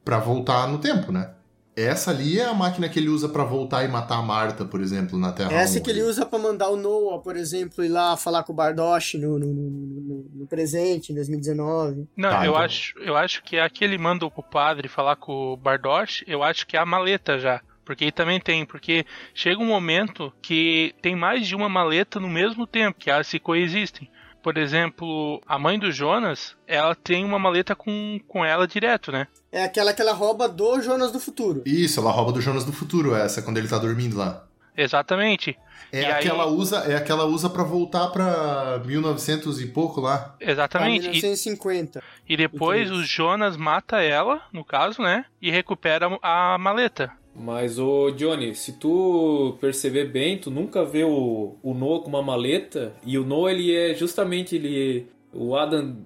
pra 0.06 0.20
voltar 0.20 0.68
no 0.70 0.78
tempo, 0.78 1.12
né? 1.12 1.30
Essa 1.78 2.10
ali 2.10 2.40
é 2.40 2.46
a 2.46 2.54
máquina 2.56 2.90
que 2.90 2.98
ele 2.98 3.08
usa 3.10 3.30
pra 3.30 3.44
voltar 3.44 3.84
e 3.84 3.88
matar 3.88 4.18
a 4.18 4.22
Marta, 4.24 4.66
por 4.66 4.82
exemplo, 4.82 5.18
na 5.20 5.32
Terra 5.32 5.54
Essa 5.54 5.78
1 5.80 5.84
que 5.84 5.90
ele 5.92 6.02
usa 6.02 6.26
pra 6.26 6.40
mandar 6.40 6.70
o 6.70 6.76
Noah, 6.76 7.22
por 7.22 7.36
exemplo, 7.38 7.84
ir 7.86 7.90
lá 7.90 8.18
falar 8.18 8.42
com 8.44 8.52
o 8.52 8.56
Bardosh 8.56 9.14
no, 9.14 9.38
no, 9.38 9.46
no- 9.46 10.30
no- 10.34 10.48
presente, 10.48 11.12
em 11.12 11.16
2019. 11.16 12.08
Não, 12.18 12.30
Tá, 12.32 12.46
eu, 12.46 12.52
então. 12.52 12.56
acho, 12.64 12.98
eu 13.00 13.16
acho 13.16 13.44
que 13.44 13.60
a 13.60 13.70
que 13.70 13.84
ele 13.84 13.98
manda 13.98 14.28
pro 14.30 14.42
padre 14.42 14.88
falar 14.88 15.16
com 15.18 15.54
o 15.54 15.58
Bardosh, 15.58 16.24
eu 16.26 16.42
acho 16.42 16.66
que 16.66 16.76
é 16.76 16.80
a 16.80 16.86
maleta 16.86 17.38
já. 17.38 17.62
Porque 17.86 18.04
aí 18.06 18.12
também 18.12 18.40
tem, 18.40 18.66
porque 18.66 19.06
chega 19.34 19.62
um 19.62 19.66
momento 19.68 20.34
que 20.42 20.94
tem 21.02 21.16
mais 21.16 21.48
de 21.48 21.56
uma 21.56 21.70
maleta 21.70 22.20
no 22.20 22.28
mesmo 22.28 22.66
tempo, 22.68 22.98
que 23.00 23.10
elas 23.10 23.28
se 23.28 23.40
coexistem. 23.40 24.10
Por 24.48 24.58
exemplo, 24.58 25.42
a 25.46 25.60
mãe 25.60 25.78
do 25.78 25.92
Jonas, 25.92 26.56
ela 26.66 26.96
tem 26.96 27.26
uma 27.26 27.38
maleta 27.38 27.76
com, 27.76 28.18
com 28.30 28.46
ela 28.46 28.66
direto, 28.66 29.12
né? 29.12 29.28
É 29.52 29.62
aquela 29.66 29.92
que 29.94 30.02
ela 30.02 30.14
rouba 30.14 30.48
do 30.48 30.82
Jonas 30.82 31.12
do 31.12 31.20
futuro. 31.20 31.64
Isso, 31.66 32.00
ela 32.00 32.12
rouba 32.12 32.32
do 32.32 32.40
Jonas 32.40 32.64
do 32.64 32.72
futuro, 32.72 33.14
essa, 33.14 33.42
quando 33.42 33.58
ele 33.58 33.68
tá 33.68 33.78
dormindo 33.78 34.16
lá. 34.16 34.46
Exatamente. 34.78 35.58
É 35.92 36.00
E 36.02 36.06
a 36.06 36.16
que 36.20 36.24
aí- 36.24 36.28
ela 36.30 36.46
usa, 36.46 36.78
é 36.90 36.96
a 36.96 37.02
que 37.02 37.12
ela 37.12 37.26
usa 37.26 37.50
para 37.50 37.64
voltar 37.64 38.08
pra 38.08 38.82
1900 38.86 39.60
e 39.60 39.66
pouco 39.68 40.00
lá. 40.00 40.34
Exatamente. 40.40 41.02
Pra 41.02 41.10
E, 41.10 41.16
1950. 41.16 42.02
e 42.30 42.38
depois 42.38 42.90
o 42.90 43.04
Jonas 43.04 43.58
mata 43.58 44.02
ela, 44.02 44.44
no 44.54 44.64
caso, 44.64 45.02
né? 45.02 45.26
E 45.42 45.52
recupera 45.52 46.08
a 46.22 46.58
maleta. 46.58 47.12
Mas, 47.40 47.78
ô 47.78 48.10
Johnny, 48.12 48.56
se 48.56 48.74
tu 48.74 49.56
perceber 49.62 50.06
bem, 50.06 50.38
tu 50.40 50.50
nunca 50.50 50.84
vê 50.84 51.04
o, 51.04 51.56
o 51.62 51.74
Noah 51.74 52.02
com 52.02 52.10
uma 52.10 52.22
maleta, 52.24 52.94
e 53.06 53.18
o 53.18 53.24
Noah, 53.24 53.52
ele 53.52 53.76
é 53.76 53.94
justamente, 53.94 54.56
ele... 54.56 55.06
O 55.32 55.56
Adam 55.56 55.98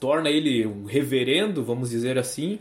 torna 0.00 0.30
ele 0.30 0.66
um 0.66 0.84
reverendo, 0.84 1.62
vamos 1.62 1.90
dizer 1.90 2.16
assim, 2.18 2.58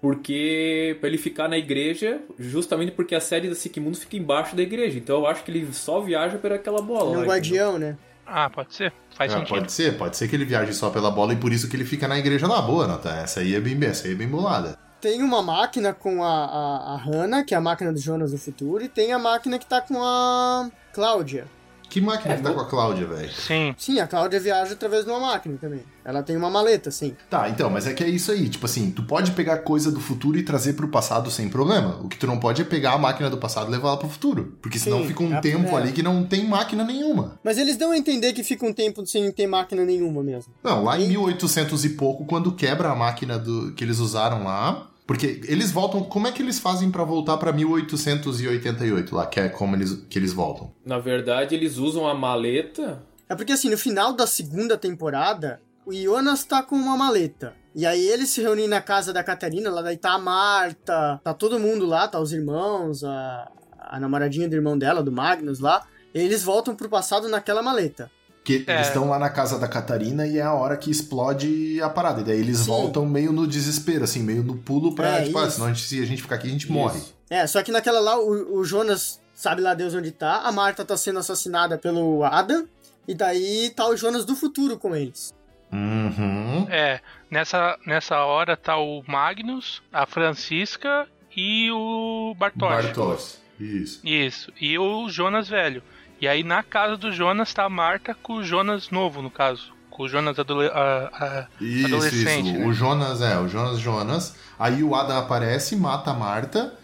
porque 0.00 0.96
para 1.00 1.08
ele 1.08 1.18
ficar 1.18 1.48
na 1.48 1.56
igreja, 1.56 2.20
justamente 2.38 2.90
porque 2.92 3.14
a 3.14 3.20
sede 3.20 3.48
da 3.48 3.54
Sikimundo 3.54 3.96
fica 3.96 4.16
embaixo 4.16 4.56
da 4.56 4.62
igreja. 4.62 4.98
Então 4.98 5.18
eu 5.20 5.26
acho 5.26 5.44
que 5.44 5.50
ele 5.50 5.72
só 5.72 6.00
viaja 6.00 6.38
por 6.38 6.52
aquela 6.52 6.82
bola. 6.82 7.16
É 7.16 7.18
um 7.18 7.24
guardião, 7.24 7.78
né? 7.78 7.96
Ah, 8.26 8.48
pode 8.48 8.74
ser. 8.74 8.92
Faz 9.14 9.32
Ah, 9.32 9.38
sentido. 9.38 9.56
pode 9.56 9.72
ser, 9.72 9.96
pode 9.98 10.16
ser 10.16 10.28
que 10.28 10.36
ele 10.36 10.44
viaje 10.44 10.72
só 10.72 10.88
pela 10.90 11.10
bola 11.10 11.32
e 11.32 11.36
por 11.36 11.52
isso 11.52 11.68
que 11.68 11.76
ele 11.76 11.84
fica 11.84 12.06
na 12.08 12.18
igreja 12.18 12.46
lá. 12.46 12.60
Boa, 12.62 12.86
Nata. 12.86 13.10
Essa 13.10 13.40
aí 13.40 13.54
é 13.54 13.60
bem, 13.60 13.78
essa 13.84 14.06
aí 14.06 14.12
é 14.14 14.16
bem 14.16 14.28
bolada. 14.28 14.78
Tem 15.00 15.22
uma 15.22 15.40
máquina 15.40 15.94
com 15.94 16.22
a, 16.22 16.44
a, 16.44 16.92
a 16.92 16.96
Hannah, 16.96 17.42
que 17.42 17.54
é 17.54 17.56
a 17.56 17.60
máquina 17.60 17.90
do 17.90 17.98
Jonas 17.98 18.32
do 18.32 18.38
futuro, 18.38 18.84
e 18.84 18.88
tem 18.88 19.12
a 19.12 19.18
máquina 19.18 19.58
que 19.58 19.64
tá 19.64 19.80
com 19.80 20.02
a 20.02 20.70
Cláudia. 20.92 21.46
Que 21.90 22.00
máquina 22.00 22.34
É, 22.34 22.36
que 22.36 22.42
tá 22.44 22.52
com 22.52 22.60
a 22.60 22.64
Cláudia, 22.66 23.04
velho? 23.06 23.30
Sim. 23.32 23.74
Sim, 23.76 23.98
a 23.98 24.06
Cláudia 24.06 24.38
viaja 24.38 24.72
através 24.74 25.04
de 25.04 25.10
uma 25.10 25.18
máquina 25.20 25.58
também. 25.60 25.80
Ela 26.04 26.22
tem 26.22 26.36
uma 26.36 26.48
maleta, 26.48 26.90
sim. 26.90 27.14
Tá, 27.28 27.48
então, 27.48 27.68
mas 27.68 27.86
é 27.86 27.92
que 27.92 28.02
é 28.04 28.08
isso 28.08 28.30
aí. 28.30 28.48
Tipo 28.48 28.64
assim, 28.66 28.90
tu 28.92 29.02
pode 29.02 29.32
pegar 29.32 29.58
coisa 29.58 29.90
do 29.90 30.00
futuro 30.00 30.38
e 30.38 30.42
trazer 30.42 30.74
pro 30.74 30.88
passado 30.88 31.30
sem 31.30 31.48
problema. 31.48 31.98
O 32.02 32.08
que 32.08 32.16
tu 32.16 32.26
não 32.26 32.38
pode 32.38 32.62
é 32.62 32.64
pegar 32.64 32.92
a 32.92 32.98
máquina 32.98 33.28
do 33.28 33.36
passado 33.36 33.68
e 33.68 33.70
levar 33.72 33.88
ela 33.88 33.96
pro 33.98 34.08
futuro. 34.08 34.56
Porque 34.62 34.78
senão 34.78 35.00
Sim, 35.02 35.08
fica 35.08 35.22
um 35.24 35.34
é- 35.34 35.40
tempo 35.40 35.76
ali 35.76 35.90
que 35.92 36.02
não 36.02 36.24
tem 36.24 36.46
máquina 36.48 36.84
nenhuma. 36.84 37.38
Mas 37.44 37.58
eles 37.58 37.76
dão 37.76 37.90
a 37.90 37.98
entender 37.98 38.32
que 38.32 38.44
fica 38.44 38.64
um 38.64 38.72
tempo 38.72 39.04
sem 39.04 39.30
ter 39.32 39.48
máquina 39.48 39.84
nenhuma 39.84 40.22
mesmo. 40.22 40.52
Não, 40.62 40.84
lá 40.84 40.96
em 40.96 41.02
Sim. 41.02 41.08
1800 41.08 41.84
e 41.84 41.90
pouco, 41.90 42.24
quando 42.24 42.52
quebra 42.52 42.90
a 42.90 42.94
máquina 42.94 43.36
do 43.38 43.72
que 43.74 43.82
eles 43.84 43.98
usaram 43.98 44.44
lá. 44.44 44.86
Porque 45.10 45.40
eles 45.48 45.72
voltam. 45.72 46.04
Como 46.04 46.28
é 46.28 46.30
que 46.30 46.40
eles 46.40 46.60
fazem 46.60 46.88
pra 46.88 47.02
voltar 47.02 47.36
pra 47.36 47.52
1888 47.52 49.12
lá? 49.12 49.26
Que 49.26 49.40
é 49.40 49.48
como 49.48 49.74
eles, 49.74 50.04
que 50.08 50.16
eles 50.16 50.32
voltam? 50.32 50.72
Na 50.86 51.00
verdade, 51.00 51.52
eles 51.52 51.78
usam 51.78 52.06
a 52.06 52.14
maleta. 52.14 53.02
É 53.28 53.34
porque 53.34 53.50
assim, 53.50 53.68
no 53.68 53.76
final 53.76 54.12
da 54.12 54.24
segunda 54.24 54.78
temporada, 54.78 55.60
o 55.84 55.92
Jonas 55.92 56.44
tá 56.44 56.62
com 56.62 56.76
uma 56.76 56.96
maleta. 56.96 57.54
E 57.74 57.84
aí 57.84 58.06
eles 58.06 58.28
se 58.28 58.40
reúnem 58.40 58.68
na 58.68 58.80
casa 58.80 59.12
da 59.12 59.24
Catarina, 59.24 59.68
lá 59.68 59.82
daí 59.82 59.96
tá 59.96 60.12
a 60.12 60.18
Marta, 60.20 61.20
tá 61.24 61.34
todo 61.34 61.58
mundo 61.58 61.86
lá, 61.86 62.06
tá 62.06 62.20
os 62.20 62.32
irmãos, 62.32 63.02
a, 63.02 63.50
a 63.80 63.98
namoradinha 63.98 64.48
do 64.48 64.54
irmão 64.54 64.78
dela, 64.78 65.02
do 65.02 65.10
Magnus 65.10 65.58
lá. 65.58 65.84
E 66.14 66.20
eles 66.20 66.44
voltam 66.44 66.76
pro 66.76 66.88
passado 66.88 67.28
naquela 67.28 67.62
maleta. 67.62 68.08
Que 68.42 68.64
É. 68.66 68.74
eles 68.74 68.86
estão 68.86 69.08
lá 69.08 69.18
na 69.18 69.28
casa 69.28 69.58
da 69.58 69.68
Catarina 69.68 70.26
e 70.26 70.38
é 70.38 70.42
a 70.42 70.52
hora 70.54 70.76
que 70.76 70.90
explode 70.90 71.80
a 71.82 71.90
parada. 71.90 72.22
E 72.22 72.24
daí 72.24 72.38
eles 72.40 72.60
Sim. 72.60 72.66
voltam 72.66 73.04
meio 73.06 73.32
no 73.32 73.46
desespero, 73.46 74.04
assim, 74.04 74.22
meio 74.22 74.42
no 74.42 74.56
pulo 74.56 74.94
pra. 74.94 75.18
É, 75.20 75.24
tipo, 75.24 75.38
ah, 75.38 75.50
senão 75.50 75.66
a 75.66 75.72
gente, 75.72 75.82
se 75.86 76.02
a 76.02 76.06
gente 76.06 76.22
ficar 76.22 76.36
aqui, 76.36 76.48
a 76.48 76.50
gente 76.50 76.70
morre. 76.72 76.98
Isso. 76.98 77.14
É, 77.28 77.46
só 77.46 77.62
que 77.62 77.70
naquela 77.70 78.00
lá, 78.00 78.18
o, 78.18 78.56
o 78.58 78.64
Jonas 78.64 79.20
sabe 79.34 79.60
lá 79.62 79.74
Deus 79.74 79.94
onde 79.94 80.10
tá, 80.10 80.40
a 80.42 80.50
Marta 80.52 80.84
tá 80.84 80.96
sendo 80.96 81.18
assassinada 81.18 81.78
pelo 81.78 82.24
Adam, 82.24 82.66
e 83.06 83.14
daí 83.14 83.70
tá 83.76 83.86
o 83.86 83.96
Jonas 83.96 84.24
do 84.24 84.34
futuro 84.34 84.78
com 84.78 84.96
eles. 84.96 85.32
Uhum. 85.72 86.66
É, 86.68 87.00
nessa, 87.30 87.78
nessa 87.86 88.18
hora 88.24 88.56
tá 88.56 88.76
o 88.76 89.02
Magnus, 89.06 89.82
a 89.92 90.04
Francisca 90.06 91.06
e 91.36 91.70
o 91.70 92.34
Bartosz. 92.36 92.86
Bartos. 92.86 93.38
Isso. 93.58 94.00
Isso, 94.04 94.52
e 94.60 94.78
o 94.78 95.08
Jonas 95.08 95.48
velho. 95.48 95.82
E 96.20 96.28
aí 96.28 96.42
na 96.44 96.62
casa 96.62 96.96
do 96.96 97.10
Jonas 97.12 97.52
tá 97.54 97.64
a 97.64 97.68
Marta 97.70 98.14
com 98.14 98.34
o 98.34 98.44
Jonas 98.44 98.90
novo, 98.90 99.22
no 99.22 99.30
caso. 99.30 99.72
Com 99.90 100.04
o 100.04 100.08
Jonas 100.08 100.38
adole 100.38 100.68
a- 100.68 101.10
a- 101.12 101.46
Isso, 101.64 101.86
adolescente. 101.86 102.48
isso. 102.50 102.58
né? 102.58 102.66
O 102.66 102.72
Jonas, 102.72 103.20
é, 103.22 103.38
o 103.38 103.48
Jonas 103.48 103.78
Jonas. 103.78 104.36
Aí 104.58 104.82
o 104.82 104.94
Adam 104.94 105.16
aparece, 105.18 105.74
mata 105.76 106.10
a 106.10 106.14
Marta, 106.14 106.74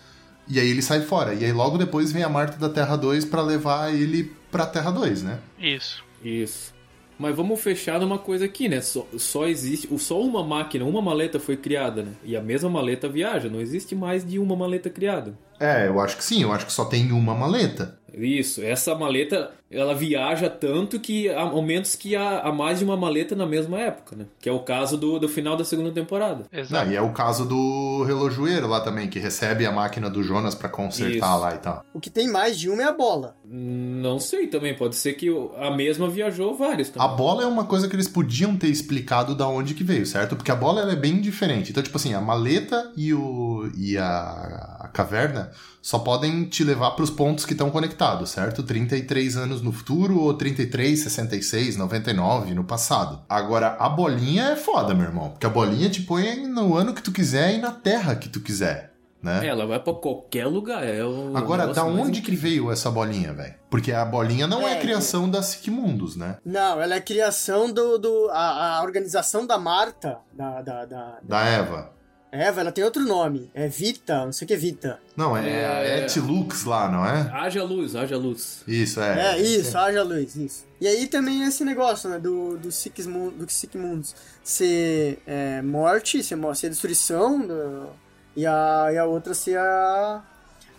e 0.48 0.58
aí 0.58 0.68
ele 0.70 0.82
sai 0.82 1.02
fora. 1.02 1.34
E 1.34 1.44
aí 1.44 1.52
logo 1.52 1.76
depois 1.78 2.12
vem 2.12 2.22
a 2.22 2.28
Marta 2.28 2.56
da 2.58 2.68
Terra 2.72 2.96
2 2.96 3.24
pra 3.24 3.42
levar 3.42 3.92
ele 3.92 4.32
pra 4.50 4.66
Terra 4.66 4.90
2, 4.90 5.22
né? 5.22 5.38
Isso. 5.58 6.02
Isso. 6.24 6.74
Mas 7.18 7.34
vamos 7.34 7.60
fechar 7.62 7.98
numa 8.00 8.18
coisa 8.18 8.44
aqui, 8.44 8.68
né? 8.68 8.80
Só, 8.82 9.06
só 9.16 9.46
existe. 9.46 9.88
Só 9.98 10.20
uma 10.20 10.44
máquina, 10.44 10.84
uma 10.84 11.00
maleta 11.00 11.40
foi 11.40 11.56
criada, 11.56 12.02
né? 12.02 12.12
E 12.22 12.36
a 12.36 12.42
mesma 12.42 12.68
maleta 12.68 13.08
viaja. 13.08 13.48
Não 13.48 13.60
existe 13.60 13.94
mais 13.94 14.26
de 14.26 14.38
uma 14.38 14.54
maleta 14.54 14.90
criada. 14.90 15.34
É, 15.58 15.86
eu 15.88 15.98
acho 15.98 16.16
que 16.18 16.24
sim, 16.24 16.42
eu 16.42 16.52
acho 16.52 16.66
que 16.66 16.72
só 16.72 16.84
tem 16.84 17.12
uma 17.12 17.34
maleta. 17.34 17.98
Isso, 18.16 18.62
essa 18.62 18.94
maleta, 18.94 19.50
ela 19.70 19.94
viaja 19.94 20.48
tanto 20.48 20.98
que 20.98 21.28
há 21.28 21.44
momentos 21.44 21.94
que 21.94 22.16
há, 22.16 22.40
há 22.40 22.52
mais 22.52 22.78
de 22.78 22.84
uma 22.84 22.96
maleta 22.96 23.36
na 23.36 23.44
mesma 23.46 23.78
época, 23.78 24.16
né? 24.16 24.24
Que 24.40 24.48
é 24.48 24.52
o 24.52 24.60
caso 24.60 24.96
do, 24.96 25.18
do 25.18 25.28
final 25.28 25.56
da 25.56 25.64
segunda 25.64 25.90
temporada. 25.90 26.46
Não, 26.70 26.90
e 26.90 26.96
é 26.96 27.02
o 27.02 27.12
caso 27.12 27.44
do 27.44 28.04
relojoeiro 28.04 28.66
lá 28.66 28.80
também, 28.80 29.08
que 29.08 29.18
recebe 29.18 29.66
a 29.66 29.72
máquina 29.72 30.08
do 30.08 30.22
Jonas 30.22 30.54
pra 30.54 30.68
consertar 30.68 31.14
Isso. 31.34 31.40
lá 31.40 31.54
e 31.54 31.58
tal. 31.58 31.84
O 31.92 32.00
que 32.00 32.08
tem 32.08 32.26
mais 32.28 32.58
de 32.58 32.70
uma 32.70 32.82
é 32.82 32.86
a 32.86 32.92
bola. 32.92 33.36
Não 33.44 34.18
sei 34.18 34.46
também, 34.46 34.74
pode 34.74 34.96
ser 34.96 35.14
que 35.14 35.28
a 35.58 35.70
mesma 35.70 36.08
viajou 36.08 36.54
vários 36.56 36.88
A 36.88 36.92
também. 36.92 37.16
bola 37.16 37.42
é 37.42 37.46
uma 37.46 37.64
coisa 37.64 37.88
que 37.88 37.94
eles 37.94 38.08
podiam 38.08 38.56
ter 38.56 38.68
explicado 38.68 39.34
da 39.34 39.46
onde 39.46 39.74
que 39.74 39.84
veio, 39.84 40.06
certo? 40.06 40.36
Porque 40.36 40.50
a 40.50 40.56
bola 40.56 40.80
ela 40.80 40.92
é 40.92 40.96
bem 40.96 41.20
diferente. 41.20 41.70
Então, 41.70 41.82
tipo 41.82 41.96
assim, 41.96 42.14
a 42.14 42.20
maleta 42.20 42.92
e, 42.96 43.12
o, 43.12 43.70
e 43.76 43.98
a, 43.98 44.04
a 44.04 44.75
caverna 44.96 45.50
só 45.82 46.00
podem 46.00 46.44
te 46.46 46.64
levar 46.64 46.92
pros 46.92 47.10
pontos 47.10 47.44
que 47.44 47.52
estão 47.52 47.70
conectados, 47.70 48.30
certo? 48.30 48.64
33 48.64 49.36
anos 49.36 49.62
no 49.62 49.70
futuro 49.70 50.18
ou 50.18 50.34
33, 50.34 50.98
66, 50.98 51.76
99 51.76 52.54
no 52.54 52.64
passado. 52.64 53.20
Agora, 53.28 53.76
a 53.78 53.88
bolinha 53.88 54.46
é 54.46 54.56
foda, 54.56 54.94
meu 54.94 55.04
irmão. 55.04 55.30
Porque 55.30 55.46
a 55.46 55.50
bolinha 55.50 55.88
te 55.88 56.02
põe 56.02 56.44
no 56.44 56.76
ano 56.76 56.92
que 56.92 57.02
tu 57.02 57.12
quiser 57.12 57.54
e 57.54 57.58
na 57.58 57.70
terra 57.70 58.16
que 58.16 58.28
tu 58.28 58.40
quiser, 58.40 58.94
né? 59.22 59.46
Ela 59.46 59.64
vai 59.64 59.78
pra 59.78 59.94
qualquer 59.94 60.46
lugar. 60.46 60.84
É 60.84 61.04
o 61.04 61.36
Agora, 61.36 61.68
da 61.72 61.84
onde 61.84 62.20
que 62.20 62.34
veio 62.34 62.72
essa 62.72 62.90
bolinha, 62.90 63.32
velho? 63.32 63.54
Porque 63.70 63.92
a 63.92 64.04
bolinha 64.04 64.48
não 64.48 64.66
é, 64.66 64.72
É, 64.72 64.80
criação 64.80 65.30
da 65.30 65.40
Sigmundos, 65.40 66.16
né? 66.16 66.38
Não, 66.44 66.80
ela 66.80 66.96
é 66.96 67.00
criação 67.00 67.72
do. 67.72 67.96
do 67.96 68.28
a, 68.32 68.78
a 68.78 68.82
organização 68.82 69.46
da 69.46 69.56
Marta, 69.56 70.18
da, 70.32 70.62
da, 70.62 70.84
da, 70.84 71.18
Da 71.22 71.44
Eva. 71.44 71.95
Eva, 72.36 72.60
ela 72.60 72.72
tem 72.72 72.84
outro 72.84 73.02
nome. 73.04 73.50
É 73.54 73.68
Vita, 73.68 74.24
não 74.24 74.32
sei 74.32 74.44
o 74.44 74.48
que 74.48 74.54
é 74.54 74.56
Vita. 74.56 75.00
Não, 75.16 75.36
é, 75.36 76.00
É. 76.00 76.04
Etilux 76.04 76.64
lá, 76.64 76.88
não 76.90 77.04
é? 77.06 77.30
Haja 77.32 77.62
luz, 77.64 77.94
haja 77.96 78.16
luz. 78.16 78.62
Isso, 78.66 79.00
é. 79.00 79.34
É, 79.34 79.38
isso, 79.40 79.76
haja 79.78 80.02
luz, 80.02 80.36
isso. 80.36 80.64
E 80.80 80.86
aí 80.86 81.06
também 81.06 81.42
esse 81.44 81.64
negócio, 81.64 82.08
né, 82.10 82.18
do, 82.18 82.56
do 82.58 82.70
Sigmund, 82.70 83.36
do 83.36 83.50
Sigmundos 83.50 84.14
ser 84.44 85.18
é, 85.26 85.62
morte, 85.62 86.22
ser, 86.22 86.38
ser 86.54 86.68
destruição, 86.68 87.40
do- 87.46 87.88
e, 88.36 88.44
a, 88.46 88.88
e 88.92 88.98
a 88.98 89.06
outra 89.06 89.32
ser 89.34 89.58
a, 89.58 90.22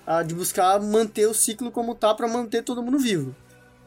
a 0.05 0.21
de 0.23 0.35
buscar 0.35 0.79
manter 0.79 1.25
o 1.27 1.33
ciclo 1.33 1.71
como 1.71 1.95
tá 1.95 2.13
pra 2.13 2.27
manter 2.27 2.63
todo 2.63 2.83
mundo 2.83 2.99
vivo. 2.99 3.35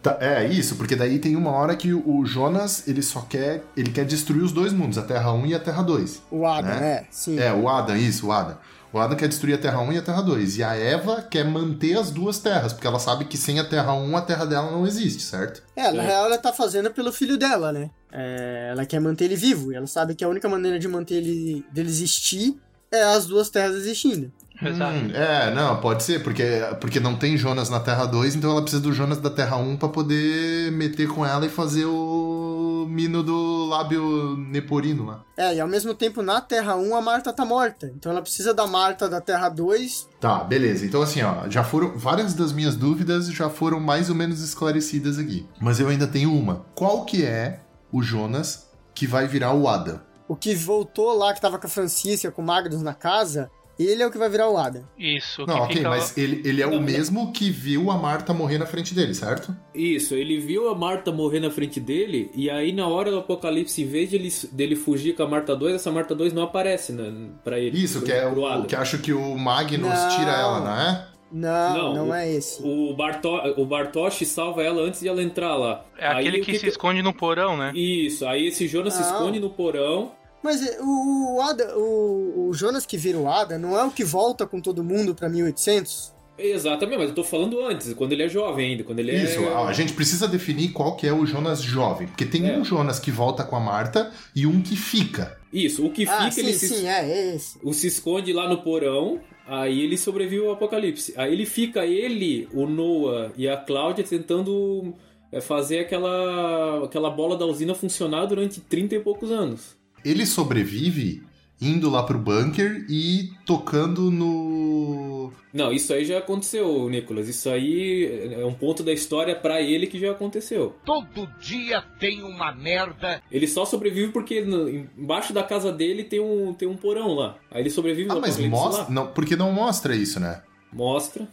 Tá, 0.02 0.16
é, 0.20 0.46
isso, 0.46 0.76
porque 0.76 0.96
daí 0.96 1.18
tem 1.18 1.36
uma 1.36 1.50
hora 1.50 1.76
que 1.76 1.92
o 1.92 2.24
Jonas, 2.24 2.88
ele 2.88 3.02
só 3.02 3.20
quer, 3.20 3.62
ele 3.76 3.90
quer 3.90 4.06
destruir 4.06 4.42
os 4.42 4.50
dois 4.50 4.72
mundos, 4.72 4.96
a 4.96 5.02
Terra 5.02 5.32
1 5.32 5.46
e 5.46 5.54
a 5.54 5.60
Terra 5.60 5.82
2. 5.82 6.22
O 6.30 6.46
Adam, 6.46 6.70
né? 6.70 6.88
é, 6.88 7.06
sim. 7.10 7.38
É, 7.38 7.52
o 7.52 7.68
Adam, 7.68 7.96
isso, 7.96 8.28
o 8.28 8.32
Adam. 8.32 8.56
O 8.92 8.98
Adam 8.98 9.16
quer 9.16 9.28
destruir 9.28 9.54
a 9.54 9.58
Terra 9.58 9.80
1 9.80 9.92
e 9.92 9.98
a 9.98 10.02
Terra 10.02 10.22
2. 10.22 10.58
E 10.58 10.64
a 10.64 10.74
Eva 10.74 11.22
quer 11.22 11.44
manter 11.44 11.96
as 11.96 12.10
duas 12.10 12.38
terras, 12.38 12.72
porque 12.72 12.86
ela 12.86 12.98
sabe 12.98 13.24
que 13.24 13.36
sem 13.36 13.60
a 13.60 13.64
Terra 13.64 13.92
1 13.94 14.16
a 14.16 14.22
Terra 14.22 14.44
dela 14.44 14.70
não 14.70 14.86
existe, 14.86 15.22
certo? 15.22 15.62
É, 15.76 15.92
na 15.92 16.02
real 16.02 16.26
ela 16.26 16.38
tá 16.38 16.52
fazendo 16.52 16.90
pelo 16.90 17.12
filho 17.12 17.38
dela, 17.38 17.70
né? 17.70 17.90
É, 18.10 18.70
ela 18.72 18.84
quer 18.84 19.00
manter 19.00 19.26
ele 19.26 19.36
vivo, 19.36 19.70
e 19.70 19.76
ela 19.76 19.86
sabe 19.86 20.14
que 20.14 20.24
a 20.24 20.28
única 20.28 20.48
maneira 20.48 20.78
de 20.78 20.88
manter 20.88 21.16
ele 21.16 21.64
dele 21.70 21.88
existir 21.88 22.58
é 22.90 23.02
as 23.02 23.26
duas 23.26 23.48
terras 23.48 23.76
existindo. 23.76 24.32
Exato. 24.62 24.92
Hum, 24.92 25.10
é, 25.14 25.54
não, 25.54 25.80
pode 25.80 26.02
ser, 26.02 26.22
porque, 26.22 26.44
porque 26.80 27.00
não 27.00 27.16
tem 27.16 27.36
Jonas 27.36 27.70
na 27.70 27.80
Terra 27.80 28.06
2, 28.06 28.36
então 28.36 28.50
ela 28.50 28.62
precisa 28.62 28.82
do 28.82 28.92
Jonas 28.92 29.18
da 29.18 29.30
Terra 29.30 29.56
1 29.56 29.76
pra 29.76 29.88
poder 29.88 30.70
meter 30.72 31.08
com 31.08 31.24
ela 31.24 31.46
e 31.46 31.48
fazer 31.48 31.86
o 31.86 32.86
mino 32.88 33.22
do 33.22 33.66
lábio 33.66 34.36
neporino 34.36 35.06
lá. 35.06 35.24
É, 35.36 35.54
e 35.54 35.60
ao 35.60 35.68
mesmo 35.68 35.94
tempo 35.94 36.22
na 36.22 36.40
Terra 36.40 36.76
1 36.76 36.94
a 36.94 37.00
Marta 37.00 37.32
tá 37.32 37.44
morta. 37.44 37.90
Então 37.94 38.12
ela 38.12 38.20
precisa 38.20 38.52
da 38.52 38.66
Marta 38.66 39.08
da 39.08 39.20
Terra 39.20 39.48
2. 39.48 40.08
Tá, 40.20 40.44
beleza. 40.44 40.84
Então, 40.84 41.00
assim, 41.02 41.22
ó, 41.22 41.48
já 41.48 41.64
foram. 41.64 41.96
Várias 41.96 42.34
das 42.34 42.52
minhas 42.52 42.76
dúvidas 42.76 43.26
já 43.28 43.48
foram 43.48 43.80
mais 43.80 44.08
ou 44.08 44.14
menos 44.14 44.40
esclarecidas 44.42 45.18
aqui. 45.18 45.48
Mas 45.60 45.80
eu 45.80 45.88
ainda 45.88 46.06
tenho 46.06 46.34
uma. 46.34 46.66
Qual 46.74 47.04
que 47.04 47.24
é 47.24 47.60
o 47.92 48.02
Jonas 48.02 48.68
que 48.94 49.06
vai 49.06 49.26
virar 49.26 49.54
o 49.54 49.68
Adam? 49.68 50.00
O 50.28 50.36
que 50.36 50.54
voltou 50.54 51.16
lá, 51.16 51.34
que 51.34 51.40
tava 51.40 51.58
com 51.58 51.66
a 51.66 51.70
Francisca, 51.70 52.30
com 52.30 52.42
o 52.42 52.44
Magnus 52.44 52.82
na 52.82 52.94
casa, 52.94 53.50
ele 53.86 54.02
é 54.02 54.06
o 54.06 54.10
que 54.10 54.18
vai 54.18 54.28
virar 54.28 54.48
o 54.48 54.56
Adam. 54.56 54.82
Isso, 54.98 55.46
Não, 55.46 55.54
que 55.56 55.60
ok, 55.62 55.76
fica 55.76 55.88
mas 55.88 56.16
ele, 56.16 56.42
ele 56.44 56.62
é 56.62 56.66
o 56.66 56.80
mesmo 56.80 57.32
que 57.32 57.50
viu 57.50 57.90
a 57.90 57.96
Marta 57.96 58.32
morrer 58.34 58.58
na 58.58 58.66
frente 58.66 58.94
dele, 58.94 59.14
certo? 59.14 59.54
Isso, 59.74 60.14
ele 60.14 60.38
viu 60.38 60.68
a 60.68 60.74
Marta 60.74 61.10
morrer 61.12 61.40
na 61.40 61.50
frente 61.50 61.78
dele, 61.80 62.30
e 62.34 62.48
aí 62.50 62.72
na 62.72 62.86
hora 62.86 63.10
do 63.10 63.18
apocalipse, 63.18 63.82
em 63.82 63.86
vez 63.86 64.10
de 64.10 64.16
ele, 64.16 64.32
dele 64.52 64.76
fugir 64.76 65.14
com 65.14 65.22
a 65.22 65.28
Marta 65.28 65.54
2, 65.56 65.74
essa 65.76 65.90
Marta 65.90 66.14
2 66.14 66.32
não 66.32 66.42
aparece 66.42 66.92
né, 66.92 67.12
pra 67.44 67.58
ele. 67.58 67.78
Isso, 67.82 68.02
que 68.02 68.12
é 68.12 68.28
pro 68.28 68.42
o 68.42 68.64
que 68.66 68.76
acho 68.76 68.98
que 68.98 69.12
o 69.12 69.36
Magnus 69.38 69.88
Não. 69.88 70.08
tira 70.10 70.32
ela, 70.32 70.60
não 70.60 70.80
é? 70.80 71.06
Não, 71.32 71.94
não, 71.94 72.08
o- 72.08 72.14
é 72.14 72.28
esse. 72.32 72.60
O, 72.60 72.92
Barto, 72.94 73.28
o 73.56 73.64
Bartoshi 73.64 74.26
salva 74.26 74.64
ela 74.64 74.82
antes 74.82 74.98
de 75.00 75.06
ela 75.08 75.22
entrar 75.22 75.54
lá. 75.54 75.84
É 75.96 76.08
Aí 76.08 76.26
aquele 76.26 76.42
o 76.42 76.44
que, 76.44 76.58
se 76.58 76.66
esconde 76.66 77.02
no 77.02 77.14
porão, 77.14 77.56
né? 77.56 77.70
Isso, 77.72 78.26
aí 78.26 78.48
esse 78.48 78.66
Jonas 78.66 78.94
se 78.94 79.00
Não. 79.00 79.12
esconde 79.12 79.38
no 79.38 79.48
porão. 79.50 80.10
Mas 80.42 80.66
é, 80.66 80.78
o, 80.80 81.36
o, 81.36 81.40
Adam, 81.42 81.76
o, 81.76 82.48
o 82.48 82.54
Jonas 82.54 82.86
que 82.86 82.96
vira 82.96 83.18
o 83.18 83.28
Adam 83.30 83.58
não 83.58 83.78
é 83.78 83.84
o 83.84 83.90
que 83.90 84.04
volta 84.04 84.46
com 84.46 84.60
todo 84.60 84.82
mundo 84.82 85.14
pra 85.14 85.28
1800? 85.28 86.12
Exatamente, 86.38 86.98
mas 86.98 87.08
eu 87.10 87.14
tô 87.14 87.22
falando 87.22 87.60
antes, 87.60 87.92
quando 87.92 88.12
ele 88.12 88.22
é 88.22 88.28
jovem 88.28 88.70
ainda, 88.70 88.82
quando 88.82 88.98
ele 89.00 89.10
é... 89.10 89.24
Isso, 89.24 89.46
a 89.46 89.72
gente 89.74 89.92
precisa 89.92 90.26
definir 90.26 90.70
qual 90.72 90.96
que 90.96 91.06
é 91.06 91.12
o 91.12 91.26
Jonas 91.26 91.60
jovem. 91.60 92.06
Porque 92.08 92.24
tem 92.24 92.48
É. 92.48 92.56
um 92.56 92.64
Jonas 92.64 92.98
que 92.98 93.10
volta 93.10 93.44
com 93.44 93.56
a 93.56 93.60
Marta 93.60 94.10
e 94.34 94.46
um 94.46 94.62
que 94.62 94.74
fica. 94.74 95.38
Isso, 95.52 95.84
o 95.84 95.90
que 95.90 96.06
fica, 96.06 96.16
ah, 96.16 96.30
sim, 96.30 96.40
ele 96.40 96.52
sim, 96.54 96.68
se, 96.68 96.86
é, 96.86 97.10
é 97.10 97.34
esse. 97.34 97.58
o 97.62 97.74
se 97.74 97.88
esconde 97.88 98.32
lá 98.32 98.48
no 98.48 98.62
porão, 98.62 99.20
aí 99.46 99.82
ele 99.82 99.98
sobrevive 99.98 100.42
ao 100.46 100.52
apocalipse. 100.52 101.12
Aí 101.14 101.30
ele 101.30 101.44
fica, 101.44 101.84
ele, 101.84 102.48
o 102.54 102.66
Noah 102.66 103.32
e 103.36 103.46
a 103.46 103.58
Cláudia 103.58 104.02
tentando 104.02 104.94
é, 105.30 105.42
fazer 105.42 105.80
aquela, 105.80 106.84
aquela 106.86 107.10
bola 107.10 107.36
da 107.36 107.44
usina 107.44 107.74
funcionar 107.74 108.24
durante 108.24 108.60
30 108.60 108.94
e 108.94 109.00
poucos 109.00 109.30
anos. 109.30 109.78
Ele 110.04 110.24
sobrevive 110.26 111.22
indo 111.60 111.90
lá 111.90 112.02
pro 112.02 112.18
bunker 112.18 112.86
e 112.88 113.30
tocando 113.44 114.10
no. 114.10 115.32
Não, 115.52 115.72
isso 115.72 115.92
aí 115.92 116.04
já 116.04 116.18
aconteceu, 116.18 116.88
Nicolas. 116.88 117.28
Isso 117.28 117.50
aí 117.50 118.32
é 118.40 118.44
um 118.46 118.54
ponto 118.54 118.82
da 118.82 118.92
história 118.92 119.34
pra 119.34 119.60
ele 119.60 119.86
que 119.86 119.98
já 119.98 120.12
aconteceu. 120.12 120.76
Todo 120.84 121.26
dia 121.40 121.82
tem 121.98 122.22
uma 122.22 122.52
merda. 122.52 123.20
Ele 123.30 123.46
só 123.46 123.64
sobrevive 123.64 124.12
porque 124.12 124.40
no- 124.42 124.68
embaixo 124.68 125.32
da 125.32 125.42
casa 125.42 125.72
dele 125.72 126.04
tem 126.04 126.20
um, 126.20 126.54
tem 126.54 126.68
um 126.68 126.76
porão 126.76 127.14
lá. 127.14 127.36
Aí 127.50 127.62
ele 127.62 127.70
sobrevive 127.70 128.08
Ah, 128.10 128.16
mas 128.20 128.38
mostra. 128.38 128.84
lá. 128.84 128.90
Não, 128.90 129.06
porque 129.08 129.36
não 129.36 129.52
mostra 129.52 129.94
isso, 129.94 130.18
né? 130.20 130.40
Mostra. 130.72 131.26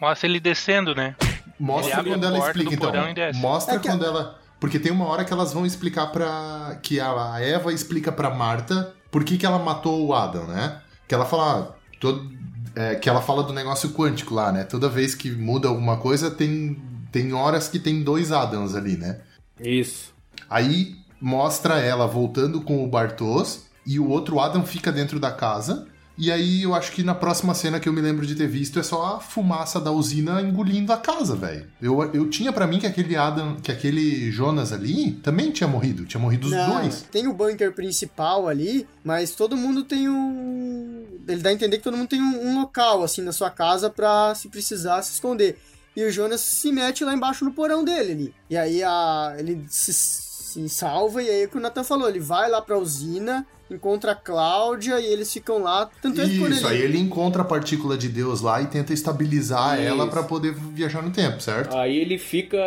Mostra 0.00 0.28
ele 0.28 0.38
descendo, 0.38 0.94
né? 0.94 1.16
Mostra 1.58 2.00
Ele 2.00 2.10
quando 2.10 2.24
a 2.24 2.28
ela 2.28 2.38
explica, 2.38 2.74
então. 2.74 2.92
e. 2.94 3.36
Mostra 3.36 3.76
É 3.76 3.78
quando 3.78 4.04
ela. 4.04 4.38
Porque 4.62 4.78
tem 4.78 4.92
uma 4.92 5.06
hora 5.06 5.24
que 5.24 5.32
elas 5.32 5.52
vão 5.52 5.66
explicar 5.66 6.06
pra. 6.12 6.78
Que 6.80 7.00
a 7.00 7.40
Eva 7.40 7.72
explica 7.72 8.12
pra 8.12 8.30
Marta 8.30 8.94
por 9.10 9.24
que, 9.24 9.36
que 9.36 9.44
ela 9.44 9.58
matou 9.58 10.06
o 10.06 10.14
Adam, 10.14 10.44
né? 10.46 10.80
Que 11.08 11.14
ela 11.16 11.24
fala. 11.24 11.74
ah, 11.74 11.74
todo- 11.98 12.30
é, 12.76 12.94
que 12.94 13.08
ela 13.08 13.20
fala 13.20 13.42
do 13.42 13.52
negócio 13.52 13.90
quântico 13.90 14.32
lá, 14.34 14.52
né? 14.52 14.62
Toda 14.62 14.88
vez 14.88 15.16
que 15.16 15.32
muda 15.32 15.66
alguma 15.66 15.96
coisa, 15.96 16.30
tem, 16.30 16.80
tem 17.10 17.32
horas 17.32 17.66
que 17.68 17.80
tem 17.80 18.04
dois 18.04 18.30
Adams 18.30 18.76
ali, 18.76 18.96
né? 18.96 19.18
Isso. 19.60 20.14
Aí 20.48 20.94
mostra 21.20 21.80
ela 21.80 22.06
voltando 22.06 22.60
com 22.60 22.84
o 22.84 22.86
Bartos 22.88 23.64
e 23.84 23.98
o 23.98 24.08
outro 24.08 24.38
Adam 24.38 24.64
fica 24.64 24.92
dentro 24.92 25.18
da 25.18 25.32
casa. 25.32 25.88
E 26.22 26.30
aí 26.30 26.62
eu 26.62 26.72
acho 26.72 26.92
que 26.92 27.02
na 27.02 27.16
próxima 27.16 27.52
cena 27.52 27.80
que 27.80 27.88
eu 27.88 27.92
me 27.92 28.00
lembro 28.00 28.24
de 28.24 28.36
ter 28.36 28.46
visto 28.46 28.78
é 28.78 28.82
só 28.84 29.16
a 29.16 29.20
fumaça 29.20 29.80
da 29.80 29.90
usina 29.90 30.40
engolindo 30.40 30.92
a 30.92 30.96
casa, 30.96 31.34
velho. 31.34 31.66
Eu, 31.82 32.00
eu 32.14 32.30
tinha 32.30 32.52
pra 32.52 32.64
mim 32.64 32.78
que 32.78 32.86
aquele 32.86 33.16
Adam, 33.16 33.56
que 33.56 33.72
aquele 33.72 34.30
Jonas 34.30 34.72
ali 34.72 35.14
também 35.14 35.50
tinha 35.50 35.66
morrido. 35.66 36.04
Tinha 36.06 36.20
morrido 36.20 36.46
os 36.46 36.52
Não, 36.52 36.74
dois. 36.74 37.04
tem 37.10 37.26
o 37.26 37.32
bunker 37.32 37.74
principal 37.74 38.46
ali, 38.48 38.86
mas 39.02 39.32
todo 39.32 39.56
mundo 39.56 39.82
tem 39.82 40.08
um. 40.08 41.04
Ele 41.26 41.42
dá 41.42 41.50
a 41.50 41.52
entender 41.52 41.78
que 41.78 41.82
todo 41.82 41.96
mundo 41.96 42.08
tem 42.08 42.22
um, 42.22 42.50
um 42.50 42.60
local, 42.60 43.02
assim, 43.02 43.20
na 43.22 43.32
sua 43.32 43.50
casa 43.50 43.90
pra, 43.90 44.32
se 44.36 44.48
precisar, 44.48 45.02
se 45.02 45.14
esconder. 45.14 45.58
E 45.96 46.04
o 46.04 46.12
Jonas 46.12 46.40
se 46.40 46.70
mete 46.70 47.04
lá 47.04 47.12
embaixo 47.14 47.44
no 47.44 47.50
porão 47.52 47.82
dele 47.82 48.12
ali. 48.12 48.34
E 48.48 48.56
aí 48.56 48.80
a, 48.84 49.34
ele 49.38 49.66
se, 49.68 49.92
se 49.92 50.68
salva, 50.68 51.20
e 51.20 51.28
aí 51.28 51.42
é 51.42 51.46
o 51.46 51.48
que 51.48 51.56
o 51.56 51.60
Nathan 51.60 51.82
falou: 51.82 52.08
ele 52.08 52.20
vai 52.20 52.48
lá 52.48 52.62
pra 52.62 52.78
usina, 52.78 53.44
encontra 53.74 54.12
a 54.12 54.14
Cláudia 54.14 55.00
e 55.00 55.06
eles 55.06 55.32
ficam 55.32 55.58
lá. 55.62 55.90
Tanto 56.00 56.20
é 56.20 56.24
Isso, 56.24 56.66
aí 56.66 56.80
ele 56.80 56.98
encontra 56.98 57.42
a 57.42 57.44
partícula 57.44 57.96
de 57.96 58.08
Deus 58.08 58.40
lá 58.40 58.60
e 58.62 58.66
tenta 58.66 58.92
estabilizar 58.92 59.78
Isso. 59.78 59.88
ela 59.88 60.06
pra 60.08 60.22
poder 60.22 60.52
viajar 60.54 61.02
no 61.02 61.10
tempo, 61.10 61.40
certo? 61.40 61.76
Aí 61.76 61.96
ele 61.96 62.18
fica 62.18 62.58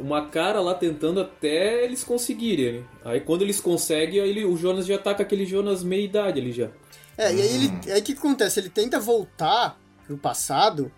uma 0.00 0.26
cara 0.26 0.60
lá 0.60 0.74
tentando 0.74 1.20
até 1.20 1.84
eles 1.84 2.04
conseguirem. 2.04 2.80
né? 2.80 2.82
Aí 3.04 3.20
quando 3.20 3.42
eles 3.42 3.60
conseguem, 3.60 4.20
aí 4.20 4.30
ele- 4.30 4.44
o 4.44 4.56
Jonas 4.56 4.86
já 4.86 4.98
tá 4.98 5.14
com 5.14 5.22
aquele 5.22 5.44
Jonas 5.46 5.82
meia 5.82 6.04
idade 6.04 6.40
ali 6.40 6.52
já. 6.52 6.68
É, 7.16 7.32
e 7.34 7.40
aí 7.40 7.54
ele. 7.54 7.92
Aí 7.92 8.00
o 8.00 8.02
que 8.02 8.12
acontece? 8.12 8.58
Ele 8.60 8.68
tenta 8.68 8.98
voltar 8.98 9.78
pro 10.06 10.16
passado 10.16 10.90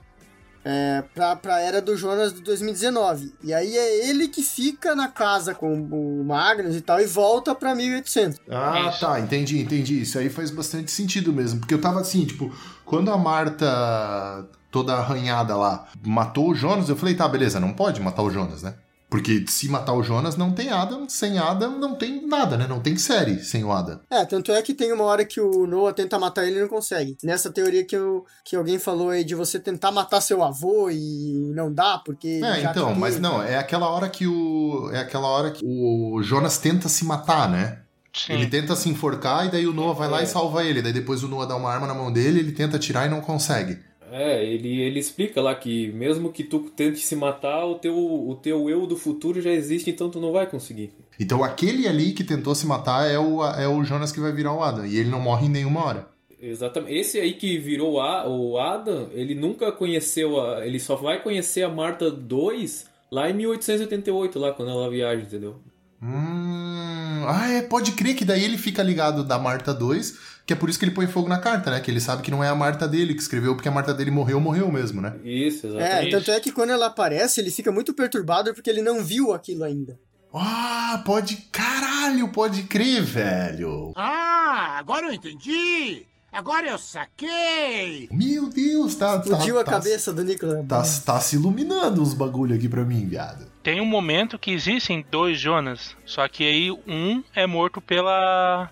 É, 0.69 1.05
pra, 1.15 1.37
pra 1.37 1.61
era 1.61 1.81
do 1.81 1.97
Jonas 1.97 2.35
de 2.35 2.41
2019. 2.41 3.33
E 3.41 3.55
aí 3.55 3.77
é 3.77 4.09
ele 4.09 4.27
que 4.27 4.43
fica 4.43 4.97
na 4.97 5.07
casa 5.07 5.55
com 5.55 5.73
o 5.73 6.25
Magnus 6.25 6.75
e 6.75 6.81
tal 6.81 7.01
e 7.01 7.07
volta 7.07 7.55
pra 7.55 7.73
1800. 7.73 8.41
Ah, 8.51 8.93
tá, 8.99 9.21
entendi, 9.21 9.61
entendi. 9.61 10.03
Isso 10.03 10.19
aí 10.19 10.29
faz 10.29 10.51
bastante 10.51 10.91
sentido 10.91 11.33
mesmo. 11.33 11.61
Porque 11.61 11.73
eu 11.73 11.81
tava 11.81 12.01
assim, 12.01 12.25
tipo, 12.25 12.53
quando 12.85 13.13
a 13.13 13.17
Marta, 13.17 14.45
toda 14.69 14.95
arranhada 14.95 15.57
lá, 15.57 15.87
matou 16.05 16.51
o 16.51 16.55
Jonas, 16.55 16.89
eu 16.89 16.97
falei, 16.97 17.15
tá, 17.15 17.29
beleza, 17.29 17.61
não 17.61 17.73
pode 17.73 18.01
matar 18.01 18.23
o 18.23 18.31
Jonas, 18.31 18.65
né? 18.65 18.75
Porque 19.09 19.45
se 19.49 19.69
matar 19.69 19.95
o 19.95 20.03
Jonas, 20.03 20.37
não 20.37 20.53
tem 20.53 20.71
Adam. 20.71 21.09
Sem 21.09 21.39
Adam, 21.39 21.79
não 21.79 21.95
tem 21.95 22.27
nada, 22.27 22.57
né? 22.57 22.67
Não 22.67 22.81
tem 22.81 22.97
série 22.97 23.43
sem 23.43 23.65
o 23.65 23.71
Adam. 23.71 24.01
É, 24.11 24.25
tanto 24.25 24.51
é 24.51 24.61
que 24.63 24.75
tem 24.75 24.93
uma 24.93 25.05
hora 25.05 25.25
que 25.25 25.41
o 25.41 25.67
Noah 25.67 25.95
tenta 25.95 26.19
matar 26.19 26.45
ele 26.47 26.59
e 26.59 26.63
não 26.63 26.69
consegue. 26.69 27.17
Nessa 27.23 27.51
teoria 27.51 27.85
que, 27.85 27.97
eu, 27.97 28.25
que 28.45 28.57
alguém 28.57 28.79
falou 28.79 29.11
aí 29.11 29.25
de 29.25 29.35
você 29.35 29.61
tentar 29.61 29.93
matar 29.93 30.21
seu 30.21 30.43
avô 30.43 30.91
e 30.91 31.53
não 31.55 31.73
dá, 31.73 31.99
porque. 32.05 32.41
É, 32.43 32.61
já 32.63 32.71
então, 32.71 32.95
mas 32.95 33.21
não, 33.21 33.43
é 33.43 33.57
aquela 33.57 33.89
hora 33.89 34.09
que 34.09 34.27
o. 34.27 34.91
É 34.93 34.99
aquela 34.99 35.29
hora 35.29 35.51
que 35.53 35.65
o 35.65 36.21
Jonas 36.23 36.59
tenta 36.59 36.89
se 36.89 37.05
matar, 37.05 37.49
né? 37.49 37.79
Sim. 38.13 38.33
Ele 38.33 38.47
tenta 38.47 38.75
se 38.75 38.89
enforcar 38.89 39.47
e 39.47 39.51
daí 39.51 39.67
o 39.67 39.75
Noah 39.75 39.93
vai 39.93 40.09
lá 40.09 40.23
e 40.23 40.27
salva 40.27 40.65
ele. 40.65 40.81
Daí 40.81 40.93
depois 40.93 41.23
o 41.23 41.29
Noah 41.29 41.47
dá 41.47 41.55
uma 41.55 41.71
arma 41.71 41.87
na 41.87 41.95
mão 41.95 42.11
dele, 42.11 42.41
ele 42.41 42.53
tenta 42.53 42.77
atirar 42.77 43.07
e 43.07 43.11
não 43.11 43.21
consegue. 43.21 43.79
É, 44.11 44.45
ele, 44.45 44.81
ele 44.81 44.99
explica 44.99 45.41
lá 45.41 45.55
que 45.55 45.91
mesmo 45.93 46.33
que 46.33 46.45
tu 46.45 46.61
tente 46.61 46.99
se 47.01 47.17
matar, 47.17 47.65
o 47.65 47.75
teu, 47.75 47.97
o 47.97 48.35
teu 48.37 48.71
eu 48.71 48.87
do 48.87 48.97
futuro 48.97 49.41
já 49.41 49.51
existe, 49.51 49.91
então 49.91 50.11
tu 50.11 50.21
não 50.21 50.33
vai 50.33 50.47
conseguir. 50.47 50.93
Então 51.19 51.43
aquele 51.43 51.89
ali 51.89 52.13
que 52.13 52.23
tentou 52.23 52.55
se 52.55 52.67
matar 52.67 53.11
é 53.11 53.19
o, 53.19 53.45
é 53.45 53.67
o 53.67 53.83
Jonas 53.85 54.13
que 54.13 54.21
vai 54.21 54.33
virar 54.33 54.55
o 54.55 54.63
Adam. 54.63 54.87
E 54.87 54.97
ele 54.97 55.11
não 55.11 55.21
morre 55.21 55.47
em 55.47 55.51
nenhuma 55.51 55.85
hora. 55.85 56.09
Exatamente. 56.41 56.95
Esse 56.95 57.19
aí 57.19 57.33
que 57.33 57.59
virou 57.59 58.01
a, 58.01 58.29
o 58.29 58.59
Adam, 58.59 59.09
ele 59.13 59.35
nunca 59.35 59.73
conheceu 59.73 60.41
a. 60.41 60.67
Ele 60.67 60.79
só 60.79 60.95
vai 60.95 61.23
conhecer 61.23 61.63
a 61.63 61.69
Marta 61.69 62.11
2 62.11 62.87
lá 63.11 63.31
em 63.31 63.35
1888, 63.35 64.39
lá 64.39 64.53
quando 64.53 64.71
ela 64.71 64.91
viaja, 64.91 65.23
entendeu? 65.23 65.57
Hum. 66.03 67.25
Ah, 67.27 67.51
é, 67.51 67.63
pode 67.63 67.93
crer 67.93 68.15
que 68.15 68.25
daí 68.25 68.45
ele 68.45 68.59
fica 68.59 68.83
ligado 68.83 69.25
da 69.25 69.39
Marta 69.39 69.73
2, 69.75 70.36
que 70.47 70.53
é 70.53 70.57
por 70.57 70.71
isso 70.71 70.79
que 70.79 70.85
ele 70.85 70.93
põe 70.95 71.07
fogo 71.09 71.29
na 71.29 71.39
carta, 71.39 71.71
né? 71.73 71.81
Que 71.81 71.91
ele 71.91 72.01
sabe 72.01 72.23
que 72.23 72.31
não 72.31 72.43
é 72.45 72.49
a 72.49 72.55
Marta 72.55 72.87
dele 72.87 73.15
que 73.15 73.21
escreveu, 73.21 73.55
porque 73.57 73.69
a 73.69 73.73
Marta 73.73 73.93
dele 73.93 74.11
morreu, 74.13 74.41
morreu 74.41 74.71
mesmo, 74.71 75.01
né? 75.03 75.15
Isso, 75.25 75.67
É, 75.67 75.71
exatamente. 75.81 76.11
tanto 76.13 76.31
é 76.31 76.41
que 76.41 76.53
quando 76.53 76.71
ela 76.71 76.87
aparece, 76.87 77.41
ele 77.41 77.51
fica 77.51 77.73
muito 77.73 77.93
perturbado 77.93 78.55
porque 78.55 78.71
ele 78.71 78.81
não 78.81 79.03
viu 79.03 79.33
aquilo 79.35 79.65
ainda. 79.65 79.99
Ah, 80.33 81.03
pode. 81.05 81.37
Caralho, 81.51 82.29
pode 82.29 82.65
crer, 82.65 83.03
velho. 83.03 83.93
Ah, 83.97 84.77
agora 84.79 85.07
eu 85.07 85.13
entendi! 85.15 86.07
Agora 86.33 86.69
eu 86.69 86.77
saquei! 86.79 88.09
Meu 88.13 88.49
Deus, 88.51 88.95
tá. 88.95 89.17
Explodiu 89.17 89.55
tá, 89.55 89.61
a 89.61 89.65
tá- 89.65 89.71
cabeça 89.73 90.13
do 90.13 90.23
Nicolas. 90.23 90.67
Tá, 90.67 91.15
tá 91.15 91.21
se 91.21 91.37
iluminando 91.37 92.03
os 92.03 92.13
bagulho 92.13 92.55
aqui 92.55 92.69
pra 92.69 92.85
mim, 92.85 93.07
viado. 93.07 93.47
Tem 93.63 93.81
um 93.81 93.87
momento 93.87 94.39
que 94.39 94.53
existem 94.53 95.05
dois 95.11 95.41
Jonas, 95.41 95.97
só 96.05 96.29
que 96.29 96.45
aí 96.45 96.71
um 96.87 97.25
é 97.35 97.47
morto 97.47 97.81
pela, 97.81 98.71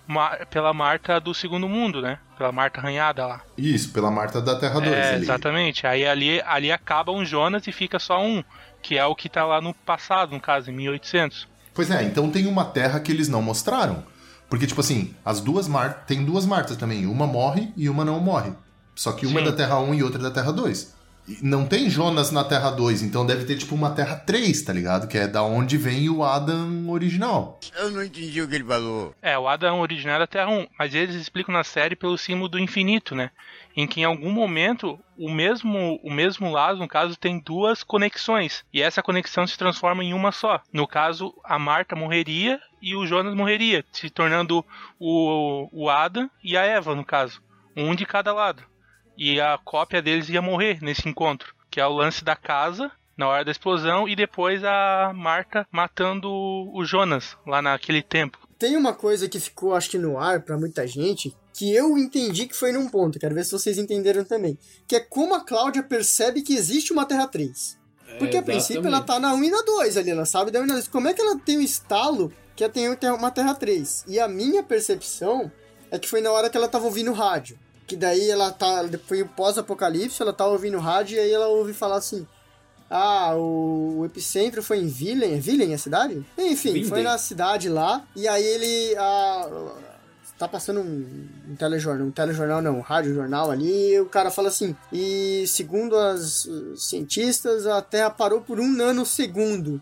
pela 0.49 0.73
Marta 0.73 1.19
do 1.19 1.33
Segundo 1.33 1.67
Mundo, 1.67 2.01
né? 2.01 2.19
Pela 2.37 2.51
Marta 2.51 2.79
arranhada 2.79 3.25
lá. 3.25 3.41
Isso, 3.57 3.91
pela 3.91 4.11
Marta 4.11 4.41
da 4.41 4.55
Terra 4.57 4.79
2 4.79 4.87
É, 4.91 5.13
ali. 5.15 5.23
exatamente. 5.23 5.87
Aí 5.87 6.05
ali, 6.05 6.41
ali 6.45 6.71
acaba 6.71 7.11
um 7.11 7.25
Jonas 7.25 7.65
e 7.67 7.71
fica 7.71 7.97
só 7.99 8.23
um, 8.23 8.43
que 8.81 8.97
é 8.97 9.05
o 9.05 9.15
que 9.15 9.27
tá 9.27 9.43
lá 9.43 9.59
no 9.59 9.73
passado, 9.73 10.31
no 10.33 10.39
caso, 10.39 10.69
em 10.69 10.73
1800. 10.73 11.47
Pois 11.73 11.91
é, 11.91 12.03
então 12.03 12.29
tem 12.29 12.45
uma 12.47 12.63
terra 12.63 12.99
que 12.99 13.11
eles 13.11 13.27
não 13.27 13.41
mostraram. 13.41 14.03
Porque, 14.55 14.67
tipo 14.67 14.79
assim, 14.79 15.13
as 15.25 15.41
duas 15.41 15.67
Martas. 15.67 16.05
Tem 16.07 16.23
duas 16.23 16.45
Martas 16.45 16.77
também. 16.77 17.05
Uma 17.05 17.27
morre 17.27 17.73
e 17.75 17.89
uma 17.89 18.05
não 18.05 18.21
morre. 18.21 18.53
Só 18.95 19.11
que 19.11 19.25
uma 19.25 19.41
Sim. 19.41 19.47
é 19.47 19.51
da 19.51 19.57
Terra 19.57 19.79
1 19.81 19.95
e 19.95 20.01
outra 20.01 20.17
é 20.17 20.23
da 20.23 20.31
Terra 20.31 20.53
2. 20.53 20.95
E 21.27 21.39
não 21.41 21.65
tem 21.65 21.89
Jonas 21.89 22.31
na 22.31 22.41
Terra 22.41 22.71
2, 22.71 23.01
então 23.01 23.25
deve 23.25 23.43
ter, 23.43 23.57
tipo, 23.57 23.75
uma 23.75 23.91
Terra 23.91 24.15
3, 24.15 24.61
tá 24.61 24.71
ligado? 24.71 25.09
Que 25.09 25.17
é 25.17 25.27
da 25.27 25.43
onde 25.43 25.75
vem 25.75 26.09
o 26.09 26.23
Adam 26.23 26.89
original. 26.89 27.59
Eu 27.77 27.91
não 27.91 28.01
entendi 28.01 28.41
o 28.41 28.47
que 28.47 28.55
ele 28.55 28.63
falou. 28.63 29.13
É, 29.21 29.37
o 29.37 29.45
Adam 29.45 29.81
original 29.81 30.15
é 30.15 30.19
da 30.19 30.27
Terra 30.27 30.49
1, 30.49 30.67
mas 30.79 30.95
eles 30.95 31.15
explicam 31.15 31.53
na 31.53 31.65
série 31.65 31.97
pelo 31.97 32.17
símbolo 32.17 32.47
do 32.47 32.57
infinito, 32.57 33.13
né? 33.13 33.31
Em 33.75 33.85
que 33.85 34.01
em 34.01 34.03
algum 34.05 34.31
momento 34.31 34.97
o 35.17 35.29
mesmo, 35.29 35.99
o 36.03 36.11
mesmo 36.11 36.51
lado, 36.51 36.79
no 36.79 36.87
caso, 36.87 37.17
tem 37.17 37.39
duas 37.39 37.83
conexões. 37.83 38.63
E 38.73 38.81
essa 38.81 39.03
conexão 39.03 39.45
se 39.45 39.57
transforma 39.57 40.03
em 40.03 40.13
uma 40.13 40.31
só. 40.31 40.61
No 40.71 40.87
caso, 40.87 41.33
a 41.43 41.59
Marta 41.59 41.95
morreria 41.95 42.59
e 42.81 42.95
o 42.95 43.05
Jonas 43.05 43.35
morreria, 43.35 43.83
se 43.91 44.09
tornando 44.09 44.63
o, 44.99 45.67
o 45.71 45.89
Adam 45.89 46.29
e 46.43 46.55
a 46.55 46.63
Eva, 46.63 46.95
no 46.95 47.03
caso. 47.03 47.41
Um 47.75 47.93
de 47.95 48.05
cada 48.05 48.33
lado. 48.33 48.63
E 49.17 49.39
a 49.41 49.57
cópia 49.57 50.01
deles 50.01 50.29
ia 50.29 50.41
morrer 50.41 50.79
nesse 50.81 51.07
encontro. 51.07 51.53
Que 51.69 51.81
é 51.81 51.85
o 51.85 51.93
lance 51.93 52.23
da 52.23 52.35
casa, 52.35 52.91
na 53.17 53.27
hora 53.27 53.43
da 53.45 53.51
explosão, 53.51 54.07
e 54.07 54.15
depois 54.15 54.63
a 54.63 55.11
Marta 55.13 55.67
matando 55.71 56.29
o 56.31 56.83
Jonas, 56.85 57.37
lá 57.45 57.61
naquele 57.61 58.01
tempo. 58.01 58.37
Tem 58.57 58.77
uma 58.77 58.93
coisa 58.93 59.27
que 59.27 59.39
ficou, 59.39 59.75
acho 59.75 59.89
que 59.89 59.97
no 59.97 60.17
ar 60.17 60.41
pra 60.41 60.57
muita 60.57 60.87
gente, 60.87 61.35
que 61.55 61.73
eu 61.73 61.97
entendi 61.97 62.47
que 62.47 62.55
foi 62.55 62.73
num 62.73 62.89
ponto, 62.89 63.17
quero 63.17 63.33
ver 63.33 63.45
se 63.45 63.51
vocês 63.53 63.77
entenderam 63.77 64.25
também. 64.25 64.59
Que 64.85 64.97
é 64.97 64.99
como 64.99 65.33
a 65.33 65.39
Cláudia 65.39 65.81
percebe 65.81 66.41
que 66.41 66.53
existe 66.53 66.91
uma 66.91 67.05
Terra 67.05 67.27
3. 67.27 67.77
Porque 68.19 68.35
É, 68.35 68.39
a 68.41 68.43
princípio 68.43 68.85
ela 68.85 68.99
tá 68.99 69.21
na 69.21 69.33
1 69.33 69.41
e 69.45 69.49
na 69.49 69.61
2 69.61 69.95
ali, 69.95 70.11
ela 70.11 70.25
sabe 70.25 70.51
da 70.51 70.59
1 70.59 70.63
e 70.65 70.67
na 70.67 70.73
2. 70.73 70.89
Como 70.89 71.07
é 71.07 71.13
que 71.13 71.21
ela 71.21 71.39
tem 71.39 71.57
um 71.57 71.61
estalo 71.61 72.29
que 72.57 72.63
ela 72.63 72.73
tem 72.73 73.09
uma 73.09 73.31
Terra 73.31 73.55
3? 73.55 74.03
E 74.05 74.19
a 74.19 74.27
minha 74.27 74.63
percepção 74.63 75.49
é 75.89 75.97
que 75.97 76.09
foi 76.09 76.19
na 76.19 76.29
hora 76.29 76.49
que 76.49 76.57
ela 76.57 76.67
tava 76.67 76.83
ouvindo 76.85 77.13
rádio. 77.13 77.57
Que 77.87 77.95
daí 77.95 78.29
ela 78.29 78.51
tá. 78.51 78.83
Foi 79.07 79.21
o 79.21 79.27
pós-apocalipse, 79.27 80.21
ela 80.21 80.33
tava 80.33 80.51
ouvindo 80.51 80.77
rádio 80.77 81.15
e 81.15 81.19
aí 81.21 81.31
ela 81.31 81.47
ouve 81.47 81.71
falar 81.73 81.95
assim. 81.97 82.27
Ah, 82.89 83.33
o, 83.35 83.99
o 83.99 84.05
epicentro 84.05 84.61
foi 84.61 84.79
em 84.79 84.87
Villain. 84.87 85.35
É 85.35 85.37
Villain 85.37 85.73
a 85.73 85.77
cidade? 85.77 86.25
Enfim, 86.37 86.73
Vinden. 86.73 86.89
foi 86.89 87.01
na 87.01 87.17
cidade 87.17 87.69
lá. 87.69 88.05
E 88.13 88.27
aí 88.27 88.43
ele. 88.43 88.95
ah, 88.97 89.49
tá 90.37 90.47
passando 90.47 90.81
um, 90.81 91.27
um 91.49 91.55
telejornal, 91.55 92.07
um 92.07 92.11
telejornal 92.11 92.61
não, 92.61 92.77
um 92.77 92.81
rádio-jornal 92.81 93.51
ali, 93.51 93.93
e 93.93 93.99
o 93.99 94.05
cara 94.05 94.29
fala 94.29 94.49
assim, 94.49 94.75
e 94.91 95.45
segundo 95.47 95.97
as 95.97 96.45
uh, 96.45 96.77
cientistas, 96.77 97.65
a 97.65 97.81
Terra 97.81 98.09
parou 98.09 98.41
por 98.41 98.59
um 98.59 98.71
nanosegundo. 98.71 99.81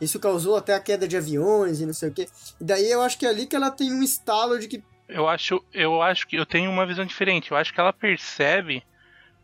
Isso 0.00 0.18
causou 0.18 0.56
até 0.56 0.74
a 0.74 0.80
queda 0.80 1.06
de 1.06 1.16
aviões 1.16 1.80
e 1.80 1.86
não 1.86 1.94
sei 1.94 2.08
o 2.08 2.12
que. 2.12 2.28
Daí 2.60 2.90
eu 2.90 3.00
acho 3.00 3.16
que 3.16 3.24
é 3.24 3.28
ali 3.28 3.46
que 3.46 3.54
ela 3.54 3.70
tem 3.70 3.92
um 3.92 4.02
estalo 4.02 4.58
de 4.58 4.66
que 4.66 4.82
Eu 5.08 5.28
acho, 5.28 5.64
eu 5.72 6.02
acho 6.02 6.26
que 6.26 6.36
eu 6.36 6.44
tenho 6.44 6.70
uma 6.70 6.84
visão 6.84 7.04
diferente. 7.04 7.52
Eu 7.52 7.56
acho 7.56 7.72
que 7.72 7.80
ela 7.80 7.92
percebe 7.92 8.82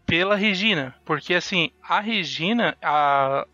pela 0.05 0.34
Regina, 0.34 0.94
porque 1.05 1.34
assim, 1.34 1.70
a 1.80 2.01
Regina, 2.01 2.76
a, 2.82 3.46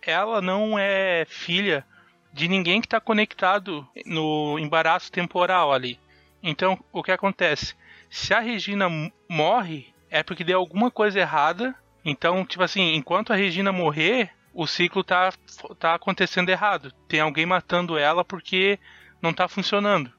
ela 0.00 0.40
não 0.40 0.78
é 0.78 1.26
filha 1.28 1.84
de 2.32 2.46
ninguém 2.46 2.80
que 2.80 2.86
está 2.86 3.00
conectado 3.00 3.86
no 4.06 4.56
embaraço 4.58 5.10
temporal 5.10 5.72
ali. 5.72 5.98
Então, 6.42 6.78
o 6.92 7.02
que 7.02 7.12
acontece? 7.12 7.74
Se 8.08 8.32
a 8.32 8.40
Regina 8.40 8.88
morre, 9.28 9.92
é 10.10 10.22
porque 10.22 10.44
deu 10.44 10.58
alguma 10.58 10.90
coisa 10.90 11.18
errada. 11.18 11.74
Então, 12.04 12.44
tipo 12.44 12.62
assim, 12.62 12.94
enquanto 12.94 13.32
a 13.32 13.36
Regina 13.36 13.72
morrer, 13.72 14.30
o 14.54 14.66
ciclo 14.66 15.02
tá, 15.02 15.32
tá 15.78 15.94
acontecendo 15.94 16.48
errado. 16.48 16.92
Tem 17.08 17.20
alguém 17.20 17.44
matando 17.44 17.98
ela 17.98 18.24
porque 18.24 18.78
não 19.20 19.32
tá 19.32 19.48
funcionando. 19.48 20.12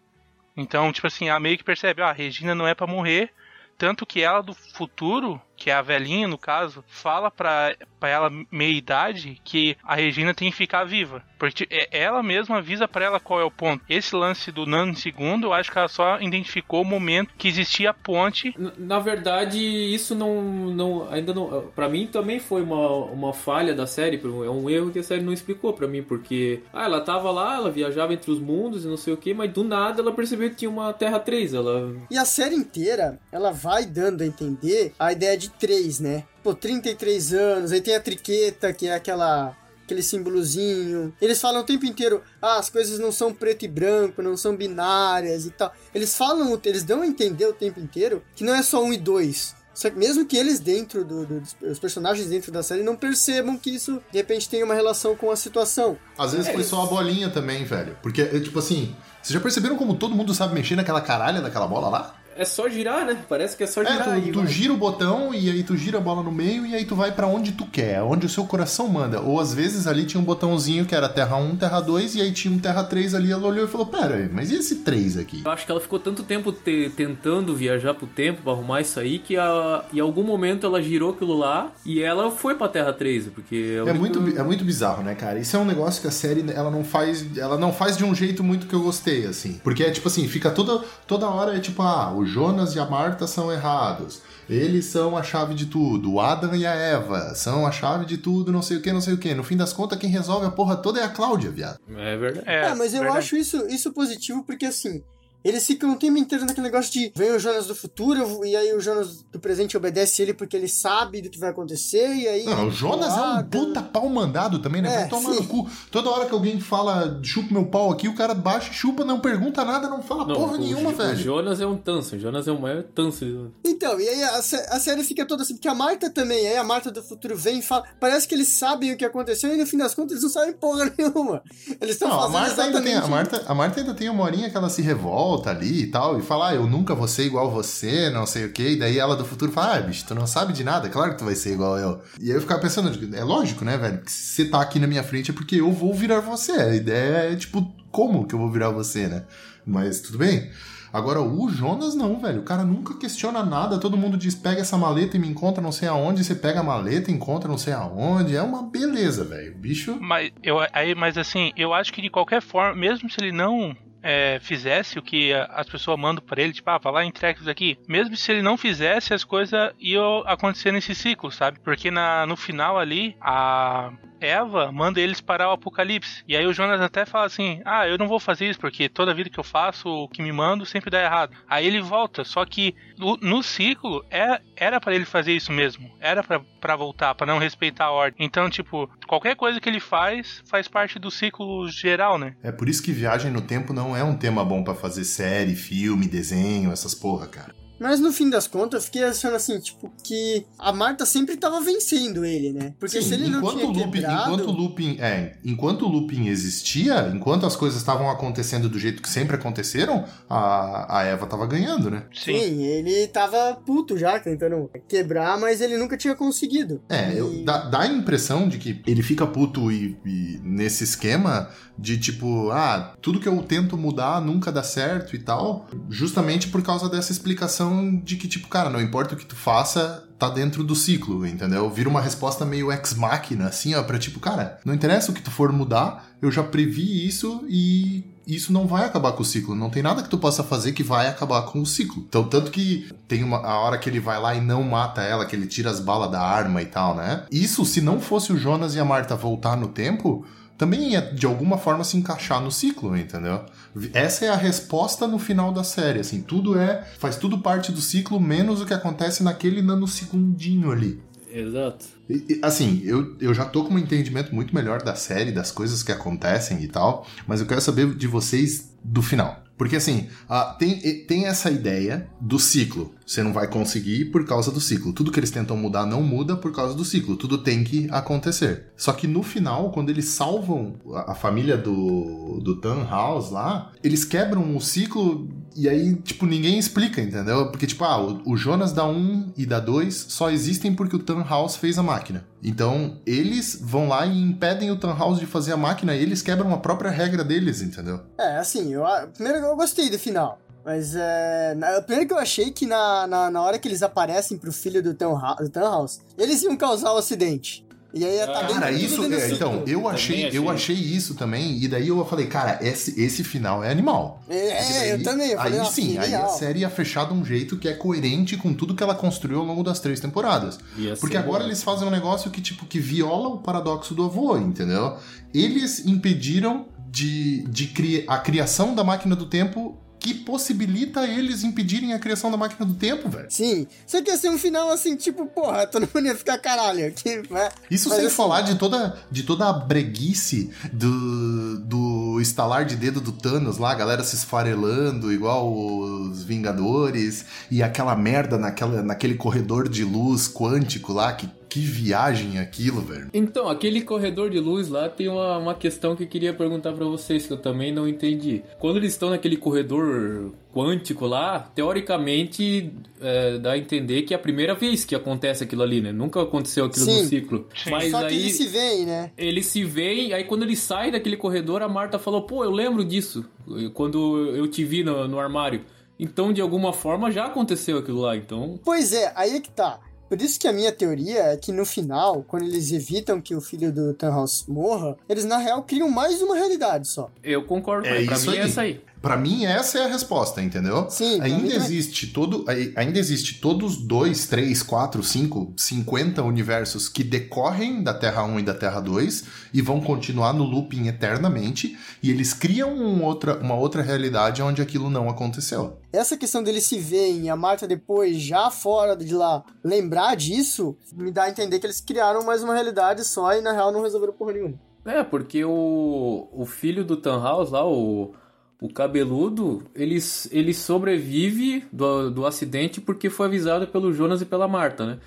Então, 0.56 0.92
tipo 0.92 1.08
assim, 1.08 1.30
a 1.30 1.40
meio 1.40 1.58
que 1.58 1.64
percebe, 1.64 2.02
ó, 2.02 2.08
a 2.08 2.12
Regina 2.12 2.54
não 2.54 2.68
é 2.68 2.74
pra 2.74 2.88
morrer, 2.88 3.32
tanto 3.78 4.06
que 4.06 4.22
ela 4.22 4.42
do 4.42 4.54
futuro, 4.54 5.42
que 5.58 5.70
é 5.70 5.74
a 5.74 5.82
velhinha 5.82 6.28
no 6.28 6.38
caso, 6.38 6.84
fala 6.88 7.30
pra, 7.32 7.76
pra 8.00 8.10
ela 8.10 8.32
meia 8.52 8.72
idade 8.78 9.42
que 9.44 9.76
a 9.84 9.96
Regina 9.96 10.34
tem 10.34 10.52
que 10.52 10.56
ficar 10.58 10.86
viva. 10.86 11.22
Porque 11.38 11.68
é- 11.70 11.88
ela 12.00 12.24
mesma 12.24 12.58
avisa 12.58 12.88
pra 12.88 13.06
ela 13.06 13.20
qual 13.20 13.42
é 13.42 13.44
o 13.44 13.52
ponto. 13.52 13.84
Esse 13.90 14.16
lance 14.16 14.52
do 14.52 14.66
nanosegundo, 14.66 15.48
eu 15.48 15.54
acho 15.54 15.72
que 15.72 15.78
ela 15.78 15.88
só 15.88 16.20
identificou 16.20 16.82
o 16.82 16.86
momento 16.86 17.34
que 17.38 17.48
existia 17.48 17.90
a 17.90 17.94
ponte. 17.94 18.54
Na 18.78 19.00
verdade, 19.00 19.60
isso 19.60 20.16
não, 20.16 20.42
não 20.42 21.08
ainda 21.12 21.34
não, 21.34 21.68
Pra 21.76 21.90
mim 21.90 22.08
também 22.08 22.40
foi 22.40 22.62
uma, 22.62 22.88
uma 23.06 23.34
falha 23.34 23.74
da 23.74 23.88
série, 23.88 24.18
é 24.24 24.50
um 24.50 24.70
erro 24.70 24.92
que 24.92 25.00
a 25.00 25.04
série 25.04 25.22
não 25.22 25.34
explicou 25.34 25.74
pra 25.74 25.88
mim, 25.88 26.04
porque 26.04 26.62
ah, 26.74 26.86
ela 26.86 27.02
tava 27.02 27.32
lá, 27.32 27.56
ela 27.56 27.72
viajava 27.72 28.14
entre 28.14 28.32
os 28.32 28.40
mundos 28.40 28.86
e 28.86 28.88
não 28.88 28.98
sei 28.98 29.14
o 29.14 29.18
que, 29.18 29.34
mas 29.34 29.52
do 29.52 29.64
nada 29.64 30.02
ela 30.02 30.12
percebeu 30.12 30.50
que 30.50 30.56
tinha 30.56 30.70
uma 30.70 30.94
Terra 30.94 31.20
3, 31.20 31.54
ela 31.54 31.96
E 32.10 32.18
a 32.18 32.26
série 32.26 32.56
inteira, 32.56 33.20
ela 33.32 33.52
vai 33.52 33.86
dando 33.86 34.22
a 34.22 34.26
entender 34.26 34.94
a 35.00 35.12
ideia 35.12 35.38
de 35.38 35.47
três, 35.52 36.00
né? 36.00 36.24
Pô, 36.44 36.54
33 36.54 37.34
anos, 37.34 37.72
aí 37.72 37.82
tem 37.82 37.96
a 37.96 38.00
triqueta, 38.02 38.72
que 38.74 38.88
é 38.88 38.96
aquela 38.96 39.56
aquele 39.84 40.04
símbolozinho. 40.04 41.14
Eles 41.22 41.40
falam 41.40 41.62
o 41.62 41.64
tempo 41.64 41.86
inteiro, 41.86 42.22
ah, 42.42 42.58
as 42.60 42.70
coisas 42.70 43.00
não 43.00 43.10
são 43.12 43.34
preto 43.34 43.64
e 43.64 43.68
branco, 43.70 44.22
não 44.22 44.36
são 44.36 44.54
binárias 44.56 45.46
e 45.46 45.50
tal. 45.50 45.74
Eles 45.96 46.16
falam, 46.16 46.60
eles 46.66 46.84
dão 46.84 47.02
a 47.02 47.08
entender 47.08 47.46
o 47.46 47.54
tempo 47.54 47.80
inteiro 47.80 48.22
que 48.36 48.44
não 48.44 48.54
é 48.54 48.62
só 48.62 48.84
um 48.84 48.92
e 48.92 48.98
dois. 48.98 49.56
Só 49.74 49.90
que 49.90 49.98
mesmo 49.98 50.26
que 50.26 50.36
eles 50.36 50.60
dentro 50.60 51.06
do, 51.06 51.26
do- 51.26 51.40
dos 51.40 51.56
os 51.62 51.80
personagens 51.80 52.28
dentro 52.28 52.52
da 52.52 52.64
série 52.64 52.82
não 52.84 52.96
percebam 52.96 53.56
que 53.58 53.70
isso 53.70 54.02
de 54.12 54.18
repente 54.18 54.50
tem 54.50 54.64
uma 54.64 54.74
relação 54.74 55.16
com 55.16 55.30
a 55.32 55.36
situação. 55.36 55.98
Às 56.18 56.34
vezes 56.34 56.52
foi 56.52 56.64
só 56.64 56.82
a 56.82 56.86
bolinha 56.88 57.30
também, 57.30 57.64
velho. 57.64 57.96
Porque, 58.02 58.24
é, 58.24 58.40
tipo 58.40 58.58
assim, 58.60 58.94
vocês 59.22 59.34
já 59.36 59.40
perceberam 59.40 59.78
como 59.78 59.96
todo 59.96 60.16
mundo 60.16 60.34
sabe 60.34 60.54
mexer 60.56 60.76
naquela 60.76 61.00
caralha 61.00 61.42
daquela 61.42 61.68
bola 61.68 61.90
lá? 61.90 62.16
É 62.38 62.46
só 62.46 62.70
girar, 62.70 63.06
né? 63.06 63.18
Parece 63.28 63.56
que 63.58 63.64
é 63.64 63.68
só 63.68 63.82
É, 63.82 63.86
girar. 63.86 64.04
tu, 64.04 64.10
aí, 64.12 64.32
tu 64.32 64.40
vai. 64.40 64.48
gira 64.48 64.74
o 64.74 64.78
botão 64.78 65.34
e 65.34 65.50
aí 65.50 65.64
tu 65.64 65.76
gira 65.76 65.98
a 65.98 66.02
bola 66.02 66.22
no 66.24 66.32
meio 66.32 66.66
e 66.66 66.76
aí 66.76 66.86
tu 66.86 66.96
vai 66.96 67.12
pra 67.12 67.28
onde 67.28 67.52
tu 67.54 67.66
quer, 67.66 68.02
onde 68.04 68.26
o 68.26 68.30
seu 68.30 68.46
coração 68.46 68.88
manda. 68.88 69.20
Ou 69.22 69.40
às 69.40 69.54
vezes 69.54 69.88
ali 69.88 70.06
tinha 70.06 70.22
um 70.22 70.24
botãozinho 70.24 70.86
que 70.86 70.94
era 70.96 71.10
Terra 71.10 71.36
1, 71.38 71.56
Terra 71.58 71.80
2 71.82 72.16
e 72.16 72.22
aí 72.22 72.32
tinha 72.32 72.54
um 72.54 72.60
Terra 72.60 72.84
3 72.84 73.16
ali, 73.16 73.32
ela 73.32 73.48
olhou 73.48 73.66
e 73.66 73.68
falou: 73.68 73.88
"Pera 73.88 74.16
aí, 74.16 74.30
mas 74.32 74.52
e 74.52 74.56
esse 74.56 74.78
3 74.78 75.18
aqui?" 75.18 75.42
Eu 75.46 75.52
acho 75.52 75.66
que 75.66 75.72
ela 75.72 75.82
ficou 75.82 76.00
tanto 76.00 76.24
tempo 76.24 76.52
te- 76.52 76.92
tentando 76.96 77.56
viajar 77.56 77.94
pro 77.94 78.08
tempo 78.08 78.42
pra 78.44 78.52
arrumar 78.54 78.82
isso 78.82 79.00
aí 79.00 79.20
que 79.20 79.36
a, 79.38 79.84
em 79.94 80.00
algum 80.00 80.24
momento 80.24 80.66
ela 80.66 80.82
girou 80.82 81.12
aquilo 81.12 81.38
lá 81.38 81.72
e 81.86 82.02
ela 82.02 82.30
foi 82.32 82.56
pra 82.56 82.68
Terra 82.68 82.94
13, 82.94 83.30
porque 83.32 83.76
É 83.78 83.82
único- 83.84 84.00
muito, 84.00 84.40
é 84.40 84.44
muito 84.44 84.64
bizarro, 84.64 85.04
né, 85.04 85.16
cara? 85.16 85.40
Isso 85.40 85.56
é 85.56 85.60
um 85.60 85.66
negócio 85.66 86.02
que 86.02 86.08
a 86.08 86.12
série 86.12 86.46
ela 86.54 86.70
não 86.70 86.84
faz, 86.84 87.26
ela 87.38 87.58
não 87.58 87.74
faz 87.74 87.98
de 87.98 88.04
um 88.06 88.14
jeito 88.14 88.44
muito 88.44 88.68
que 88.68 88.74
eu 88.74 88.82
gostei, 88.82 89.26
assim. 89.26 89.60
Porque 89.64 89.84
é 89.84 89.90
tipo 89.92 90.08
assim, 90.08 90.28
fica 90.28 90.50
toda, 90.52 90.84
toda 91.08 91.28
hora 91.28 91.56
é 91.56 91.60
tipo, 91.60 91.82
ah, 91.82 92.12
o 92.14 92.26
Jonas 92.28 92.76
e 92.76 92.80
a 92.80 92.86
Marta 92.86 93.26
são 93.26 93.52
errados. 93.52 94.22
Eles 94.50 94.86
são 94.86 95.18
a 95.18 95.24
chave 95.24 95.54
de 95.54 95.66
tudo. 95.66 96.14
O 96.14 96.22
Adam 96.22 96.56
e 96.56 96.66
a 96.66 96.74
Eva 96.74 97.36
são 97.36 97.66
a 97.68 97.72
chave 97.72 98.06
de 98.06 98.18
tudo, 98.18 98.52
não 98.52 98.62
sei 98.62 98.78
o 98.78 98.82
que, 98.82 98.94
não 98.94 99.02
sei 99.02 99.14
o 99.14 99.18
que. 99.18 99.34
No 99.34 99.44
fim 99.44 99.58
das 99.58 99.74
contas, 99.74 100.00
quem 100.00 100.10
resolve 100.10 100.46
a 100.46 100.52
porra 100.52 100.78
toda 100.78 101.00
é 101.00 101.04
a 101.04 101.10
Cláudia, 101.10 101.50
viado. 101.50 101.80
É 101.90 102.18
verdade. 102.18 102.48
É, 102.48 102.74
mas 102.74 102.94
eu 102.94 103.02
verdade. 103.02 103.20
acho 103.20 103.36
isso, 103.36 103.68
isso 103.68 103.92
positivo 103.92 104.44
porque 104.44 104.66
assim. 104.66 105.04
Eles 105.48 105.66
ficam 105.66 105.94
o 105.94 105.96
tempo 105.96 106.18
inteiro 106.18 106.46
naquele 106.46 106.68
negócio 106.68 106.92
de 106.92 107.10
vem 107.16 107.32
o 107.32 107.40
Jonas 107.40 107.68
do 107.68 107.74
futuro 107.74 108.44
e 108.46 108.54
aí 108.54 108.74
o 108.74 108.82
Jonas 108.82 109.24
do 109.32 109.40
presente 109.40 109.78
obedece 109.78 110.22
ele 110.22 110.34
porque 110.34 110.58
ele 110.58 110.68
sabe 110.68 111.22
do 111.22 111.30
que 111.30 111.40
vai 111.40 111.52
acontecer 111.52 112.14
e 112.16 112.28
aí. 112.28 112.44
Não, 112.44 112.68
o 112.68 112.72
Jonas 112.72 113.16
é 113.16 113.22
um 113.22 113.44
puta 113.44 113.82
pau 113.82 114.10
mandado 114.10 114.60
também, 114.60 114.82
né? 114.82 114.94
É, 114.94 114.98
Vai 115.00 115.10
tomar 115.10 115.34
sim. 115.34 115.42
no 115.42 115.48
cu. 115.48 115.70
Toda 115.90 116.10
hora 116.10 116.26
que 116.26 116.34
alguém 116.34 116.60
fala, 116.60 117.18
chupa 117.24 117.54
meu 117.54 117.66
pau 117.68 117.92
aqui, 117.92 118.10
o 118.10 118.14
cara 118.16 118.34
baixa, 118.34 118.74
chupa, 118.74 119.06
não 119.06 119.22
pergunta 119.22 119.64
nada, 119.64 119.88
não 119.88 120.02
fala 120.02 120.26
Não, 120.26 120.36
porra 120.36 120.56
o, 120.56 120.58
nenhuma, 120.58 120.90
o 120.90 120.94
velho. 120.94 121.18
Jonas 121.18 121.62
é 121.62 121.66
um 121.66 121.78
tanso. 121.78 122.18
O 122.18 122.20
Jonas 122.20 122.46
é 122.46 122.52
o 122.52 122.60
maior 122.60 122.84
tanso. 122.84 123.50
Então, 123.64 123.98
e 124.02 124.10
aí 124.10 124.24
a, 124.24 124.38
a 124.38 124.42
série 124.42 125.04
fica 125.04 125.26
toda 125.26 125.44
assim, 125.44 125.54
porque 125.56 125.70
a 125.70 125.74
Marta 125.74 126.10
também, 126.10 126.46
aí 126.46 126.58
a 126.58 126.64
Marta 126.64 126.92
do 126.92 127.02
futuro 127.02 127.38
vem 127.38 127.60
e 127.60 127.62
fala. 127.62 127.86
Parece 128.02 128.28
que 128.28 128.36
eles 128.36 128.50
sabem 128.50 128.92
o 128.92 128.98
que 128.98 129.06
aconteceu 129.06 129.54
e 129.54 129.58
no 129.58 129.66
fim 129.66 129.78
das 129.78 129.94
contas 129.96 130.12
eles 130.12 130.24
não 130.24 130.30
sabem 130.30 130.54
porra 130.54 130.92
nenhuma. 130.98 131.42
Eles 131.80 131.96
estão 131.96 132.10
Não, 132.10 132.18
a 132.18 132.22
fazendo 132.24 132.34
Marta, 132.34 132.64
ainda 132.64 132.82
tem, 132.82 132.96
a, 132.96 133.08
Marta, 133.08 133.44
a 133.48 133.56
Marta 133.56 133.80
ainda 133.80 133.94
tem 133.94 134.10
uma 134.10 134.24
horinha 134.26 134.50
que 134.50 134.58
ela 134.58 134.70
se 134.70 134.82
revolta 134.82 135.37
ali 135.46 135.84
e 135.84 135.88
tal, 135.88 136.18
e 136.18 136.22
fala, 136.22 136.50
ah, 136.50 136.56
eu 136.56 136.66
nunca 136.66 136.96
vou 136.96 137.08
ser 137.08 137.26
igual 137.26 137.52
você, 137.52 138.10
não 138.10 138.26
sei 138.26 138.46
o 138.46 138.52
quê. 138.52 138.72
E 138.72 138.76
daí 138.76 138.98
ela 138.98 139.16
do 139.16 139.26
futuro 139.26 139.52
fala, 139.52 139.76
ah, 139.76 139.82
bicho, 139.82 140.06
tu 140.08 140.16
não 140.16 140.26
sabe 140.26 140.54
de 140.54 140.64
nada, 140.64 140.90
claro 140.90 141.12
que 141.12 141.18
tu 141.18 141.26
vai 141.26 141.36
ser 141.36 141.54
igual 141.54 141.78
eu. 141.78 142.02
E 142.20 142.30
aí 142.30 142.38
eu 142.38 142.42
ficava 142.42 142.62
pensando, 142.62 143.16
é 143.16 143.24
lógico, 143.24 143.64
né, 143.64 143.78
velho? 143.78 144.02
Que 144.02 144.12
você 144.12 144.46
tá 144.46 144.62
aqui 144.62 144.80
na 144.80 144.88
minha 144.88 145.04
frente 145.04 145.32
é 145.32 145.34
porque 145.34 145.58
eu 145.58 145.72
vou 145.72 145.94
virar 145.94 146.20
você. 146.20 146.52
A 146.54 146.76
ideia 146.76 147.34
é, 147.34 147.36
tipo, 147.36 147.72
como 147.92 148.26
que 148.26 148.34
eu 148.34 148.40
vou 148.40 148.52
virar 148.52 148.70
você, 148.70 149.08
né? 149.08 149.24
Mas 149.66 150.02
tudo 150.02 150.18
bem. 150.18 150.50
Agora, 150.92 151.22
o 151.22 151.50
Jonas 151.50 151.96
não, 151.96 152.20
velho. 152.20 152.40
O 152.40 152.44
cara 152.44 152.64
nunca 152.64 152.98
questiona 152.98 153.44
nada. 153.44 153.80
Todo 153.80 153.98
mundo 153.98 154.18
diz: 154.18 154.34
pega 154.34 154.62
essa 154.62 154.78
maleta 154.78 155.18
e 155.18 155.20
me 155.20 155.28
encontra 155.28 155.62
não 155.62 155.72
sei 155.72 155.88
aonde. 155.88 156.24
Você 156.24 156.36
pega 156.36 156.62
a 156.62 156.64
maleta 156.64 157.12
e 157.12 157.14
encontra 157.14 157.50
não 157.50 157.58
sei 157.58 157.74
aonde. 157.74 158.36
É 158.36 158.42
uma 158.42 158.64
beleza, 158.64 159.24
velho. 159.24 159.56
Bicho. 159.56 159.98
Mas, 160.00 160.32
eu, 160.42 160.58
aí, 160.74 160.96
mas 160.96 161.18
assim, 161.18 161.52
eu 161.56 161.74
acho 161.74 161.92
que 161.92 162.02
de 162.02 162.10
qualquer 162.10 162.42
forma, 162.42 162.76
mesmo 162.76 163.10
se 163.10 163.20
ele 163.20 163.32
não 163.32 163.76
é, 164.02 164.40
fizesse 164.42 165.00
o 165.00 165.02
que 165.02 165.34
as 165.34 165.68
pessoas 165.68 166.00
mandam 166.00 166.24
pra 166.24 166.42
ele, 166.42 166.54
tipo, 166.54 166.70
ah, 166.70 166.78
vai 166.78 166.94
lá 166.94 167.04
e 167.04 167.08
entrega 167.08 167.40
isso 167.40 167.50
aqui. 167.50 167.78
Mesmo 167.88 168.16
se 168.16 168.32
ele 168.32 168.42
não 168.42 168.58
fizesse, 168.58 169.14
as 169.14 169.24
coisas 169.24 169.72
iam 169.80 170.24
acontecer 170.26 170.72
nesse 170.72 170.94
ciclo, 170.96 171.32
sabe? 171.32 171.60
Porque 171.60 171.92
na, 171.92 172.26
no 172.26 172.36
final 172.36 172.78
ali, 172.78 173.16
a 173.22 173.92
Eva 174.20 174.72
manda 174.72 175.00
eles 175.00 175.22
parar 175.22 175.50
o 175.50 175.54
apocalipse. 175.54 176.24
E 176.28 176.36
aí 176.36 176.46
o 176.46 176.54
Jonas 176.54 176.82
até 176.82 177.06
fala 177.06 177.26
assim: 177.26 177.62
Ah, 177.66 177.88
eu 177.88 177.98
não 177.98 178.08
vou 178.08 178.20
fazer 178.20 178.50
isso, 178.50 178.60
porque 178.60 178.90
toda 178.90 179.14
vida 179.14 179.30
que 179.30 179.40
eu 179.40 179.44
faço, 179.44 179.88
o 179.88 180.08
que 180.08 180.22
me 180.22 180.32
mando 180.32 180.66
sempre 180.66 180.90
dá 180.90 181.02
errado. 181.02 181.36
Aí 181.48 181.66
ele 181.66 181.82
volta, 181.82 182.24
só 182.24 182.46
que 182.46 182.76
no, 182.98 183.18
no 183.18 183.44
ciclo 183.44 184.04
é, 184.10 184.42
era 184.56 184.80
pra 184.80 184.96
ele 184.96 185.06
fazer 185.06 185.34
isso 185.34 185.52
mesmo. 185.52 185.92
Era 186.00 186.24
pra 186.24 186.76
voltar, 186.76 187.16
pra 187.16 187.28
não 187.28 187.38
respeitar 187.38 187.86
a 187.86 187.92
ordem. 187.92 188.26
Então, 188.26 188.50
tipo, 188.50 188.90
qualquer 189.08 189.36
coisa 189.36 189.60
que 189.60 189.70
ele 189.70 189.80
faz, 189.80 190.44
faz 190.50 190.68
parte 190.68 191.00
do 191.00 191.12
ciclo 191.12 191.70
geral, 191.70 192.18
né? 192.18 192.36
É 192.44 192.52
por 192.52 192.68
isso 192.68 192.84
que 192.84 192.92
viagem 192.92 193.32
no 193.32 193.42
tempo 193.42 193.74
não 193.74 193.96
é 193.96 194.04
um 194.04 194.18
tema 194.18 194.44
bom 194.44 194.64
pra 194.64 194.74
fazer 194.74 195.04
série, 195.04 195.56
filme, 195.56 196.08
desenho, 196.08 196.72
essas 196.72 196.94
porra, 196.96 197.28
cara. 197.28 197.67
Mas 197.80 198.00
no 198.00 198.12
fim 198.12 198.30
das 198.30 198.48
contas, 198.48 198.82
eu 198.82 198.86
fiquei 198.86 199.04
achando 199.04 199.36
assim, 199.36 199.60
tipo, 199.60 199.92
que 200.04 200.46
a 200.58 200.72
Marta 200.72 201.06
sempre 201.06 201.38
tava 201.38 201.62
vencendo 201.62 202.26
ele, 202.26 202.52
né? 202.52 202.74
Porque 202.80 203.02
Sim, 203.02 203.08
se 203.08 203.14
ele 203.14 203.30
não 203.30 203.40
enquanto 203.40 203.58
tinha 203.58 203.66
o 203.66 203.74
looping, 203.74 203.92
quebrado... 203.92 204.34
enquanto 204.34 204.48
o 204.48 204.52
looping, 204.52 204.98
é, 205.00 205.38
enquanto 205.44 205.82
o 205.84 205.88
looping 205.88 206.28
existia, 206.28 207.12
enquanto 207.14 207.46
as 207.46 207.56
coisas 207.56 207.80
estavam 207.80 208.10
acontecendo 208.10 208.70
do 208.70 208.80
jeito 208.80 209.02
que 209.02 209.10
sempre 209.10 209.36
aconteceram, 209.36 210.06
a, 210.30 211.00
a 211.00 211.04
Eva 211.04 211.26
tava 211.28 211.46
ganhando, 211.46 211.90
né? 211.90 212.04
Sim. 212.14 212.64
ele 212.64 213.08
tava 213.08 213.56
puto 213.66 213.98
já, 213.98 214.20
tentando 214.20 214.70
quebrar, 214.88 215.40
mas 215.40 215.62
ele 215.62 215.78
nunca 215.78 215.98
tinha 215.98 216.16
conseguido. 216.16 216.82
É, 216.90 217.14
eu, 217.18 217.44
dá, 217.44 217.66
dá 217.70 217.82
a 217.82 217.88
impressão 217.88 218.48
de 218.48 218.58
que 218.58 218.82
ele 218.86 219.04
fica 219.04 219.26
puto 219.26 219.72
e, 219.72 219.98
e 220.06 220.40
nesse 220.44 220.84
esquema 220.84 221.50
de 221.78 221.98
tipo, 221.98 222.50
ah, 222.52 222.94
tudo 223.02 223.20
que 223.20 223.28
eu 223.28 223.38
tento 223.44 223.78
mudar 223.78 224.22
nunca 224.22 224.52
dá 224.52 224.64
certo 224.64 225.16
e 225.16 225.20
tal, 225.20 225.68
justamente 225.90 226.48
por 226.48 226.62
causa 226.62 226.90
dessa 226.90 227.12
explicação 227.12 227.96
de 227.96 228.16
que, 228.16 228.28
tipo, 228.28 228.48
cara, 228.48 228.70
não 228.70 228.82
importa 228.82 229.14
o 229.14 229.18
que 229.18 229.26
tu 229.26 229.36
faça, 229.36 230.08
tá 230.18 230.30
dentro 230.30 230.64
do 230.64 230.76
ciclo, 230.76 231.26
entendeu? 231.26 231.70
Vira 231.70 231.90
uma 231.90 232.02
resposta 232.02 232.46
meio 232.46 232.72
ex-máquina, 232.72 233.48
assim, 233.48 233.76
ó, 233.76 233.84
pra 233.84 234.00
tipo, 234.00 234.20
cara, 234.20 234.60
não 234.66 234.74
interessa 234.74 235.12
o 235.12 235.14
que 235.14 235.22
tu 235.22 235.30
for 235.30 235.52
mudar, 235.52 236.08
eu 236.22 236.32
já 236.32 236.44
previ 236.44 237.06
isso 237.06 237.46
e 237.48 238.04
isso 238.28 238.52
não 238.52 238.68
vai 238.68 238.86
acabar 238.86 239.14
com 239.14 239.22
o 239.22 239.26
ciclo. 239.26 239.56
Não 239.56 239.70
tem 239.70 239.82
nada 239.82 240.04
que 240.04 240.10
tu 240.10 240.18
possa 240.18 240.44
fazer 240.44 240.74
que 240.74 240.84
vai 240.84 241.08
acabar 241.08 241.44
com 241.44 241.62
o 241.62 241.66
ciclo. 241.66 242.04
Então, 242.10 242.26
tanto 242.26 242.52
que 242.52 242.90
tem 243.08 243.24
uma, 243.24 243.38
a 243.38 243.60
hora 243.60 243.78
que 243.78 243.90
ele 243.90 244.02
vai 244.02 244.20
lá 244.20 244.36
e 244.36 244.42
não 244.42 244.64
mata 244.64 245.02
ela, 245.02 245.26
que 245.26 245.34
ele 245.34 245.48
tira 245.48 245.70
as 245.70 245.80
balas 245.80 246.12
da 246.12 246.22
arma 246.22 246.62
e 246.62 246.66
tal, 246.66 246.94
né? 246.94 247.24
Isso, 247.32 247.64
se 247.64 247.80
não 247.80 248.02
fosse 248.02 248.34
o 248.34 248.38
Jonas 248.38 248.76
e 248.76 248.80
a 248.80 248.86
Marta 248.86 249.16
voltar 249.16 249.56
no 249.56 249.70
tempo, 249.70 250.26
também 250.58 250.94
ia 250.94 251.02
de 251.02 251.26
alguma 251.26 251.58
forma 251.58 251.84
se 251.84 251.98
encaixar 251.98 252.42
no 252.42 252.52
ciclo, 252.52 252.98
entendeu? 252.98 253.46
Essa 253.94 254.26
é 254.26 254.30
a 254.30 254.36
resposta 254.36 255.06
no 255.08 255.20
final 255.20 255.52
da 255.52 255.64
série, 255.64 256.00
assim, 256.00 256.22
tudo 256.22 256.58
é, 256.58 256.84
faz 256.98 257.16
tudo 257.16 257.40
parte 257.40 257.72
do 257.72 257.80
ciclo, 257.80 258.20
menos 258.20 258.62
o 258.62 258.66
que 258.66 258.74
acontece 258.74 259.24
naquele 259.24 259.62
nanosegundinho 259.62 260.72
ali. 260.72 261.00
Exato. 261.32 261.86
E, 262.10 262.40
Assim, 262.42 262.82
eu, 262.84 263.16
eu 263.20 263.34
já 263.34 263.46
tô 263.46 263.66
com 263.66 263.76
um 263.76 263.80
entendimento 263.80 264.34
muito 264.34 264.56
melhor 264.56 264.82
da 264.82 264.96
série, 264.96 265.32
das 265.32 265.52
coisas 265.52 265.84
que 265.84 265.92
acontecem 265.92 266.64
e 266.64 266.68
tal, 266.68 267.06
mas 267.28 267.40
eu 267.40 267.46
quero 267.46 267.62
saber 267.62 267.94
de 267.96 268.08
vocês 268.08 268.74
do 268.84 269.02
final. 269.02 269.44
Porque 269.58 269.76
assim, 269.76 270.08
ah, 270.30 270.56
tem, 270.58 271.06
tem 271.06 271.26
essa 271.26 271.52
ideia 271.52 272.08
do 272.22 272.40
ciclo. 272.40 272.94
Você 273.08 273.24
não 273.24 273.32
vai 273.32 273.48
conseguir 273.48 274.06
por 274.12 274.26
causa 274.26 274.52
do 274.52 274.60
ciclo. 274.60 274.92
Tudo 274.92 275.14
que 275.14 275.20
eles 275.20 275.32
tentam 275.32 275.56
mudar 275.56 275.86
não 275.86 276.04
muda 276.04 276.36
por 276.36 276.52
causa 276.52 276.76
do 276.76 276.84
ciclo. 276.84 277.16
Tudo 277.16 277.38
tem 277.38 277.64
que 277.64 277.88
acontecer. 277.90 278.66
Só 278.76 278.92
que 278.92 279.08
no 279.08 279.24
final, 279.24 279.72
quando 279.72 279.90
eles 279.90 280.10
salvam 280.10 280.76
a, 280.94 281.16
família 281.16 281.58
do, 281.58 282.42
do 282.44 282.60
House 282.90 283.32
lá, 283.32 283.72
eles 283.82 284.04
quebram 284.04 284.58
o 284.58 284.60
ciclo 284.60 285.26
e 285.56 285.68
aí, 285.70 285.96
tipo, 285.96 286.26
ninguém 286.26 286.60
explica, 286.60 287.02
entendeu? 287.02 287.50
Porque, 287.50 287.66
tipo, 287.66 287.84
ah, 287.84 288.00
o, 288.00 288.34
o 288.34 288.38
Jonas 288.38 288.74
da 288.74 288.86
1 288.86 289.34
e 289.38 289.46
da 289.46 289.60
2 289.60 289.96
só 290.10 290.30
existem 290.30 290.76
porque 290.76 290.96
o 290.96 291.24
House 291.24 291.56
fez 291.56 291.80
a 291.80 291.84
máquina. 291.84 292.28
Então, 292.44 293.00
eles 293.06 293.58
vão 293.60 293.88
lá 293.88 294.06
e 294.06 294.22
impedem 294.22 294.70
o 294.70 294.78
House 294.80 295.20
de 295.20 295.26
fazer 295.26 295.54
a 295.54 295.58
máquina 295.58 295.96
e 295.96 296.04
eles 296.04 296.22
quebram 296.22 296.54
a 296.54 296.58
própria 296.58 296.92
regra 296.92 297.24
deles, 297.24 297.62
entendeu? 297.62 298.02
É, 298.20 298.38
assim, 298.38 298.74
eu, 298.74 298.84
primeiro 299.14 299.40
eu 299.40 299.56
gostei 299.56 299.90
do 299.90 299.98
final. 299.98 300.40
Mas 300.68 300.94
é. 300.98 301.56
na- 301.56 301.82
Primeiro 301.82 302.10
que 302.10 302.14
eu 302.14 302.18
achei 302.20 302.52
que 302.52 302.66
na, 302.66 303.08
na, 303.08 303.32
na 303.32 303.42
hora 303.42 303.58
que 303.58 303.70
eles 303.70 303.82
aparecem 303.82 304.38
pro 304.38 304.52
filho 304.52 304.84
do 304.84 304.94
Tannhaus, 304.94 306.02
eles 306.18 306.44
iam 306.44 306.58
causar 306.58 306.92
o 306.92 306.98
acidente. 306.98 307.66
E 307.94 308.04
aí 308.04 308.18
ia 308.18 308.28
tá 308.28 308.44
bem 308.44 308.54
Cara, 308.56 308.70
isso. 308.70 309.02
dentro 309.02 309.10
do 309.10 309.16
é, 309.16 309.32
então, 309.32 309.64
eu 309.66 309.88
achei, 309.88 310.30
eu 310.34 310.50
achei 310.50 310.76
isso 310.76 311.16
também, 311.16 311.58
e 311.64 311.70
daí 311.70 311.88
eu 311.88 312.04
falei, 312.06 312.28
cara, 312.28 312.60
esse, 312.62 313.02
esse 313.02 313.24
final 313.24 313.64
é 313.64 313.72
animal. 313.72 314.22
É, 314.30 314.50
daí- 314.60 314.90
eu 314.90 315.04
também. 315.04 315.32
Eu 315.32 315.38
falei, 315.38 315.60
aí 315.62 315.66
sim, 315.68 315.98
aí 315.98 316.14
a 316.14 316.28
série 316.28 316.60
ia 316.60 316.70
fechar 316.70 317.08
de 317.08 317.14
um 317.14 317.24
jeito 317.24 317.58
que 317.58 317.68
é 317.70 317.74
coerente 317.74 318.36
com 318.36 318.54
tudo 318.54 318.76
que 318.76 318.84
ela 318.84 318.94
construiu 318.94 319.40
ao 319.40 319.46
longo 319.46 319.64
das 319.64 319.80
três 319.80 320.02
temporadas. 320.02 320.60
Ia 320.78 320.98
Porque 320.98 321.16
agora 321.16 321.44
bom. 321.44 321.50
eles 321.50 321.64
fazem 321.64 321.88
um 321.88 321.92
negócio 321.92 322.30
que, 322.30 322.42
tipo, 322.42 322.66
que 322.66 322.78
viola 322.78 323.30
o 323.30 323.38
paradoxo 323.38 323.96
do 323.96 324.04
avô, 324.04 324.38
entendeu? 324.38 324.98
Eles 325.34 325.86
impediram 325.86 326.68
de, 326.90 327.44
de 327.44 327.68
cri 327.68 328.04
a 328.06 328.18
criação 328.18 328.76
da 328.76 328.84
máquina 328.84 329.16
do 329.16 329.26
tempo 329.28 329.78
que 330.00 330.14
possibilita 330.14 331.06
eles 331.08 331.44
impedirem 331.44 331.94
a 331.94 332.00
criação 332.00 332.30
da 332.32 332.38
máquina 332.38 332.66
do 332.66 332.76
tempo, 332.76 333.10
velho. 333.10 333.28
Sim. 333.30 333.68
Só 333.86 334.02
que 334.02 334.10
ia 334.10 334.18
ser 334.18 334.30
um 334.30 334.38
final 334.38 334.70
assim, 334.72 334.96
tipo, 334.96 335.26
porra, 335.26 335.66
todo 335.66 335.88
mundo 335.94 336.06
ia 336.06 336.16
ficar 336.16 336.38
caralho. 336.38 336.92
Que, 336.94 337.24
né? 337.30 337.50
Isso 337.70 337.90
Mas, 337.90 337.98
sem 337.98 338.08
assim, 338.08 338.16
falar 338.16 338.42
de 338.42 338.56
toda, 338.56 338.98
de 339.10 339.24
toda 339.24 339.50
a 339.50 339.54
breguice 339.54 340.52
do, 340.72 341.60
do 341.60 342.22
estalar 342.22 342.66
de 342.66 342.76
dedo 342.76 343.02
do 343.02 343.12
Thanos 343.12 343.58
lá, 343.58 343.72
a 343.72 343.76
galera 343.76 344.04
se 344.04 344.16
esfarelando 344.16 345.12
igual 345.12 345.52
os 345.54 346.24
Vingadores, 346.24 347.26
e 347.50 347.64
aquela 347.64 347.96
merda 347.96 348.38
naquela, 348.38 348.82
naquele 348.84 349.16
corredor 349.16 349.68
de 349.68 349.84
luz 349.84 350.28
quântico 350.28 350.94
lá 350.94 351.14
que, 351.14 351.30
que 351.58 351.62
Que 351.62 351.88
viagem 351.88 352.40
aquilo, 352.40 352.82
velho. 352.82 353.10
Então, 353.14 353.50
aquele 353.50 353.82
corredor 353.82 354.30
de 354.30 354.40
luz 354.40 354.70
lá 354.70 354.90
tem 354.90 355.08
uma, 355.08 355.38
uma 355.38 355.56
questão 355.56 355.96
que 355.96 356.04
eu 356.04 356.08
queria 356.08 356.34
perguntar 356.34 356.74
pra 356.74 356.86
vocês, 356.86 357.26
que 357.26 357.34
eu 357.34 357.38
também 357.38 357.72
não 357.74 357.88
entendi. 357.88 358.44
Quando 358.60 358.78
eles 358.78 358.94
estão 358.94 359.10
naquele 359.10 359.38
corredor 359.38 360.32
quântico 360.54 361.06
lá, 361.06 361.40
teoricamente 361.40 362.72
é, 363.02 363.38
dá 363.38 363.52
a 363.54 363.58
entender 363.58 364.04
que 364.04 364.14
é 364.14 364.18
a 364.18 364.20
primeira 364.20 364.54
vez 364.56 364.86
que 364.86 364.96
acontece 364.96 365.44
aquilo 365.44 365.64
ali, 365.64 365.82
né? 365.82 365.92
Nunca 365.92 366.22
aconteceu 366.22 366.66
aquilo 366.66 366.86
Sim. 366.86 367.02
no 367.02 367.08
ciclo. 367.08 367.48
Mas 367.70 367.92
Só 367.92 368.00
que 368.00 368.06
aí 368.06 368.20
eles 368.20 368.38
se 368.38 368.48
veem, 368.48 368.86
né? 368.86 369.12
eles 369.18 369.46
se 369.46 369.64
veem, 369.64 370.14
aí 370.14 370.24
quando 370.24 370.44
eles 370.44 370.60
saem 370.60 370.92
daquele 370.92 371.18
corredor, 371.18 371.62
a 371.62 371.68
Marta 371.68 371.98
falou, 371.98 372.24
pô, 372.24 372.44
eu 372.44 372.52
lembro 372.52 372.84
disso, 372.84 373.26
quando 373.74 374.36
eu 374.36 374.48
te 374.48 374.64
vi 374.64 374.84
no, 374.84 375.08
no 375.08 375.20
armário. 375.20 375.62
Então, 376.00 376.32
de 376.32 376.42
alguma 376.42 376.72
forma, 376.72 377.12
já 377.12 377.26
aconteceu 377.26 377.80
aquilo 377.80 378.02
lá, 378.02 378.16
então... 378.16 378.60
Pois 378.64 378.94
é, 378.94 379.12
aí 379.16 379.36
é 379.36 379.40
que 379.40 379.50
tá. 379.50 379.80
Por 380.10 380.22
isso 380.22 380.40
que 380.40 380.48
a 380.48 380.54
minha 380.54 380.72
teoria 380.72 381.20
é 381.34 381.38
que 381.38 381.52
no 381.52 381.66
final, 381.66 382.24
quando 382.28 382.44
eles 382.44 382.72
evitam 382.72 383.20
que 383.22 383.36
o 383.36 383.42
filho 383.42 383.72
do 383.72 383.94
Thanos 383.94 384.46
morra, 384.48 384.98
eles 385.10 385.26
na 385.26 385.38
real 385.38 385.64
criam 385.64 385.90
mais 385.90 386.22
uma 386.22 386.36
realidade 386.36 386.88
só. 386.88 387.12
Eu 387.24 387.44
concordo 387.44 387.88
com 387.88 387.94
É 387.94 388.06
pra 388.06 388.16
isso 388.16 388.30
mim 388.32 388.38
aí. 388.38 388.42
é 388.42 388.46
essa 388.46 388.62
aí. 388.62 388.82
Pra 389.02 389.16
mim, 389.16 389.46
essa 389.46 389.78
é 389.80 389.84
a 389.86 389.88
resposta, 389.88 390.42
entendeu? 390.42 390.90
Sim, 390.90 391.22
ainda 391.22 391.54
existe 391.54 392.08
todo. 392.08 392.44
ai- 392.48 392.74
Ainda 392.76 392.98
existe 393.00 393.40
todos 393.40 393.78
dois, 393.78 394.28
três, 394.28 394.64
quatro, 394.64 395.04
cinco, 395.04 395.54
50 395.56 396.24
universos 396.24 396.90
que 396.90 397.04
decorrem 397.04 397.84
da 397.84 397.94
Terra 397.94 398.24
1 398.24 398.40
e 398.40 398.44
da 398.44 398.54
Terra 398.54 398.80
2 398.82 399.24
e 399.54 399.62
vão 399.62 399.80
continuar 399.80 400.34
no 400.34 400.44
looping 400.44 400.88
eternamente. 400.88 401.78
E 402.02 402.10
eles 402.10 402.34
criam 402.34 402.74
um 402.74 403.04
outra, 403.04 403.38
uma 403.40 403.56
outra 403.56 403.82
realidade 403.82 404.42
onde 404.42 404.62
aquilo 404.62 404.90
não 404.90 405.10
aconteceu. 405.10 405.78
Essa 405.94 406.18
questão 406.18 406.44
deles 406.44 406.64
se 406.66 406.78
verem 406.80 407.26
e 407.26 407.30
a 407.30 407.36
Marta 407.36 407.68
depois, 407.68 408.18
já 408.18 408.50
fora 408.52 408.96
de 408.96 409.14
lá, 409.14 409.44
lembrar 409.64 410.16
disso, 410.16 410.76
me 410.94 411.12
dá 411.12 411.24
a 411.24 411.30
entender 411.30 411.60
que 411.60 411.66
eles 411.66 411.80
criaram 411.82 412.24
mais 412.26 412.44
uma 412.44 412.54
realidade 412.54 413.04
só 413.06 413.34
e 413.34 413.42
na 413.42 413.52
real 413.52 413.72
não 413.72 413.82
resolveram 413.84 414.14
porra 414.14 414.34
nenhuma. 414.34 414.56
É, 414.86 415.04
porque 415.04 415.44
o, 415.44 416.28
o 416.32 416.46
filho 416.46 416.86
do 416.86 416.96
Tannhaus 416.98 417.52
lá, 417.52 417.68
o, 417.68 418.14
o 418.60 418.70
cabeludo, 418.70 419.64
ele, 419.76 420.00
ele 420.32 420.54
sobrevive 420.54 421.64
do, 421.72 422.10
do 422.10 422.26
acidente 422.26 422.82
porque 422.82 423.10
foi 423.10 423.28
avisado 423.28 423.68
pelo 423.68 423.94
Jonas 423.94 424.22
e 424.22 424.26
pela 424.26 424.48
Marta, 424.48 424.86
né? 424.86 424.98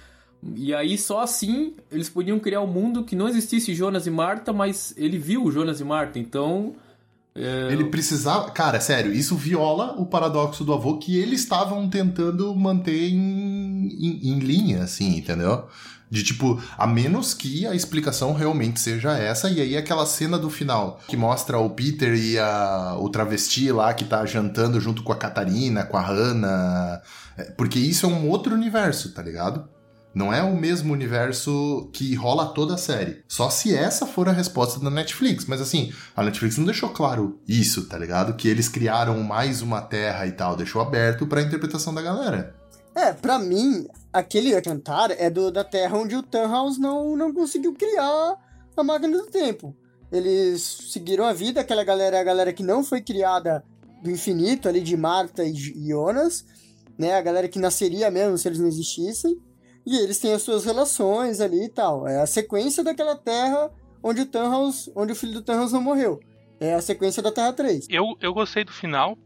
E 0.57 0.73
aí 0.73 0.97
só 0.97 1.21
assim 1.21 1.75
eles 1.91 2.09
podiam 2.09 2.39
criar 2.39 2.61
um 2.63 2.67
mundo 2.67 3.05
que 3.05 3.15
não 3.17 3.29
existisse 3.29 3.75
Jonas 3.75 4.07
e 4.07 4.11
Marta, 4.11 4.53
mas 4.53 4.95
ele 4.97 5.19
viu 5.19 5.45
o 5.45 5.51
Jonas 5.53 5.81
e 5.81 5.85
Marta, 5.85 6.19
então... 6.19 6.75
é, 7.35 7.69
Ele 7.73 7.85
precisava. 7.87 8.51
Cara, 8.51 8.81
sério, 8.81 9.13
isso 9.13 9.37
viola 9.37 9.95
o 9.99 10.07
paradoxo 10.07 10.65
do 10.65 10.73
avô 10.73 10.97
que 10.99 11.19
eles 11.19 11.41
estavam 11.41 11.89
tentando 11.91 12.55
manter 12.55 13.11
em, 13.11 13.89
em, 13.89 14.31
em 14.31 14.39
linha, 14.39 14.85
assim, 14.85 15.19
entendeu? 15.19 15.67
De 16.11 16.25
tipo, 16.25 16.61
a 16.77 16.87
menos 16.87 17.33
que 17.33 17.67
a 17.67 17.75
explicação 17.75 18.33
realmente 18.33 18.81
seja 18.81 19.17
essa, 19.17 19.49
e 19.49 19.61
aí 19.61 19.77
aquela 19.77 20.05
cena 20.05 20.37
do 20.37 20.51
final 20.51 20.99
que 21.07 21.17
mostra 21.17 21.59
o 21.59 21.71
Peter 21.71 22.15
e 22.15 22.37
a, 22.37 22.97
o 22.99 23.09
travesti 23.09 23.71
lá 23.71 23.95
que 23.95 24.05
tá 24.05 24.27
jantando 24.27 24.81
junto 24.81 25.05
com 25.05 25.13
a 25.13 25.17
Catarina, 25.17 25.85
com 25.85 25.97
a 25.97 26.03
Hannah. 26.03 27.01
É, 27.39 27.45
Porque 27.53 27.79
isso 27.79 28.07
é 28.07 28.09
um 28.09 28.29
outro 28.29 28.55
universo, 28.55 29.13
tá 29.15 29.23
ligado? 29.23 29.69
Não 30.13 30.35
é 30.35 30.43
o 30.43 30.57
mesmo 30.57 30.93
universo 30.93 31.89
que 31.93 32.15
rola 32.17 32.47
toda 32.47 32.75
a 32.75 32.79
série. 32.79 33.23
Só 33.29 33.49
se 33.49 33.73
essa 33.73 34.05
for 34.07 34.29
a 34.29 34.33
resposta 34.33 34.81
da 34.81 34.91
Netflix. 34.91 35.45
Mas 35.47 35.61
assim, 35.61 35.93
a 36.17 36.25
Netflix 36.25 36.59
não 36.59 36.65
deixou 36.65 36.89
claro 36.89 37.39
isso, 37.47 37.87
tá 37.87 37.97
ligado? 37.97 38.35
Que 38.35 38.49
eles 38.49 38.69
criaram 38.69 39.23
mais 39.23 39.63
uma 39.63 39.81
terra 39.81 40.27
e 40.27 40.33
tal. 40.33 40.57
Deixou 40.57 40.83
aberto 40.83 41.29
pra 41.29 41.43
interpretação 41.43 41.95
da 41.95 42.03
galera. 42.03 42.57
É, 42.93 43.13
pra 43.13 43.39
mim, 43.39 43.87
aquele 44.13 44.61
cantar 44.61 45.11
é 45.11 45.31
do, 45.31 45.51
da 45.51 45.65
Terra 45.65 45.97
onde 45.97 46.17
o 46.17 46.23
Thanos 46.23 46.79
não, 46.79 47.17
não 47.17 47.33
conseguiu 47.33 47.75
criar 47.75 48.37
a 48.77 48.83
máquina 48.83 49.17
do 49.17 49.27
tempo. 49.27 49.75
Eles 50.11 50.63
seguiram 50.91 51.25
a 51.25 51.33
vida, 51.33 51.61
aquela 51.61 51.85
galera 51.85 52.17
é 52.17 52.21
a 52.21 52.25
galera 52.25 52.53
que 52.53 52.63
não 52.63 52.83
foi 52.83 53.01
criada 53.01 53.65
do 54.03 54.11
infinito 54.11 54.69
ali 54.69 54.81
de 54.81 54.97
Marta 54.97 55.45
e 55.45 55.55
Jonas, 55.55 56.45
né? 56.99 57.15
A 57.15 57.23
galera 57.23 57.49
que 57.49 57.59
nasceria 57.59 58.11
mesmo 58.11 58.37
se 58.37 58.49
eles 58.49 58.59
não 58.59 58.67
existissem. 58.67 59.39
E 59.87 59.97
eles 59.97 60.19
têm 60.19 60.33
as 60.33 60.43
suas 60.43 60.65
relações 60.65 61.41
ali 61.41 61.65
e 61.65 61.69
tal. 61.69 62.07
É 62.07 62.21
a 62.21 62.27
sequência 62.27 62.83
daquela 62.83 63.17
Terra 63.17 63.71
onde 64.03 64.23
o 64.23 64.27
Thanos, 64.27 64.91
onde 64.95 65.13
o 65.13 65.17
filho 65.17 65.33
do 65.33 65.43
Thanos 65.43 65.73
não 65.73 65.81
morreu. 65.81 66.21
É 66.59 66.75
a 66.75 66.83
sequência 66.83 67.23
da 67.23 67.33
Terra 67.33 67.53
3. 67.53 67.87
Eu, 67.89 68.17
eu 68.21 68.35
gostei 68.35 68.65
do 68.65 68.73
final, 68.73 69.17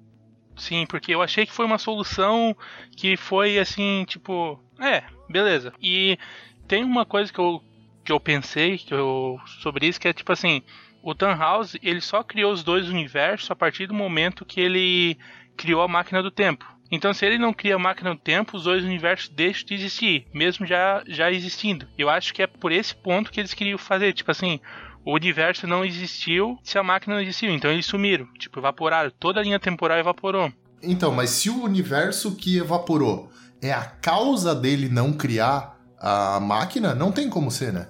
sim, 0.56 0.86
porque 0.86 1.12
eu 1.14 1.22
achei 1.22 1.44
que 1.44 1.52
foi 1.52 1.66
uma 1.66 1.78
solução 1.78 2.56
que 2.96 3.16
foi 3.16 3.58
assim, 3.58 4.04
tipo, 4.06 4.58
é, 4.78 5.04
beleza. 5.28 5.72
E 5.82 6.18
tem 6.66 6.84
uma 6.84 7.04
coisa 7.04 7.32
que 7.32 7.38
eu, 7.38 7.62
que 8.04 8.12
eu 8.12 8.20
pensei 8.20 8.78
que 8.78 8.92
eu, 8.92 9.38
sobre 9.60 9.86
isso, 9.86 10.00
que 10.00 10.08
é 10.08 10.12
tipo 10.12 10.32
assim, 10.32 10.62
o 11.02 11.14
Tannhaus, 11.14 11.76
ele 11.82 12.00
só 12.00 12.22
criou 12.22 12.52
os 12.52 12.62
dois 12.62 12.88
universos 12.88 13.50
a 13.50 13.56
partir 13.56 13.86
do 13.86 13.94
momento 13.94 14.44
que 14.44 14.60
ele 14.60 15.18
criou 15.56 15.82
a 15.82 15.88
máquina 15.88 16.22
do 16.22 16.30
tempo. 16.30 16.64
Então, 16.90 17.12
se 17.12 17.24
ele 17.26 17.38
não 17.38 17.52
cria 17.52 17.76
a 17.76 17.78
máquina 17.78 18.14
do 18.14 18.20
tempo, 18.20 18.56
os 18.56 18.64
dois 18.64 18.84
universos 18.84 19.28
deixam 19.28 19.66
de 19.66 19.74
existir, 19.74 20.26
mesmo 20.32 20.66
já, 20.66 21.02
já 21.06 21.30
existindo. 21.30 21.88
Eu 21.98 22.08
acho 22.08 22.32
que 22.32 22.42
é 22.42 22.46
por 22.46 22.70
esse 22.70 22.94
ponto 22.94 23.32
que 23.32 23.40
eles 23.40 23.54
queriam 23.54 23.78
fazer, 23.78 24.12
tipo 24.12 24.30
assim, 24.30 24.60
o 25.04 25.12
universo 25.12 25.66
não 25.66 25.84
existiu 25.84 26.58
se 26.62 26.78
a 26.78 26.82
máquina 26.82 27.16
não 27.16 27.22
existiu, 27.22 27.50
então 27.50 27.70
eles 27.70 27.86
sumiram, 27.86 28.26
tipo, 28.38 28.58
evaporaram, 28.58 29.10
toda 29.18 29.40
a 29.40 29.42
linha 29.42 29.58
temporal 29.58 29.98
evaporou. 29.98 30.52
Então, 30.82 31.12
mas 31.12 31.30
se 31.30 31.50
o 31.50 31.62
universo 31.62 32.36
que 32.36 32.58
evaporou 32.58 33.30
é 33.68 33.72
a 33.72 33.84
causa 33.84 34.54
dele 34.54 34.88
não 34.88 35.12
criar 35.12 35.80
a 35.98 36.38
máquina, 36.38 36.94
não 36.94 37.10
tem 37.10 37.30
como 37.30 37.50
ser, 37.50 37.72
né? 37.72 37.88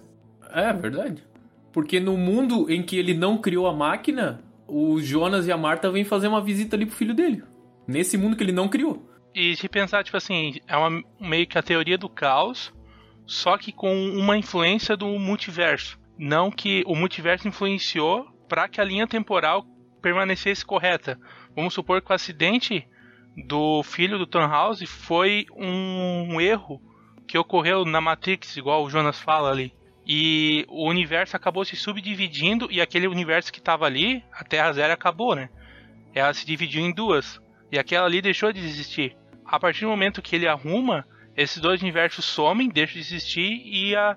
É 0.53 0.73
verdade. 0.73 1.25
Porque 1.73 1.99
no 1.99 2.17
mundo 2.17 2.71
em 2.71 2.83
que 2.83 2.97
ele 2.97 3.13
não 3.13 3.39
criou 3.39 3.67
a 3.67 3.75
máquina, 3.75 4.41
o 4.69 5.01
Jonas 5.01 5.49
e 5.49 5.53
a 5.53 5.57
Marta 5.57 5.91
vêm 5.91 6.05
fazer 6.05 6.29
uma 6.29 6.41
visita 6.41 6.77
ali 6.77 6.87
pro 6.87 6.95
filho 6.95 7.13
dele. 7.13 7.43
Nesse 7.89 8.17
mundo 8.17 8.37
que 8.37 8.45
ele 8.45 8.53
não 8.53 8.69
criou. 8.69 9.11
E 9.35 9.57
se 9.57 9.69
pensar, 9.69 10.05
tipo 10.05 10.17
assim, 10.17 10.61
é 10.69 10.77
uma, 10.77 11.03
meio 11.21 11.47
que 11.47 11.59
a 11.59 11.63
teoria 11.63 11.99
do 11.99 12.09
caos, 12.09 12.73
só 13.27 13.59
que 13.59 13.73
com 13.73 13.93
uma 14.11 14.39
influência 14.39 14.97
do 14.97 15.19
multiverso. 15.19 15.99
Não 16.17 16.53
que 16.53 16.85
o 16.87 16.95
multiverso 16.95 17.49
influenciou 17.49 18.29
para 18.49 18.69
que 18.69 18.81
a 18.81 18.85
linha 18.85 19.09
temporal 19.09 19.67
permanecesse 20.01 20.65
correta. 20.65 21.19
Vamos 21.57 21.75
supor 21.75 22.01
que 22.01 22.13
o 22.13 22.15
acidente 22.15 22.87
do 23.37 23.83
filho 23.83 24.19
do 24.19 24.27
Tannhaus 24.27 24.83
foi 24.83 25.47
um 25.57 26.41
erro 26.41 26.81
que 27.27 27.39
ocorreu 27.39 27.85
na 27.85 28.01
Matrix, 28.01 28.57
igual 28.57 28.85
o 28.85 28.91
Jonas 28.91 29.19
fala 29.19 29.51
ali. 29.51 29.73
E 30.07 30.67
o 30.69 30.89
universo 30.89 31.37
acabou 31.37 31.65
se 31.65 31.77
subdividindo 31.77 32.69
e 32.71 32.81
aquele 32.81 33.09
universo 33.09 33.53
que 33.53 33.59
estava 33.59 33.87
ali, 33.87 34.23
a 34.33 34.45
Terra 34.45 34.73
Zero 34.73 34.93
acabou, 34.93 35.35
né? 35.35 35.49
Ela 36.15 36.33
se 36.35 36.47
dividiu 36.47 36.83
em 36.83 36.93
duas. 36.93 37.41
E 37.73 37.79
aquela 37.79 38.07
ali 38.07 38.21
deixou 38.21 38.53
de 38.53 38.61
existir. 38.61 39.17
A 39.45 39.59
partir 39.59 39.81
do 39.81 39.91
momento 39.91 40.23
que 40.23 40.37
ele 40.37 40.47
arruma, 40.47 41.07
esses 41.37 41.61
dois 41.61 41.81
universos 41.81 42.25
somem, 42.25 42.69
deixam 42.69 42.95
de 42.95 43.01
existir 43.01 43.63
e 43.65 43.97
a 43.97 44.17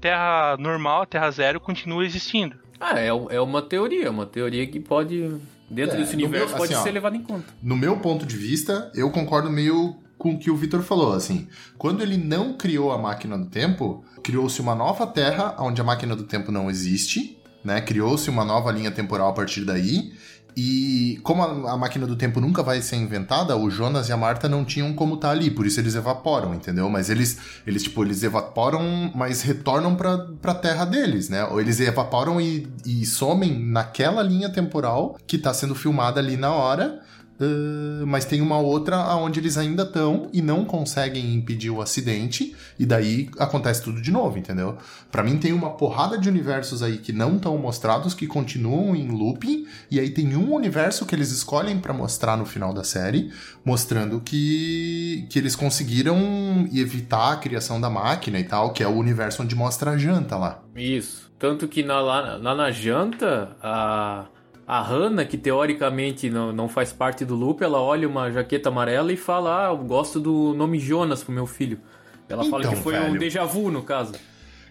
Terra 0.00 0.56
normal, 0.58 1.02
a 1.02 1.06
Terra 1.06 1.30
Zero, 1.30 1.60
continua 1.60 2.04
existindo. 2.04 2.58
Ah, 2.80 3.00
é, 3.00 3.08
é 3.08 3.40
uma 3.40 3.62
teoria, 3.62 4.10
uma 4.10 4.26
teoria 4.26 4.66
que 4.66 4.78
pode, 4.78 5.40
dentro 5.70 5.96
É, 5.96 6.00
desse 6.00 6.16
no 6.16 6.22
universo, 6.24 6.48
meu- 6.48 6.56
pode 6.58 6.72
assim, 6.72 6.80
ó, 6.80 6.84
ser 6.84 6.92
levada 6.92 7.16
em 7.16 7.22
conta. 7.22 7.46
No 7.62 7.76
meu 7.76 7.96
ponto 7.98 8.24
de 8.26 8.36
vista, 8.36 8.90
eu 8.94 9.10
concordo 9.10 9.50
meio 9.50 9.96
com 10.16 10.32
o 10.34 10.38
que 10.38 10.50
o 10.50 10.56
Vitor 10.56 10.82
falou, 10.82 11.12
assim. 11.12 11.46
Quando 11.76 12.02
ele 12.02 12.16
não 12.16 12.54
criou 12.54 12.90
a 12.90 12.98
máquina 12.98 13.38
do 13.38 13.46
tempo, 13.46 14.04
criou-se 14.22 14.60
uma 14.60 14.74
nova 14.74 15.06
terra 15.06 15.54
onde 15.60 15.80
a 15.80 15.84
máquina 15.84 16.16
do 16.16 16.24
tempo 16.24 16.50
não 16.50 16.68
existe, 16.68 17.37
né? 17.64 17.80
Criou-se 17.80 18.28
uma 18.30 18.44
nova 18.44 18.70
linha 18.72 18.90
temporal 18.90 19.28
a 19.28 19.32
partir 19.32 19.64
daí. 19.64 20.12
E 20.60 21.20
como 21.22 21.40
a, 21.40 21.74
a 21.74 21.76
máquina 21.76 22.04
do 22.04 22.16
tempo 22.16 22.40
nunca 22.40 22.64
vai 22.64 22.82
ser 22.82 22.96
inventada, 22.96 23.56
o 23.56 23.70
Jonas 23.70 24.08
e 24.08 24.12
a 24.12 24.16
Marta 24.16 24.48
não 24.48 24.64
tinham 24.64 24.92
como 24.92 25.14
estar 25.14 25.30
ali, 25.30 25.52
por 25.52 25.64
isso 25.64 25.78
eles 25.78 25.94
evaporam, 25.94 26.52
entendeu? 26.52 26.90
Mas 26.90 27.08
eles, 27.08 27.38
eles 27.64 27.84
tipo, 27.84 28.02
eles 28.02 28.24
evaporam, 28.24 29.12
mas 29.14 29.42
retornam 29.42 29.94
pra, 29.94 30.18
pra 30.42 30.54
terra 30.54 30.84
deles, 30.84 31.28
né? 31.28 31.44
Ou 31.44 31.60
eles 31.60 31.78
evaporam 31.78 32.40
e, 32.40 32.66
e 32.84 33.06
somem 33.06 33.56
naquela 33.56 34.20
linha 34.20 34.48
temporal 34.48 35.16
que 35.28 35.38
tá 35.38 35.54
sendo 35.54 35.76
filmada 35.76 36.18
ali 36.18 36.36
na 36.36 36.50
hora. 36.50 37.02
Uh, 37.40 38.04
mas 38.04 38.24
tem 38.24 38.40
uma 38.40 38.58
outra 38.58 39.14
onde 39.14 39.38
eles 39.38 39.56
ainda 39.56 39.84
estão 39.84 40.28
e 40.32 40.42
não 40.42 40.64
conseguem 40.64 41.34
impedir 41.34 41.70
o 41.70 41.80
acidente, 41.80 42.54
e 42.76 42.84
daí 42.84 43.30
acontece 43.38 43.80
tudo 43.82 44.02
de 44.02 44.10
novo, 44.10 44.38
entendeu? 44.38 44.76
Pra 45.10 45.22
mim 45.22 45.38
tem 45.38 45.52
uma 45.52 45.70
porrada 45.70 46.18
de 46.18 46.28
universos 46.28 46.82
aí 46.82 46.98
que 46.98 47.12
não 47.12 47.36
estão 47.36 47.56
mostrados, 47.56 48.12
que 48.12 48.26
continuam 48.26 48.96
em 48.96 49.08
looping, 49.08 49.66
e 49.88 50.00
aí 50.00 50.10
tem 50.10 50.36
um 50.36 50.52
universo 50.52 51.06
que 51.06 51.14
eles 51.14 51.30
escolhem 51.30 51.78
pra 51.78 51.92
mostrar 51.92 52.36
no 52.36 52.44
final 52.44 52.74
da 52.74 52.82
série, 52.82 53.32
mostrando 53.64 54.20
que, 54.20 55.26
que 55.30 55.38
eles 55.38 55.54
conseguiram 55.54 56.68
evitar 56.74 57.34
a 57.34 57.36
criação 57.36 57.80
da 57.80 57.88
máquina 57.88 58.40
e 58.40 58.44
tal, 58.44 58.72
que 58.72 58.82
é 58.82 58.88
o 58.88 58.96
universo 58.96 59.42
onde 59.44 59.54
mostra 59.54 59.92
a 59.92 59.96
janta 59.96 60.36
lá. 60.36 60.62
Isso. 60.74 61.30
Tanto 61.38 61.68
que 61.68 61.84
na, 61.84 62.00
lá, 62.00 62.36
lá 62.36 62.54
na 62.54 62.70
janta, 62.72 63.56
a, 63.62 64.26
a 64.68 64.82
Hannah, 64.82 65.24
que 65.24 65.38
teoricamente 65.38 66.28
não, 66.28 66.52
não 66.52 66.68
faz 66.68 66.92
parte 66.92 67.24
do 67.24 67.34
loop, 67.34 67.62
ela 67.64 67.80
olha 67.80 68.06
uma 68.06 68.30
jaqueta 68.30 68.68
amarela 68.68 69.10
e 69.10 69.16
fala: 69.16 69.66
Ah, 69.66 69.70
eu 69.70 69.78
gosto 69.78 70.20
do 70.20 70.52
nome 70.54 70.78
Jonas 70.78 71.24
pro 71.24 71.32
meu 71.32 71.46
filho. 71.46 71.80
Ela 72.28 72.44
fala 72.44 72.58
Então, 72.64 72.74
que 72.74 72.80
foi 72.82 72.98
um 72.98 73.04
velho. 73.04 73.18
déjà 73.18 73.44
vu, 73.46 73.70
no 73.70 73.82
caso. 73.82 74.12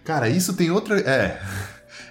Cara, 0.04 0.28
isso 0.28 0.56
tem 0.56 0.70
outra. 0.70 1.00
É. 1.00 1.40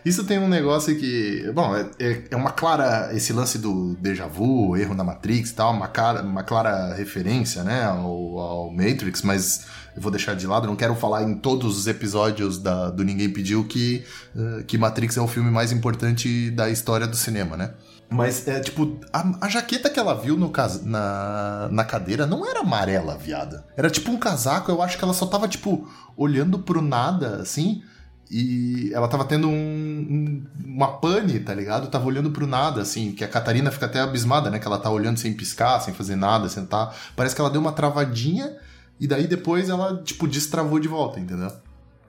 Isso 0.08 0.24
tem 0.24 0.40
um 0.40 0.48
negócio 0.48 0.98
que. 0.98 1.52
Bom, 1.54 1.76
é, 1.76 1.90
é- 2.00 2.24
é 2.32 2.36
uma 2.36 2.52
clara. 2.52 3.10
Esse 3.14 3.34
lance 3.34 3.58
do 3.58 3.96
déjà 4.00 4.26
vu, 4.28 4.76
erro 4.78 4.94
na 4.96 5.04
Matrix 5.04 5.50
e 5.50 5.54
tal, 5.54 5.74
uma, 5.74 5.88
cara, 5.88 6.22
uma 6.22 6.44
clara 6.44 6.94
referência, 6.94 7.64
né, 7.64 7.84
ao, 7.84 8.40
ao 8.40 8.72
Matrix, 8.72 9.22
mas 9.22 9.66
eu 9.96 10.02
vou 10.02 10.12
deixar 10.12 10.36
de 10.36 10.46
lado. 10.48 10.68
Não 10.68 10.76
quero 10.76 10.96
falar 10.96 11.24
em 11.24 11.36
todos 11.36 11.78
os 11.78 11.88
episódios 11.88 12.58
da, 12.60 12.90
do 12.90 13.04
Ninguém 13.04 13.30
Pediu 13.30 13.64
que, 13.66 14.06
eh, 14.36 14.64
que 14.68 14.78
Matrix 14.78 15.18
é 15.18 15.22
o 15.22 15.28
filme 15.28 15.50
mais 15.52 15.72
importante 15.72 16.52
da 16.52 16.70
história 16.70 17.08
do 17.08 17.16
cinema, 17.16 17.58
né? 17.58 17.72
Mas 18.10 18.48
é 18.48 18.60
tipo, 18.62 19.00
a, 19.12 19.34
a 19.42 19.50
jaqueta 19.50 19.90
que 19.90 20.00
ela 20.00 20.14
viu 20.14 20.38
no 20.38 20.50
cas- 20.50 20.82
na, 20.86 21.68
na 21.72 21.84
cadeira 21.84 22.26
não 22.26 22.48
era 22.50 22.62
amarela, 22.62 23.18
viada. 23.18 23.66
Era 23.76 23.90
tipo 23.90 24.10
um 24.12 24.18
casaco, 24.18 24.72
eu 24.72 24.82
acho 24.82 24.98
que 24.98 25.04
ela 25.04 25.14
só 25.14 25.26
tava, 25.26 25.48
tipo, 25.48 25.90
olhando 26.16 26.60
pro 26.60 26.82
nada, 26.82 27.42
assim. 27.42 27.82
E 28.30 28.92
ela 28.94 29.08
tava 29.08 29.24
tendo 29.26 29.48
um, 29.48 29.52
um- 29.54 30.44
uma 30.66 30.88
pane, 31.00 31.40
tá 31.40 31.54
ligado? 31.54 31.88
Tava 31.90 32.06
olhando 32.06 32.32
pro 32.32 32.46
nada, 32.46 32.82
assim, 32.82 33.12
que 33.14 33.24
a 33.24 33.28
Catarina 33.28 33.72
fica 33.72 33.86
até 33.86 34.00
abismada, 34.02 34.50
né? 34.50 34.60
Que 34.60 34.68
ela 34.68 34.78
tá 34.78 34.90
olhando 34.90 35.18
sem 35.18 35.34
piscar, 35.34 35.80
sem 35.80 35.94
fazer 35.94 36.16
nada, 36.16 36.50
sentar. 36.50 36.94
Parece 37.16 37.34
que 37.34 37.42
ela 37.42 37.50
deu 37.50 37.62
uma 37.62 37.72
travadinha 37.72 38.56
e 39.00 39.08
daí 39.08 39.28
depois 39.28 39.70
ela, 39.70 40.02
tipo, 40.04 40.28
destravou 40.28 40.80
de 40.80 40.88
volta, 40.88 41.20
entendeu? 41.20 41.52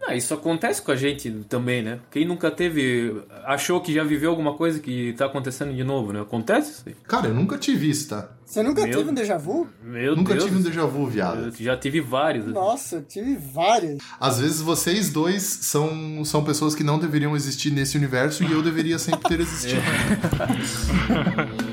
Ah, 0.06 0.14
isso 0.14 0.32
acontece 0.32 0.80
com 0.80 0.90
a 0.90 0.96
gente 0.96 1.30
também, 1.50 1.82
né? 1.82 1.98
Quem 2.10 2.24
nunca 2.24 2.50
teve. 2.50 3.20
achou 3.44 3.80
que 3.80 3.92
já 3.92 4.02
viveu 4.04 4.30
alguma 4.30 4.54
coisa 4.54 4.78
que 4.80 5.12
tá 5.12 5.26
acontecendo 5.26 5.74
de 5.74 5.84
novo, 5.84 6.12
né? 6.12 6.20
Acontece 6.22 6.70
isso 6.72 6.82
aí. 6.86 6.96
Cara, 7.06 7.26
eu 7.28 7.34
nunca 7.34 7.58
tive 7.58 7.90
isso, 7.90 8.08
tá? 8.08 8.30
Você 8.46 8.62
nunca 8.62 8.86
Meu- 8.86 8.96
teve 8.96 9.10
um 9.10 9.14
déjà 9.14 9.36
vu? 9.36 9.66
Meu 9.82 10.16
nunca 10.16 10.32
Deus. 10.32 10.44
tive 10.44 10.56
um 10.56 10.62
déjà 10.62 10.86
vu, 10.86 11.06
viado. 11.06 11.46
Eu 11.46 11.52
já 11.52 11.76
tive 11.76 12.00
vários. 12.00 12.44
assim. 12.44 12.54
Nossa, 12.54 12.96
eu 12.96 13.02
tive 13.02 13.36
várias. 13.36 13.98
Às 14.18 14.40
vezes 14.40 14.62
vocês 14.62 15.10
dois 15.10 15.42
são, 15.42 16.24
são 16.24 16.42
pessoas 16.42 16.74
que 16.74 16.82
não 16.82 16.98
deveriam 16.98 17.36
existir 17.36 17.70
nesse 17.70 17.98
universo 17.98 18.42
e 18.44 18.50
eu 18.50 18.62
deveria 18.62 18.98
sempre 18.98 19.28
ter 19.28 19.40
existido. 19.40 19.82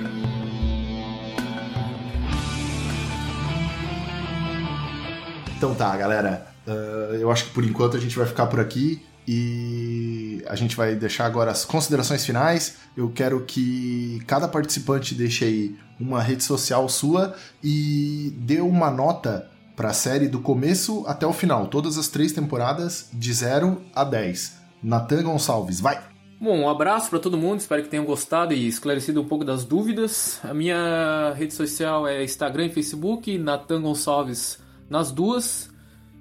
Então 5.57 5.73
tá, 5.73 5.95
galera. 5.95 6.47
Uh, 6.67 7.15
eu 7.15 7.31
acho 7.31 7.45
que 7.45 7.51
por 7.51 7.63
enquanto 7.63 7.95
a 7.95 7.99
gente 7.99 8.17
vai 8.17 8.25
ficar 8.25 8.47
por 8.47 8.59
aqui 8.59 9.01
e 9.27 10.43
a 10.47 10.55
gente 10.55 10.75
vai 10.75 10.95
deixar 10.95 11.25
agora 11.25 11.51
as 11.51 11.65
considerações 11.65 12.25
finais. 12.25 12.77
Eu 12.95 13.09
quero 13.09 13.41
que 13.41 14.21
cada 14.27 14.47
participante 14.47 15.15
deixe 15.15 15.45
aí 15.45 15.75
uma 15.99 16.21
rede 16.21 16.43
social 16.43 16.87
sua 16.89 17.35
e 17.63 18.33
dê 18.37 18.61
uma 18.61 18.91
nota 18.91 19.49
para 19.75 19.89
a 19.89 19.93
série 19.93 20.27
do 20.27 20.39
começo 20.39 21.03
até 21.05 21.25
o 21.27 21.33
final, 21.33 21.67
todas 21.67 21.97
as 21.97 22.07
três 22.07 22.31
temporadas, 22.31 23.09
de 23.11 23.33
0 23.33 23.81
a 23.93 24.03
10. 24.03 24.57
Natan 24.81 25.23
Gonçalves, 25.23 25.81
vai! 25.81 26.01
Bom, 26.39 26.59
um 26.59 26.69
abraço 26.69 27.09
pra 27.09 27.19
todo 27.19 27.37
mundo, 27.37 27.59
espero 27.59 27.81
que 27.81 27.89
tenham 27.89 28.05
gostado 28.05 28.53
e 28.53 28.67
esclarecido 28.67 29.21
um 29.21 29.27
pouco 29.27 29.43
das 29.43 29.65
dúvidas. 29.65 30.39
A 30.43 30.53
minha 30.53 31.33
rede 31.35 31.53
social 31.53 32.07
é 32.07 32.23
Instagram 32.23 32.67
e 32.67 32.69
Facebook, 32.69 33.37
Natan 33.37 33.81
Gonçalves 33.81 34.59
nas 34.89 35.11
duas. 35.11 35.74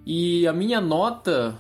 E 0.06 0.46
a 0.46 0.52
minha 0.52 0.80
nota, 0.80 1.58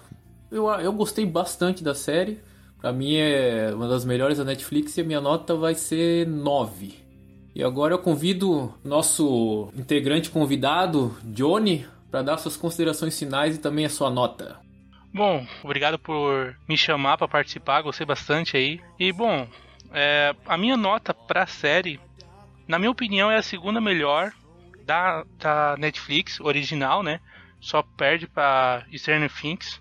eu, 0.50 0.68
eu 0.68 0.92
gostei 0.92 1.24
bastante 1.24 1.82
da 1.82 1.94
série. 1.94 2.40
Pra 2.80 2.92
mim 2.92 3.16
é 3.16 3.72
uma 3.74 3.88
das 3.88 4.04
melhores 4.04 4.38
da 4.38 4.44
Netflix 4.44 4.96
e 4.96 5.00
a 5.00 5.04
minha 5.04 5.20
nota 5.20 5.54
vai 5.54 5.74
ser 5.74 6.26
9. 6.26 7.02
E 7.54 7.62
agora 7.62 7.94
eu 7.94 7.98
convido 7.98 8.74
nosso 8.84 9.70
integrante 9.74 10.28
convidado, 10.28 11.16
Johnny, 11.22 11.86
para 12.10 12.20
dar 12.20 12.36
suas 12.36 12.56
considerações 12.56 13.18
finais 13.18 13.56
e 13.56 13.60
também 13.60 13.86
a 13.86 13.88
sua 13.88 14.10
nota. 14.10 14.60
Bom, 15.14 15.46
obrigado 15.62 15.98
por 15.98 16.56
me 16.68 16.76
chamar 16.76 17.16
para 17.16 17.28
participar, 17.28 17.82
gostei 17.82 18.04
bastante 18.04 18.56
aí. 18.56 18.80
E 18.98 19.12
bom, 19.12 19.46
é, 19.92 20.34
a 20.44 20.58
minha 20.58 20.76
nota 20.76 21.14
pra 21.14 21.46
série, 21.46 22.00
na 22.66 22.78
minha 22.78 22.90
opinião, 22.90 23.30
é 23.30 23.36
a 23.36 23.42
segunda 23.42 23.80
melhor 23.80 24.32
da, 24.84 25.24
da 25.38 25.76
Netflix, 25.78 26.40
original, 26.40 27.02
né? 27.02 27.20
Só 27.64 27.82
perde 27.82 28.26
pra 28.26 28.84
Stranger 28.94 29.32
Things. 29.32 29.80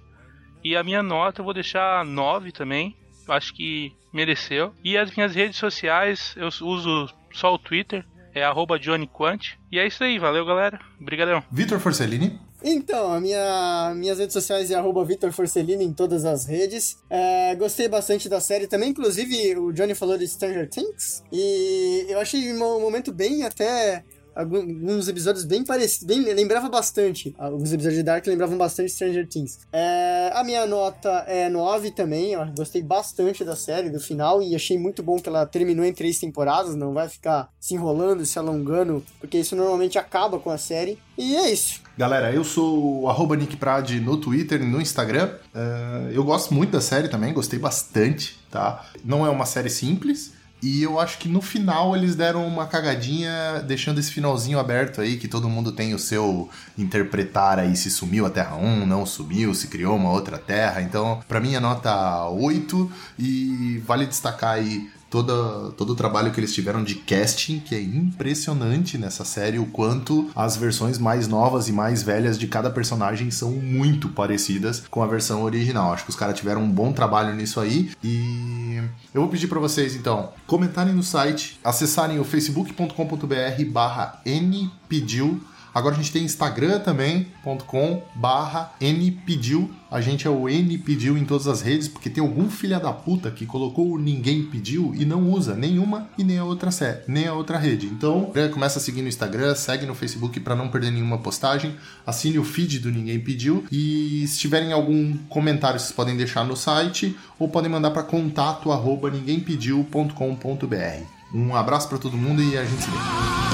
E 0.64 0.76
a 0.78 0.84
minha 0.84 1.04
nota 1.04 1.42
eu 1.42 1.46
vou 1.46 1.54
deixar 1.54 2.06
9 2.06 2.54
também. 2.54 2.96
Eu 3.28 3.34
acho 3.34 3.54
que 3.54 3.92
mereceu. 4.14 4.74
E 4.82 4.98
as 4.98 5.14
minhas 5.14 5.36
redes 5.36 5.58
sociais, 5.58 6.34
eu 6.38 6.48
uso 6.48 7.14
só 7.34 7.54
o 7.54 7.60
Twitter, 7.60 8.06
é 8.34 8.42
arroba 8.42 8.80
Johnny 8.80 9.06
Quant. 9.06 9.58
E 9.70 9.78
é 9.78 9.86
isso 9.86 10.02
aí, 10.02 10.18
valeu 10.18 10.46
galera. 10.46 10.80
Obrigadão. 11.00 11.44
Vitor 11.52 11.78
Forcellini. 11.80 12.40
Então, 12.64 13.12
a 13.12 13.20
minha, 13.20 13.94
minhas 13.94 14.18
redes 14.18 14.32
sociais 14.32 14.72
é 14.72 14.76
arroba 14.76 15.04
Vitor 15.04 15.34
Forcellini 15.34 15.84
em 15.84 15.92
todas 15.92 16.24
as 16.24 16.46
redes. 16.46 16.98
É, 17.10 17.54
gostei 17.56 17.90
bastante 17.90 18.30
da 18.30 18.40
série 18.40 18.68
também, 18.68 18.92
inclusive 18.92 19.58
o 19.58 19.74
Johnny 19.74 19.94
falou 19.94 20.18
de 20.18 20.26
Stranger 20.26 20.70
Things. 20.70 21.22
E 21.30 22.06
eu 22.08 22.22
achei 22.22 22.54
um 22.54 22.80
momento 22.80 23.12
bem 23.12 23.44
até. 23.44 24.06
Alguns 24.36 25.08
episódios 25.08 25.46
bem 25.46 25.64
parecidos, 25.64 26.06
bem, 26.06 26.34
lembrava 26.34 26.70
bastante. 26.70 27.36
Alguns 27.38 27.72
episódios 27.72 27.98
de 27.98 28.04
Dark 28.04 28.26
lembravam 28.26 28.58
bastante 28.58 28.92
Stranger 28.92 29.28
Things. 29.28 29.60
É, 29.72 30.32
a 30.34 30.44
minha 30.44 30.66
nota 30.66 31.10
é 31.28 31.50
9 31.50 31.92
também. 31.92 32.34
Eu 32.34 32.46
gostei 32.58 32.82
bastante 32.82 33.44
da 33.44 33.56
série, 33.56 33.90
do 33.90 34.00
final, 34.00 34.42
e 34.42 34.56
achei 34.56 34.78
muito 34.78 35.04
bom 35.04 35.18
que 35.18 35.30
ela 35.30 35.46
terminou 35.46 35.86
em 35.86 35.94
três 35.94 36.20
temporadas. 36.20 36.76
Não 36.76 36.94
vai 36.94 37.08
ficar 37.08 37.50
se 37.60 37.74
enrolando, 37.74 38.26
se 38.26 38.40
alongando, 38.40 39.04
porque 39.20 39.38
isso 39.38 39.56
normalmente 39.56 39.98
acaba 39.98 40.40
com 40.40 40.50
a 40.50 40.58
série. 40.58 40.98
E 41.18 41.36
é 41.36 41.52
isso. 41.52 41.82
Galera, 41.96 42.34
eu 42.34 42.44
sou 42.44 43.04
o 43.06 43.36
Nick 43.36 43.56
Prade 43.56 44.00
no 44.00 44.18
Twitter 44.18 44.62
e 44.62 44.66
no 44.66 44.82
Instagram. 44.82 45.30
Uh, 45.54 46.10
eu 46.12 46.24
gosto 46.24 46.54
muito 46.54 46.72
da 46.72 46.82
série 46.82 47.08
também, 47.08 47.34
gostei 47.34 47.60
bastante, 47.60 48.40
tá? 48.50 48.84
Não 49.06 49.26
é 49.26 49.30
uma 49.30 49.46
série 49.46 49.70
simples. 49.70 50.34
E 50.64 50.82
eu 50.82 50.98
acho 50.98 51.18
que 51.18 51.28
no 51.28 51.42
final 51.42 51.94
eles 51.94 52.16
deram 52.16 52.48
uma 52.48 52.66
cagadinha, 52.66 53.62
deixando 53.68 54.00
esse 54.00 54.10
finalzinho 54.10 54.58
aberto 54.58 55.02
aí, 55.02 55.18
que 55.18 55.28
todo 55.28 55.50
mundo 55.50 55.74
tem 55.74 55.94
o 55.94 56.00
seu 56.00 56.50
interpretar 56.78 57.60
aí 57.60 57.76
se 57.76 57.92
sumiu 57.92 58.26
a 58.26 58.30
Terra 58.30 58.56
1, 58.56 58.86
não 58.86 59.06
sumiu, 59.06 59.54
se 59.54 59.68
criou 59.68 59.98
uma 59.98 60.10
outra 60.10 60.38
Terra. 60.38 60.82
Então, 60.82 61.22
para 61.28 61.42
mim 61.42 61.54
é 61.54 61.60
nota 61.60 62.30
8 62.30 62.90
e 63.20 63.84
vale 63.86 64.06
destacar 64.06 64.52
aí 64.52 64.90
todo, 65.14 65.72
todo 65.74 65.92
o 65.92 65.96
trabalho 65.96 66.32
que 66.32 66.40
eles 66.40 66.52
tiveram 66.52 66.84
de 66.84 66.96
casting, 66.96 67.60
que 67.60 67.76
é 67.76 67.80
impressionante 67.80 68.98
nessa 68.98 69.24
série, 69.24 69.60
o 69.60 69.68
quanto 69.68 70.32
as 70.36 70.58
versões 70.58 70.98
mais 70.98 71.28
novas 71.28 71.68
e 71.68 71.72
mais 71.72 72.02
velhas 72.02 72.36
de 72.36 72.48
cada 72.48 72.72
personagem 72.72 73.30
são 73.30 73.52
muito 73.52 74.10
parecidas 74.10 74.82
com 74.90 75.04
a 75.04 75.06
versão 75.06 75.44
original. 75.44 75.94
Acho 75.94 76.06
que 76.06 76.10
os 76.10 76.16
caras 76.16 76.36
tiveram 76.36 76.64
um 76.64 76.72
bom 76.72 76.92
trabalho 76.92 77.36
nisso 77.36 77.60
aí 77.60 77.92
e 78.04 78.82
eu 79.14 79.22
vou 79.22 79.30
pedir 79.30 79.46
para 79.46 79.60
vocês 79.60 79.96
então 79.96 80.32
comentarem 80.48 80.96
no 80.96 81.04
site, 81.04 81.60
acessarem 81.64 82.20
o 82.20 82.24
facebook.com.br 82.24 83.66
barra 83.72 84.20
npediu 84.26 85.40
Agora 85.74 85.96
a 85.96 85.98
gente 85.98 86.12
tem 86.12 86.24
Instagram 86.24 86.80
também.com 86.80 88.04
barra 88.14 88.74
npediu. 88.80 89.72
A 89.90 90.02
gente 90.02 90.28
é 90.28 90.30
o 90.30 90.48
npediu 90.48 91.18
em 91.18 91.26
todas 91.26 91.48
as 91.48 91.62
redes, 91.62 91.88
porque 91.88 92.10
tem 92.10 92.24
algum 92.24 92.50
filha 92.50 92.80
da 92.80 92.92
puta 92.92 93.32
que 93.32 93.46
colocou 93.46 93.92
o 93.92 93.98
ninguém 93.98 94.44
pediu 94.44 94.94
e 94.96 95.06
não 95.06 95.32
usa 95.32 95.56
nenhuma 95.56 96.10
e 96.18 96.24
nem 96.24 96.38
a 96.38 96.44
outra 96.44 96.70
nem 97.08 97.28
a 97.28 97.34
outra 97.34 97.58
rede. 97.58 97.88
Então, 97.88 98.32
começa 98.52 98.80
a 98.80 98.82
seguir 98.82 99.02
no 99.02 99.08
Instagram, 99.08 99.56
segue 99.56 99.86
no 99.86 99.96
Facebook 99.96 100.40
para 100.40 100.56
não 100.56 100.70
perder 100.70 100.92
nenhuma 100.92 101.18
postagem, 101.18 101.76
assine 102.06 102.40
o 102.40 102.44
feed 102.44 102.80
do 102.80 102.92
Ninguém 102.92 103.20
Pediu 103.20 103.66
e 103.72 104.26
se 104.28 104.40
tiverem 104.40 104.72
algum 104.72 105.18
comentário 105.30 105.80
vocês 105.80 105.92
podem 105.92 106.18
deixar 106.18 106.44
no 106.44 106.56
site 106.56 107.16
ou 107.40 107.50
podem 107.50 107.72
mandar 107.72 107.92
para 107.92 108.04
contato 108.04 108.72
arroba 108.72 109.10
ninguémpediu.com.br. 109.10 111.24
Um 111.34 111.56
abraço 111.56 111.90
para 111.90 111.98
todo 111.98 112.16
mundo 112.16 112.44
e 112.44 112.58
a 112.58 112.64
gente 112.64 112.84
se 112.84 112.90
vê. 112.90 113.53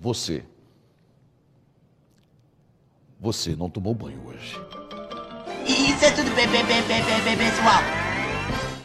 Você. 0.00 0.42
Você 3.20 3.54
não 3.54 3.68
tomou 3.68 3.94
banho 3.94 4.26
hoje. 4.26 4.58
Isso 5.66 6.04
é 6.06 6.10
tudo 6.12 6.34
bem, 6.34 6.48
bem, 6.48 6.64
bem, 6.64 7.36
pessoal. 7.36 8.09